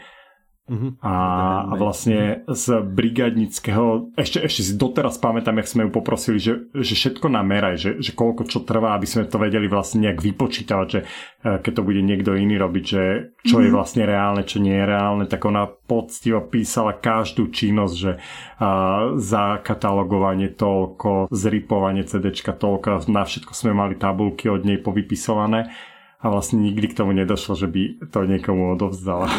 [0.67, 0.99] Uh-huh.
[0.99, 1.15] A,
[1.63, 6.91] a vlastne z brigadnického, ešte, ešte si doteraz pamätám, jak sme ju poprosili, že, že
[6.91, 10.99] všetko nameraj, že, že koľko čo trvá, aby sme to vedeli vlastne nejak vypočítať, že
[11.03, 13.03] e, keď to bude niekto iný robiť, že
[13.47, 13.63] čo uh-huh.
[13.63, 13.75] je mhm.
[13.79, 19.63] vlastne reálne, čo nie je reálne, tak ona poctivo písala každú činnosť, že uh, za
[19.63, 25.71] katalogovanie toľko, zripovanie CDčka toľko, na všetko sme mali tabulky od nej povypisované
[26.17, 29.29] a vlastne nikdy k tomu nedošlo, že by to niekomu odovzdala.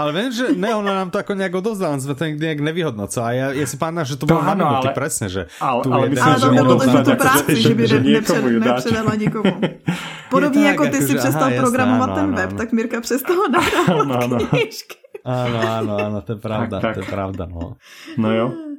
[0.00, 3.28] Ale viem, že ne, ona nám to ako nejak odovzdala, sme to nejak nevyhodnocovali.
[3.28, 5.88] A ja, ja si pamätám, že to bolo na minúty, ale, presne, že ale, tu
[5.92, 9.60] ale myslím, že odovzdať to práci, že by že niekomu nepředala nikomu.
[10.34, 14.96] Podobně jako ty si přestal programovat ten web, tak Mirka přestala nahrávať knižky.
[15.20, 17.76] Áno, áno, áno, to je pravda, to je pravda, no.
[18.16, 18.69] No jo.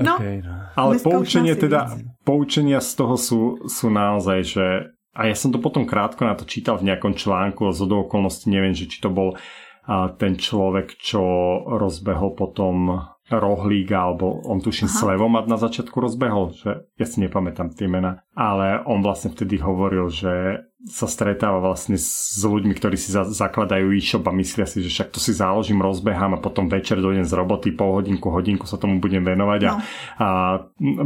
[0.00, 0.70] No, okay, no.
[0.74, 1.94] Ale poučenie teda,
[2.26, 3.40] poučenia z toho sú,
[3.70, 4.66] sú naozaj, že
[5.14, 8.50] a ja som to potom krátko na to čítal v nejakom článku a z okolností
[8.50, 9.38] neviem, že či to bol
[9.84, 11.20] a ten človek, čo
[11.68, 14.96] rozbehol potom rohlík, alebo on tuším Aha.
[14.96, 20.08] Slevomat na začiatku rozbehol, že ja si nepamätám tie mená, ale on vlastne vtedy hovoril,
[20.12, 24.92] že sa stretáva vlastne s ľuďmi, ktorí si za- zakladajú e-shop a myslia si, že
[24.92, 28.76] však to si záložím, rozbehám a potom večer dojdem z roboty, pol hodinku, hodinku sa
[28.76, 29.76] tomu budem venovať a, no.
[30.20, 30.28] a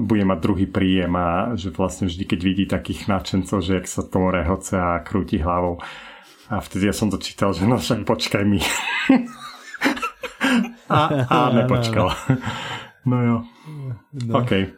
[0.02, 4.02] budem mať druhý príjem a že vlastne vždy, keď vidí takých nadšencov, že jak sa
[4.02, 5.78] tomu rehoce a krúti hlavou.
[6.50, 8.58] A vtedy ja som to čítal, že no však počkaj mi.
[10.90, 10.98] a,
[11.30, 12.10] a nepočkal.
[13.08, 13.36] No jo.
[14.12, 14.44] No.
[14.44, 14.77] OK.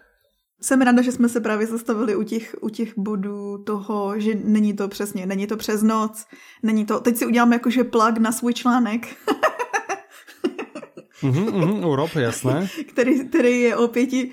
[0.60, 4.74] Jsem ráda, že jsme se právě zastavili u těch, u těch bodů toho, že není
[4.74, 6.26] to přesně, není to přes noc,
[6.62, 9.06] není to, teď si uděláme jakože plug na svůj článek.
[11.22, 12.68] Uh-huh, urob, jasné.
[12.86, 14.30] Který, který, je o pěti,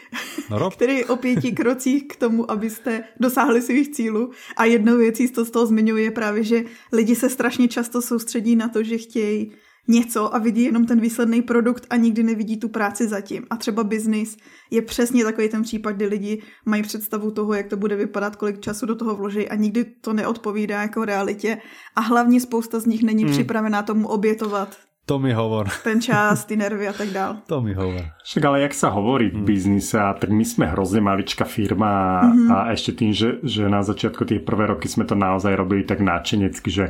[0.49, 4.31] no, který je o pěti krocích k tomu, abyste dosáhli svých cílů.
[4.57, 8.55] A jednou věcí, co z toho zmiňuje, je právě, že lidi se strašně často soustředí
[8.55, 9.51] na to, že chtějí
[9.88, 13.45] něco a vidí jenom ten výsledný produkt a nikdy nevidí tu práci zatím.
[13.49, 14.38] A třeba biznis
[14.72, 18.59] je přesně takový ten případ, kdy lidi mají představu toho, jak to bude vypadat, kolik
[18.59, 21.57] času do toho vloží a nikdy to neodpovídá jako realitě.
[21.95, 23.31] A hlavně spousta z nich není hmm.
[23.31, 24.77] připravená tomu obětovat
[25.07, 25.72] to mi hovor.
[25.84, 27.38] Ten čas, ty nervy a tak dál.
[27.47, 28.11] To mi hovor.
[28.27, 29.47] Však ale jak sa hovorí v hmm.
[29.47, 32.49] biznise, a tak my sme hrozne maličká firma a, mm-hmm.
[32.51, 36.03] a ešte tým, že, že na začiatku tie prvé roky sme to naozaj robili tak
[36.03, 36.85] náčenecky, že,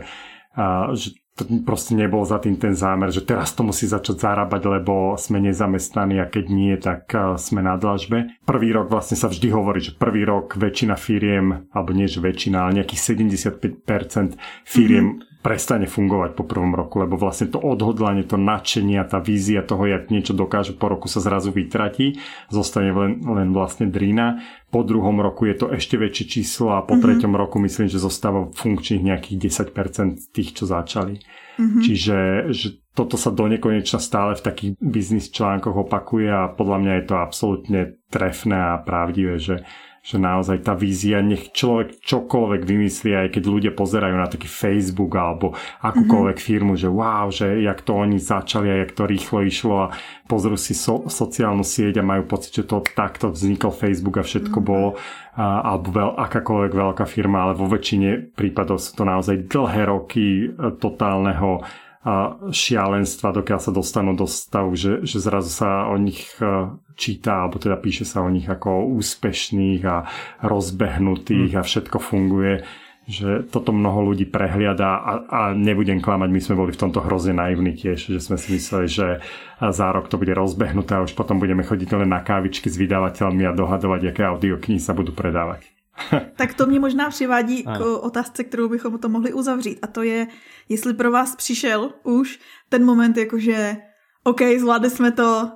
[0.57, 1.14] a, že
[1.61, 6.18] proste nebol za tým ten zámer, že teraz to musí začať zarábať, lebo sme nezamestnaní
[6.18, 8.34] a keď nie, tak sme na dlažbe.
[8.47, 12.65] Prvý rok vlastne sa vždy hovorí, že prvý rok väčšina firiem, alebo nie že väčšina,
[12.65, 18.36] ale nejakých 75% firiem mm-hmm prestane fungovať po prvom roku, lebo vlastne to odhodlanie, to
[18.36, 22.19] nadšenie a tá vízia toho, jak niečo dokáže po roku sa zrazu vytratí,
[22.52, 24.44] zostane len, len vlastne drína.
[24.68, 27.03] Po druhom roku je to ešte väčšie číslo a po mm-hmm.
[27.24, 31.24] treťom roku myslím, že zostáva funkčných nejakých 10% tých, čo začali.
[31.56, 31.80] Mm-hmm.
[31.80, 32.18] Čiže
[32.52, 37.06] že toto sa do nekonečna stále v takých biznis článkoch opakuje a podľa mňa je
[37.07, 39.64] to absolútne trefné a pravdivé, že
[40.08, 45.12] že naozaj tá vízia, nech človek čokoľvek vymyslí, aj keď ľudia pozerajú na taký Facebook
[45.20, 45.52] alebo
[45.84, 46.48] akúkoľvek mm-hmm.
[46.56, 49.92] firmu, že wow, že jak to oni začali a jak to rýchlo išlo a
[50.32, 54.64] pozrú si so, sociálnu sieť a majú pocit, že to takto vznikol Facebook a všetko
[54.64, 54.72] mm-hmm.
[54.72, 54.96] bolo
[55.36, 60.48] a, alebo veľ, akákoľvek veľká firma, ale vo väčšine prípadov sú to naozaj dlhé roky
[60.48, 61.68] e, totálneho
[62.08, 67.44] a šialenstva, dokiaľ sa dostanú do stavu, že, že zrazu sa o nich e, číta,
[67.44, 70.08] alebo teda píše sa o nich ako úspešných a
[70.40, 71.60] rozbehnutých mm.
[71.60, 72.64] a všetko funguje
[73.08, 77.40] že toto mnoho ľudí prehliada a, a nebudem klamať, my sme boli v tomto hrozne
[77.40, 79.24] naivní tiež, že sme si mysleli, že
[79.64, 83.48] za rok to bude rozbehnuté a už potom budeme chodiť len na kávičky s vydávateľmi
[83.48, 85.77] a dohadovať, aké audioknihy sa budú predávať.
[86.36, 89.80] tak to mě možná přivádí k otázce, kterou bychom to mohli uzavřít.
[89.82, 90.28] A to je,
[90.69, 93.78] jestli pro vás přišel už ten moment, jakože
[94.24, 95.52] OK, zvládli jsme to,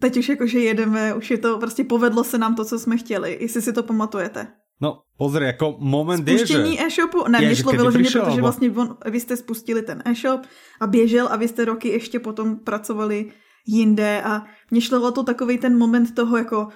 [0.00, 3.38] teď už jakože jedeme, už je to, prostě povedlo se nám to, co jsme chtěli,
[3.40, 4.46] jestli si to pamatujete.
[4.80, 6.86] No, pozri, jako moment Spuštění je, že...
[6.86, 8.40] e-shopu, ne, mě šlo vyloženě, protože alebo...
[8.40, 10.40] vlastně on, vy jste spustili ten e-shop
[10.80, 13.32] a běžel a vy jste roky ještě potom pracovali
[13.66, 16.68] jinde a mě šlo o to takový ten moment toho jako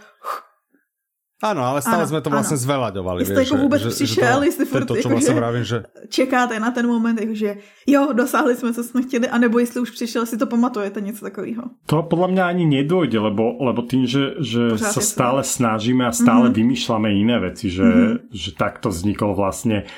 [1.42, 2.64] Áno, ale stále ano, sme to vlastne ano.
[2.64, 3.18] zveľaďovali.
[3.26, 5.82] Jste jako vůbec že, přišel, že to, jestli furt, to, čo vlastne vravím, že...
[6.06, 10.26] čekáte na ten moment, že jo, dosáhli jsme, co jsme chtěli, anebo jestli už přišel,
[10.26, 11.62] si to pamatujete něco takového.
[11.90, 16.46] To podľa mňa ani nedôjde, lebo, lebo tým, že, že sa stále snažíme a stále
[16.46, 16.58] mm-hmm.
[16.62, 18.30] vymýšľame iné veci, že, mm-hmm.
[18.30, 19.90] že takto vznikol vlastne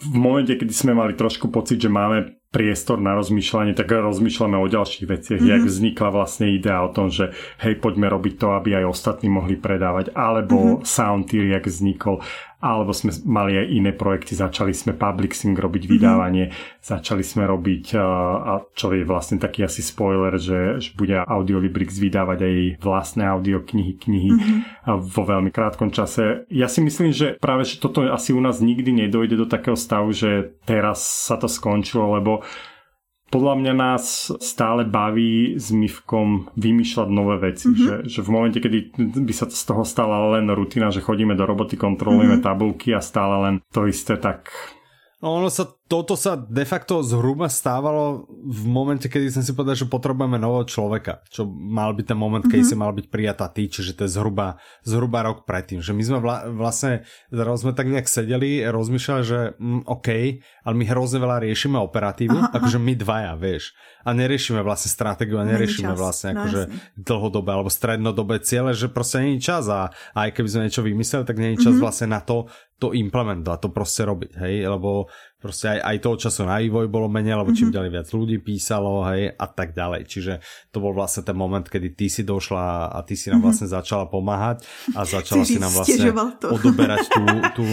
[0.00, 4.66] v momente, kedy sme mali trošku pocit, že máme priestor na rozmýšľanie, tak rozmýšľame o
[4.66, 5.54] ďalších veciach, mm-hmm.
[5.54, 7.30] jak vznikla vlastne idea o tom, že
[7.62, 10.86] hej, poďme robiť to, aby aj ostatní mohli predávať, alebo mm-hmm.
[10.86, 12.26] Soundtier, jak vznikol,
[12.60, 15.96] alebo sme mali aj iné projekty, začali sme publishing robiť mm-hmm.
[15.96, 16.44] vydávanie,
[16.84, 22.38] začali sme robiť, a čo je vlastne taký asi spoiler, že, že bude Audiolibrix vydávať
[22.44, 24.58] aj vlastné audioknihy, knihy mm-hmm.
[25.00, 26.44] vo veľmi krátkom čase.
[26.52, 30.12] Ja si myslím, že práve že toto asi u nás nikdy nedojde do takého stavu,
[30.12, 32.44] že teraz sa to skončilo, lebo
[33.30, 37.70] podľa mňa nás stále baví s Mivkom vymýšľať nové veci.
[37.70, 37.86] Mm-hmm.
[37.86, 38.78] Že, že v momente, kedy
[39.22, 42.50] by sa z toho stala len rutina, že chodíme do roboty, kontrolujeme mm-hmm.
[42.50, 44.50] tabulky a stále len to isté, tak
[45.20, 49.74] No ono sa, toto sa de facto zhruba stávalo v momente, kedy som si povedal,
[49.74, 52.78] že potrebujeme nového človeka, čo mal byť ten moment, keď mm-hmm.
[52.78, 56.18] si mal byť prijatá ty, čiže to je zhruba, zhruba rok predtým, že my sme
[56.22, 57.02] vla, vlastne,
[57.34, 60.08] zrazu sme tak nejak sedeli, rozmýšľali, že mm, OK,
[60.62, 63.74] ale my hrozne veľa riešime operatívu, aha, akože my dvaja, vieš,
[64.06, 66.62] a neriešime vlastne stratégiu a neriešime vlastne no, akože
[67.02, 71.26] dlhodobé alebo strednodobé ciele, že proste není čas a, a aj keby sme niečo vymysleli,
[71.26, 71.82] tak není čas mm-hmm.
[71.82, 72.46] vlastne na to,
[72.80, 75.10] to implementovať, to proste robiť, hej, lebo
[75.40, 77.76] proste aj, aj toho času na vývoj bolo menej, lebo čím mm-hmm.
[77.80, 80.04] ďalej viac ľudí písalo, hej, a tak ďalej.
[80.04, 80.32] Čiže
[80.68, 83.46] to bol vlastne ten moment, kedy ty si došla a ty si nám mm-hmm.
[83.48, 86.12] vlastne začala pomáhať a začala si nám vlastne
[86.44, 87.24] odoberať tú,
[87.56, 87.64] tú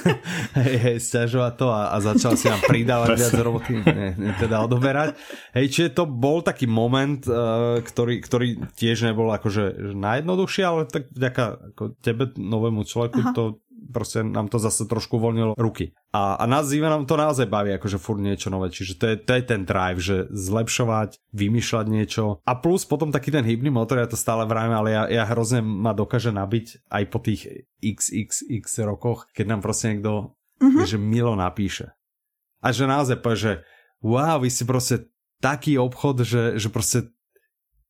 [0.64, 4.64] hej, hej, stiažovať to a, a začala si nám pridávať viac roboty, ne, ne, teda
[4.64, 5.14] odoberať.
[5.52, 11.12] Hej, čiže to bol taký moment, uh, ktorý, ktorý tiež nebol akože najjednoduchší, ale tak
[11.12, 11.44] vďaka
[11.76, 13.34] ako tebe, novému človeku, Aha.
[13.36, 13.60] to
[13.92, 15.92] proste nám to zase trošku uvoľnilo ruky.
[16.16, 19.32] A, a nás nám to naozaj baví, akože furt niečo nové, čiže to je, to
[19.36, 24.08] je ten drive, že zlepšovať, vymýšľať niečo a plus potom taký ten hybný motor, ja
[24.08, 29.28] to stále vravím, ale ja, ja hrozne ma dokáže nabiť aj po tých xxx rokoch,
[29.36, 30.88] keď nám proste niekto, mm-hmm.
[30.88, 31.92] že milo napíše.
[32.64, 33.52] A že naozaj povie, že
[34.00, 35.12] wow, vy si proste
[35.42, 37.10] taký obchod, že, že proste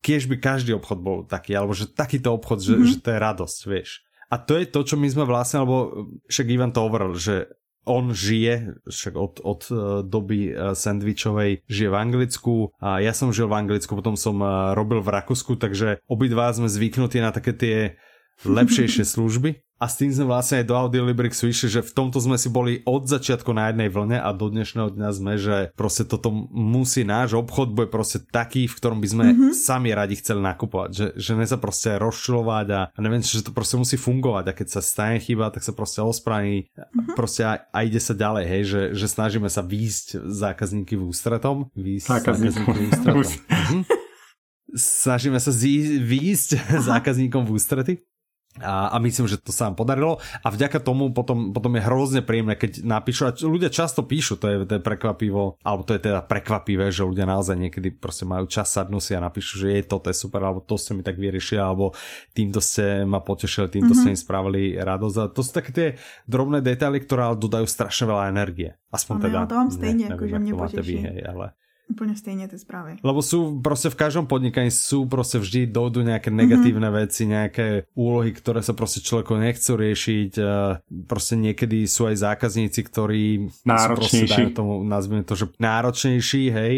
[0.03, 2.89] kiež by každý obchod bol taký, alebo že takýto obchod, že, mm-hmm.
[2.91, 3.89] že to je radosť, vieš.
[4.31, 7.51] A to je to, čo my sme vlastne, alebo však Ivan to hovoril, že
[7.83, 9.75] on žije však od, od e,
[10.07, 12.71] doby e, sandvičovej, žije v Anglicku.
[12.79, 14.39] A ja som žil v Anglicku, potom som
[14.71, 17.75] robil v Rakúsku, takže obidva sme zvyknutí na také tie
[18.47, 22.39] lepšejšie služby a s tým sme vlastne aj do Audiolibrix vyšli, že v tomto sme
[22.39, 26.31] si boli od začiatku na jednej vlne a do dnešného dňa sme, že proste toto
[26.55, 29.51] musí náš obchod bude proste taký, v ktorom by sme mm-hmm.
[29.51, 33.51] sami radi chceli nakupovať, že, že ne sa proste rozčulovať a, a neviem, že to
[33.51, 37.19] proste musí fungovať a keď sa stane chyba, tak sa proste ospraví mm-hmm.
[37.19, 41.67] proste a, a ide sa ďalej, hej, že, že snažíme sa výjsť zákazníky v ústretom.
[41.75, 43.27] Výjsť zákazníky v ústretom.
[43.51, 43.79] Mhm.
[44.73, 47.93] Snažíme sa výjsť zákazníkom v ústrety.
[48.61, 52.21] A, a myslím, že to sa nám podarilo a vďaka tomu potom, potom je hrozne
[52.21, 56.05] príjemné, keď napíšu, a ľudia často píšu, to je, to je prekvapivo, alebo to je
[56.05, 59.81] teda prekvapivé, že ľudia naozaj niekedy proste majú čas sadnú si a napíšu, že je
[59.89, 61.97] toto je super, alebo to ste mi tak vyriešili, alebo
[62.37, 64.05] týmto ste ma potešili, týmto mm-hmm.
[64.05, 65.15] ste mi spravili radosť.
[65.17, 65.87] A to sú také tie
[66.29, 68.77] drobné detaily, ktoré dodajú strašne veľa energie.
[68.93, 69.39] Aspoň ale teda.
[69.41, 70.85] Ja to mám stejne, akože mne poteší.
[70.85, 71.47] Vy, hej, ale...
[71.83, 73.03] Úplne stejne tie správy.
[73.03, 77.03] Lebo sú proste v každom podnikaní sú proste vždy dojdu nejaké negatívne mm-hmm.
[77.03, 80.31] veci, nejaké úlohy, ktoré sa proste človeku nechcú riešiť.
[81.05, 84.31] Proste niekedy sú aj zákazníci, ktorí náročnejší.
[84.31, 86.75] Sú proste, tomu, nazvime to, že náročnejší, hej.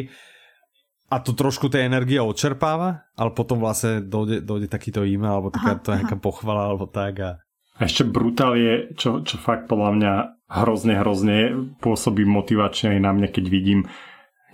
[1.05, 5.77] A to trošku tej energie odčerpáva, ale potom vlastne dojde, dojde takýto e-mail, alebo taká
[5.77, 7.13] to nejaká pochvala, alebo tak.
[7.21, 7.31] A...
[7.77, 10.13] a ešte brutál je, čo, čo fakt podľa mňa
[10.49, 11.37] hrozne, hrozne
[11.77, 13.85] pôsobí motivačne aj na mňa, keď vidím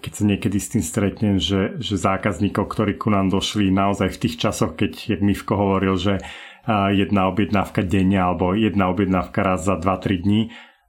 [0.01, 4.21] keď sa niekedy s tým stretnem, že, že zákazníkov, ktorí ku nám došli naozaj v
[4.27, 6.19] tých časoch, keď, jak Mivko hovoril, že
[6.93, 10.41] jedna objednávka denne alebo jedna objednávka raz za 2-3 dní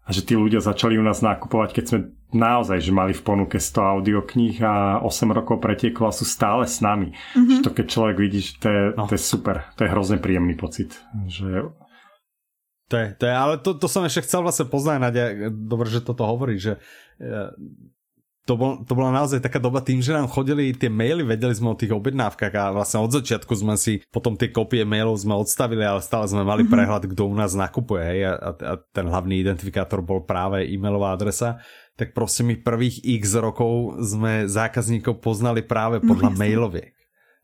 [0.03, 1.99] a že tí ľudia začali u nás nakupovať, keď sme
[2.35, 6.83] naozaj, že mali v ponuke 100 audiokníh a 8 rokov pretieklo a sú stále s
[6.83, 7.15] nami.
[7.15, 7.55] Mm-hmm.
[7.55, 9.05] Že to keď človek vidí, že to je, no.
[9.07, 10.99] to je super, to je hrozne príjemný pocit.
[11.29, 11.71] Že...
[12.91, 15.17] To je, to je, ale to, to som ešte chcel vlastne poznať,
[15.49, 16.77] dobre, že toto hovorí, že
[17.17, 17.49] e,
[18.43, 21.73] to, bol, to bola naozaj taká doba tým, že nám chodili tie maily, vedeli sme
[21.73, 25.87] o tých objednávkach a vlastne od začiatku sme si potom tie kopie mailov sme odstavili,
[25.87, 26.75] ale stále sme mali mm-hmm.
[26.75, 31.63] prehľad, kto u nás nakupuje hej, a, a ten hlavný identifikátor bol práve e-mailová adresa
[31.93, 37.02] tak proste my prvých x rokov sme zákazníkov poznali práve podľa no, mailoviek.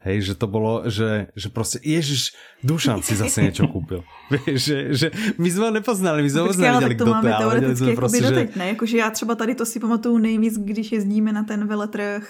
[0.08, 2.32] Hej, že to bolo, že, že proste, ježiš,
[2.64, 4.00] Dušan si zase niečo kúpil.
[4.32, 5.06] Vieš, že, že
[5.36, 8.24] my sme ho nepoznali, my sme ho nevedeli, kdo to je, ale vedeli sme proste,
[8.24, 8.48] že...
[8.56, 8.72] Ne?
[8.72, 12.24] Jakože já třeba tady to si pamatuju nejvíc, když jezdíme na ten veletrh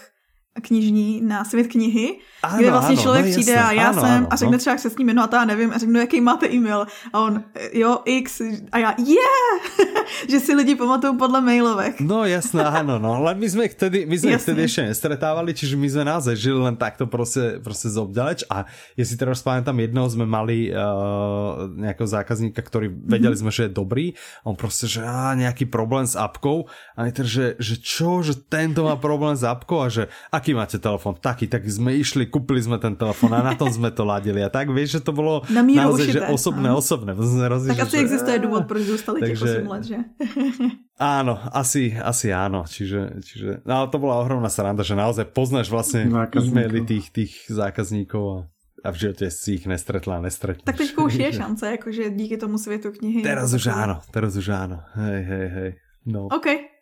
[0.61, 4.11] knižní na svět knihy, ano, kde vlastně ano, člověk no přijde a já ano, jsem
[4.11, 4.59] ano, a řekne no.
[4.59, 6.87] třeba se s ním, no a já nevím, a řeknu, jaký máte e-mail?
[7.13, 8.41] A on, jo, X.
[8.73, 9.55] A já, yeah,
[10.31, 12.01] že si lidi pamatujú podle mailovek.
[12.01, 15.51] No jasné, áno, no, ale my sme ich vtedy, my sme ich vtedy ešte nestretávali,
[15.55, 18.65] čiže my sme naozaj žili len takto proste, proste zobďaleč a
[18.95, 23.43] ja si teraz pamätám, jedného sme mali uh, nejakého zákazníka, ktorý vedeli mm-hmm.
[23.43, 24.07] sme, že je dobrý.
[24.43, 26.67] A on proste, že á, nejaký problém s apkou.
[26.95, 30.48] A my teda, že, že čo, že tento má problém s apkou a že aký
[30.53, 31.17] máte telefon?
[31.17, 34.53] Taký, tak sme išli, kúpili sme ten telefon a na tom sme to ladili a
[34.53, 36.81] tak, vieš, že to bolo na naozaj, že osobné, no.
[36.81, 37.13] osobné.
[37.17, 39.99] Rozli, tak asi že, existuje dôvod, proč dostali takže, 8 let, že?
[40.99, 42.67] Áno, asi, asi áno.
[42.67, 47.33] Čiže, čiže no, ale to bola ohromná sranda, že naozaj poznáš vlastne e-maily tých, tých
[47.47, 48.39] zákazníkov a,
[48.83, 50.67] a v živote si ich nestretla a nestretneš.
[50.67, 53.23] Tak teď už je šance, akože díky tomu svetu knihy.
[53.23, 54.83] Teraz už áno, teraz už áno.
[54.99, 55.71] Hej, hej, hej.
[56.03, 56.27] No.
[56.35, 56.78] OK.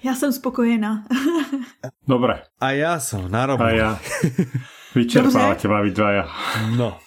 [0.00, 1.04] Ja som spokojená.
[2.08, 2.48] Dobre.
[2.56, 3.68] A ja som na robote.
[3.68, 3.90] A ja.
[4.96, 6.24] Vyčerpávate ma vy dvaja.
[6.76, 6.98] No.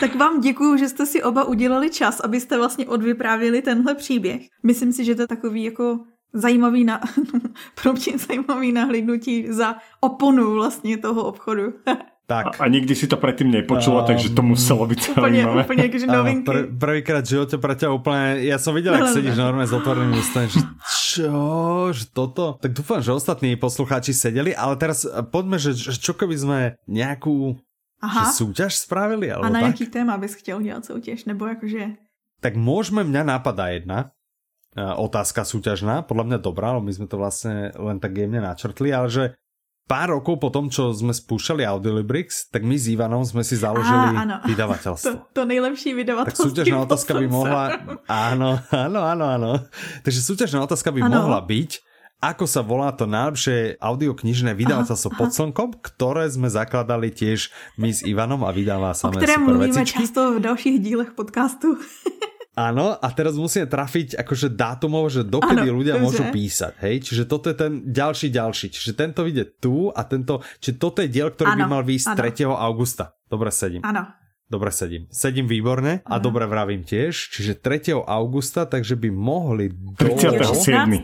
[0.00, 4.42] Tak vám děkuju, že jste si oba udělali čas, abyste vlastně odvyprávili tenhle příběh.
[4.62, 5.98] Myslím si, že to je takový jako
[6.32, 7.00] zajímavý, na,
[7.82, 11.72] pro mě zajímavý nahlídnutí za oponu vlastně toho obchodu.
[12.28, 12.60] Tak.
[12.60, 15.60] A, a nikdy si to predtým nepočula, um, takže to muselo byť úplne, zaujímavé.
[15.64, 16.44] Úplne akože novinky.
[16.44, 19.48] Pr- prvýkrát v živote pre ťa úplne, ja som videl, ak no, sedíš no.
[19.48, 20.60] normálne s otvoreným ústom, že
[21.08, 21.40] čo,
[21.96, 22.60] že toto?
[22.60, 27.56] Tak dúfam, že ostatní poslucháči sedeli, ale teraz poďme, že, že čo keby sme nejakú
[27.98, 28.30] Aha.
[28.30, 29.26] Že súťaž spravili?
[29.26, 29.74] Alebo a na tak?
[29.74, 31.24] jaký téma bys chtěl dělat soutěž?
[31.24, 31.98] Nebo jakože...
[32.38, 34.14] Tak môžeme, mňa napadá jedna
[34.78, 39.10] otázka súťažná, podľa mňa dobrá, ale my sme to vlastne len tak jemne načrtli, ale
[39.10, 39.24] že
[39.88, 44.14] pár rokov po tom, čo sme spúšťali Audiolibrix, tak my s Ivanom sme si založili
[44.14, 45.32] Á, vydavateľstvo.
[45.32, 46.36] To, to nejlepší vydavateľstvo.
[46.36, 47.62] Tak súťažná otázka by mohla...
[48.04, 49.52] Áno, áno, áno, áno.
[50.04, 51.24] Takže súťažná otázka by ano.
[51.24, 51.80] mohla byť,
[52.20, 57.48] ako sa volá to najlepšie audioknižné vydavateľstvo pod slnkom, ktoré sme zakladali tiež
[57.80, 60.04] my s Ivanom a vydáva samé O ktoré mluvíme vecičky.
[60.04, 61.74] často v dalších dílech podcastu.
[62.58, 66.02] Áno, a teraz musíme trafiť akože dátumov, že dokedy ano, ľudia že?
[66.02, 67.06] môžu písať, hej?
[67.06, 68.74] Čiže toto je ten ďalší, ďalší.
[68.74, 72.18] Čiže tento vyjde tu a tento, čiže toto je diel, ktorý ano, by mal výjsť
[72.18, 72.50] ano.
[72.50, 72.50] 3.
[72.50, 73.14] augusta.
[73.30, 73.86] Dobre sedím.
[73.86, 74.10] Áno.
[74.50, 75.06] Dobre sedím.
[75.12, 76.24] Sedím výborne a ano.
[76.24, 77.30] dobre vravím tiež.
[77.30, 77.94] Čiže 3.
[77.94, 80.18] augusta, takže by mohli do...
[80.18, 80.98] 37.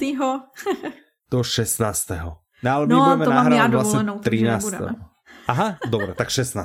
[1.32, 1.78] do 16.
[2.64, 5.46] No ale my no, budeme nahrávať vlastne 13.
[5.46, 6.56] Aha, dobre, tak 16.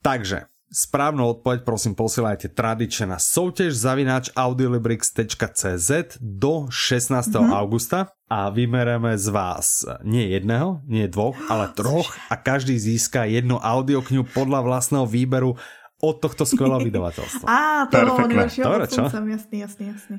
[0.00, 7.14] Takže, Správnu odpoveď prosím posielajte tradične na soutež zavináč audiolibrix.cz do 16.
[7.14, 7.54] Mm-hmm.
[7.54, 13.62] augusta a vymereme z vás nie jedného, nie dvoch, ale troch a každý získa jednu
[13.62, 15.54] audioknihu podľa vlastného výberu
[16.02, 17.46] od tohto skvelého vydavateľstva.
[17.46, 19.06] Á, toho najlepšieho Dobre, čo?
[19.06, 20.16] Jasný, jasný, jasný.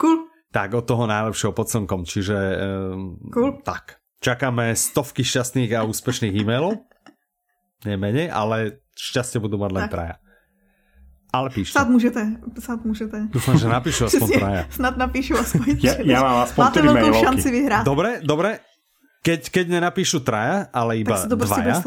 [0.00, 0.24] Cool.
[0.56, 3.60] Tak, od toho najlepšieho pod slnkom, čiže um, cool.
[3.60, 4.00] tak.
[4.24, 6.80] Čakáme stovky šťastných a úspešných e-mailov.
[7.82, 9.92] Nie menej, ale šťastie budú mať len tak.
[9.92, 10.14] traja.
[11.32, 11.72] Ale píšte.
[11.72, 12.22] Snad můžete,
[12.60, 13.18] snad můžete.
[13.32, 14.62] Dúfam, že napíšu aspoň traja.
[14.68, 17.84] Snad napíšu aspoň ja, ja mám aspoň Máte veľkú šanci vyhrať.
[17.88, 18.60] Dobre, dobre.
[19.22, 21.78] Keď, keď nenapíšu traja, ale iba tak dvaja,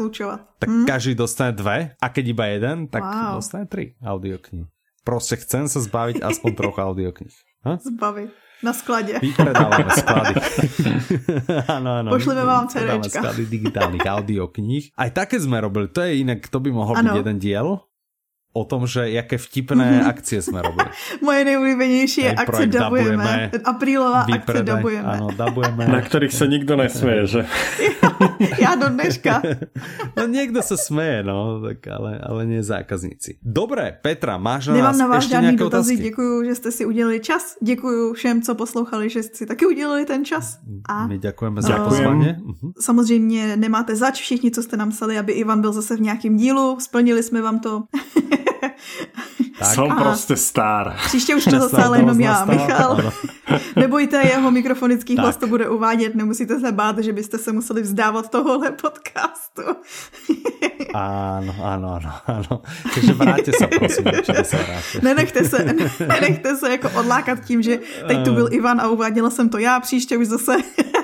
[0.56, 0.88] tak hmm.
[0.88, 3.36] každý dostane dve a keď iba jeden, tak wow.
[3.36, 4.64] dostane tri audioknihy.
[5.04, 7.36] Proste chcem sa zbaviť aspoň troch audiokníh.
[7.62, 8.45] Zbaviť.
[8.64, 9.20] Na sklade.
[9.20, 10.34] Vypredávame sklady.
[11.76, 12.08] áno, áno.
[12.08, 13.20] Pošleme vám CDčka.
[13.20, 14.96] sklady digitálnych audiokníh.
[14.96, 15.92] Aj také sme robili.
[15.92, 17.12] To je inak, to by mohol ano.
[17.12, 17.84] byť jeden diel
[18.56, 20.08] o tom, že jaké vtipné mm-hmm.
[20.08, 20.88] akcie sme robili.
[21.26, 23.52] Moje nejúľúbenejšie je akcie dabujeme.
[23.60, 25.04] Aprílová akcie dabujeme.
[25.04, 25.84] Áno, dabujeme.
[25.84, 27.40] Na ktorých sa nikto nesmeje, že?
[28.00, 28.08] ja,
[28.64, 29.44] ja do dneška.
[30.16, 33.44] no niekto sa smeje, no, tak ale, ale nie zákazníci.
[33.44, 35.94] Dobre, Petra, máš na Nemám nás na vás nejaké dotazy.
[36.00, 36.04] otázky?
[36.08, 37.42] Děkuju, že ste si udělali čas.
[37.60, 40.58] Děkuju všem, co poslouchali, že si taky udělali ten čas.
[40.88, 42.40] A My ďakujeme za pozvanie.
[42.40, 46.36] Uh, samozřejmě nemáte zač všichni, co jste nám psali, aby Ivan byl zase v nějakém
[46.36, 46.80] dílu.
[46.80, 47.82] Splnili jsme vám to.
[49.58, 49.74] Tak.
[49.74, 50.96] Som a prostě star.
[51.06, 53.12] Příště už to zase ale jenom já, Michal.
[53.76, 55.22] Nebojte, jeho mikrofonický tak.
[55.22, 59.62] hlas to bude uvádět, nemusíte se bát, že byste se museli vzdávat tohohle podcastu.
[60.94, 62.54] áno, áno, áno, áno.
[62.94, 64.04] Takže vráťte sa, prosím,
[64.44, 64.96] sa vráťte.
[65.02, 65.58] Nenechte se,
[66.00, 69.80] nenechte se jako odlákat tím, že teď tu byl Ivan a uváděla jsem to já,
[69.80, 70.56] příště už zase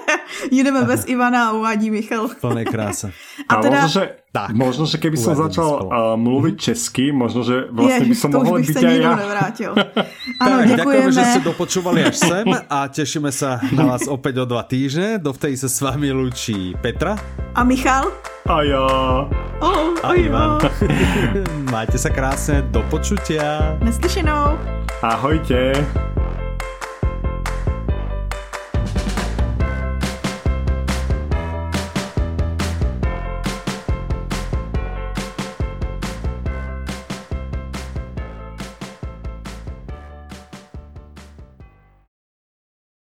[0.51, 2.29] Ideme bez Ivana a uvádí Michal.
[2.41, 3.11] Plné krása.
[3.49, 3.83] A, a teda...
[3.83, 8.17] možno, že, tak, možno, že keby som začal uh, mluviť česky, možno, že vlastne by
[8.17, 9.13] som mohol byť aj ja.
[9.13, 9.73] nevrátil.
[10.43, 11.11] Áno, tak, ďakujeme.
[11.13, 15.21] že ste dopočúvali až sem a tešíme sa na vás opäť o dva týždne.
[15.21, 17.21] Dovtedy sa s vami lúči Petra.
[17.53, 18.09] A Michal.
[18.49, 18.85] A ja.
[19.61, 20.65] Oh, a Ivan.
[21.73, 23.77] Majte sa krásne, do počutia.
[23.85, 24.57] Neslyšenou.
[25.05, 25.77] Ahojte.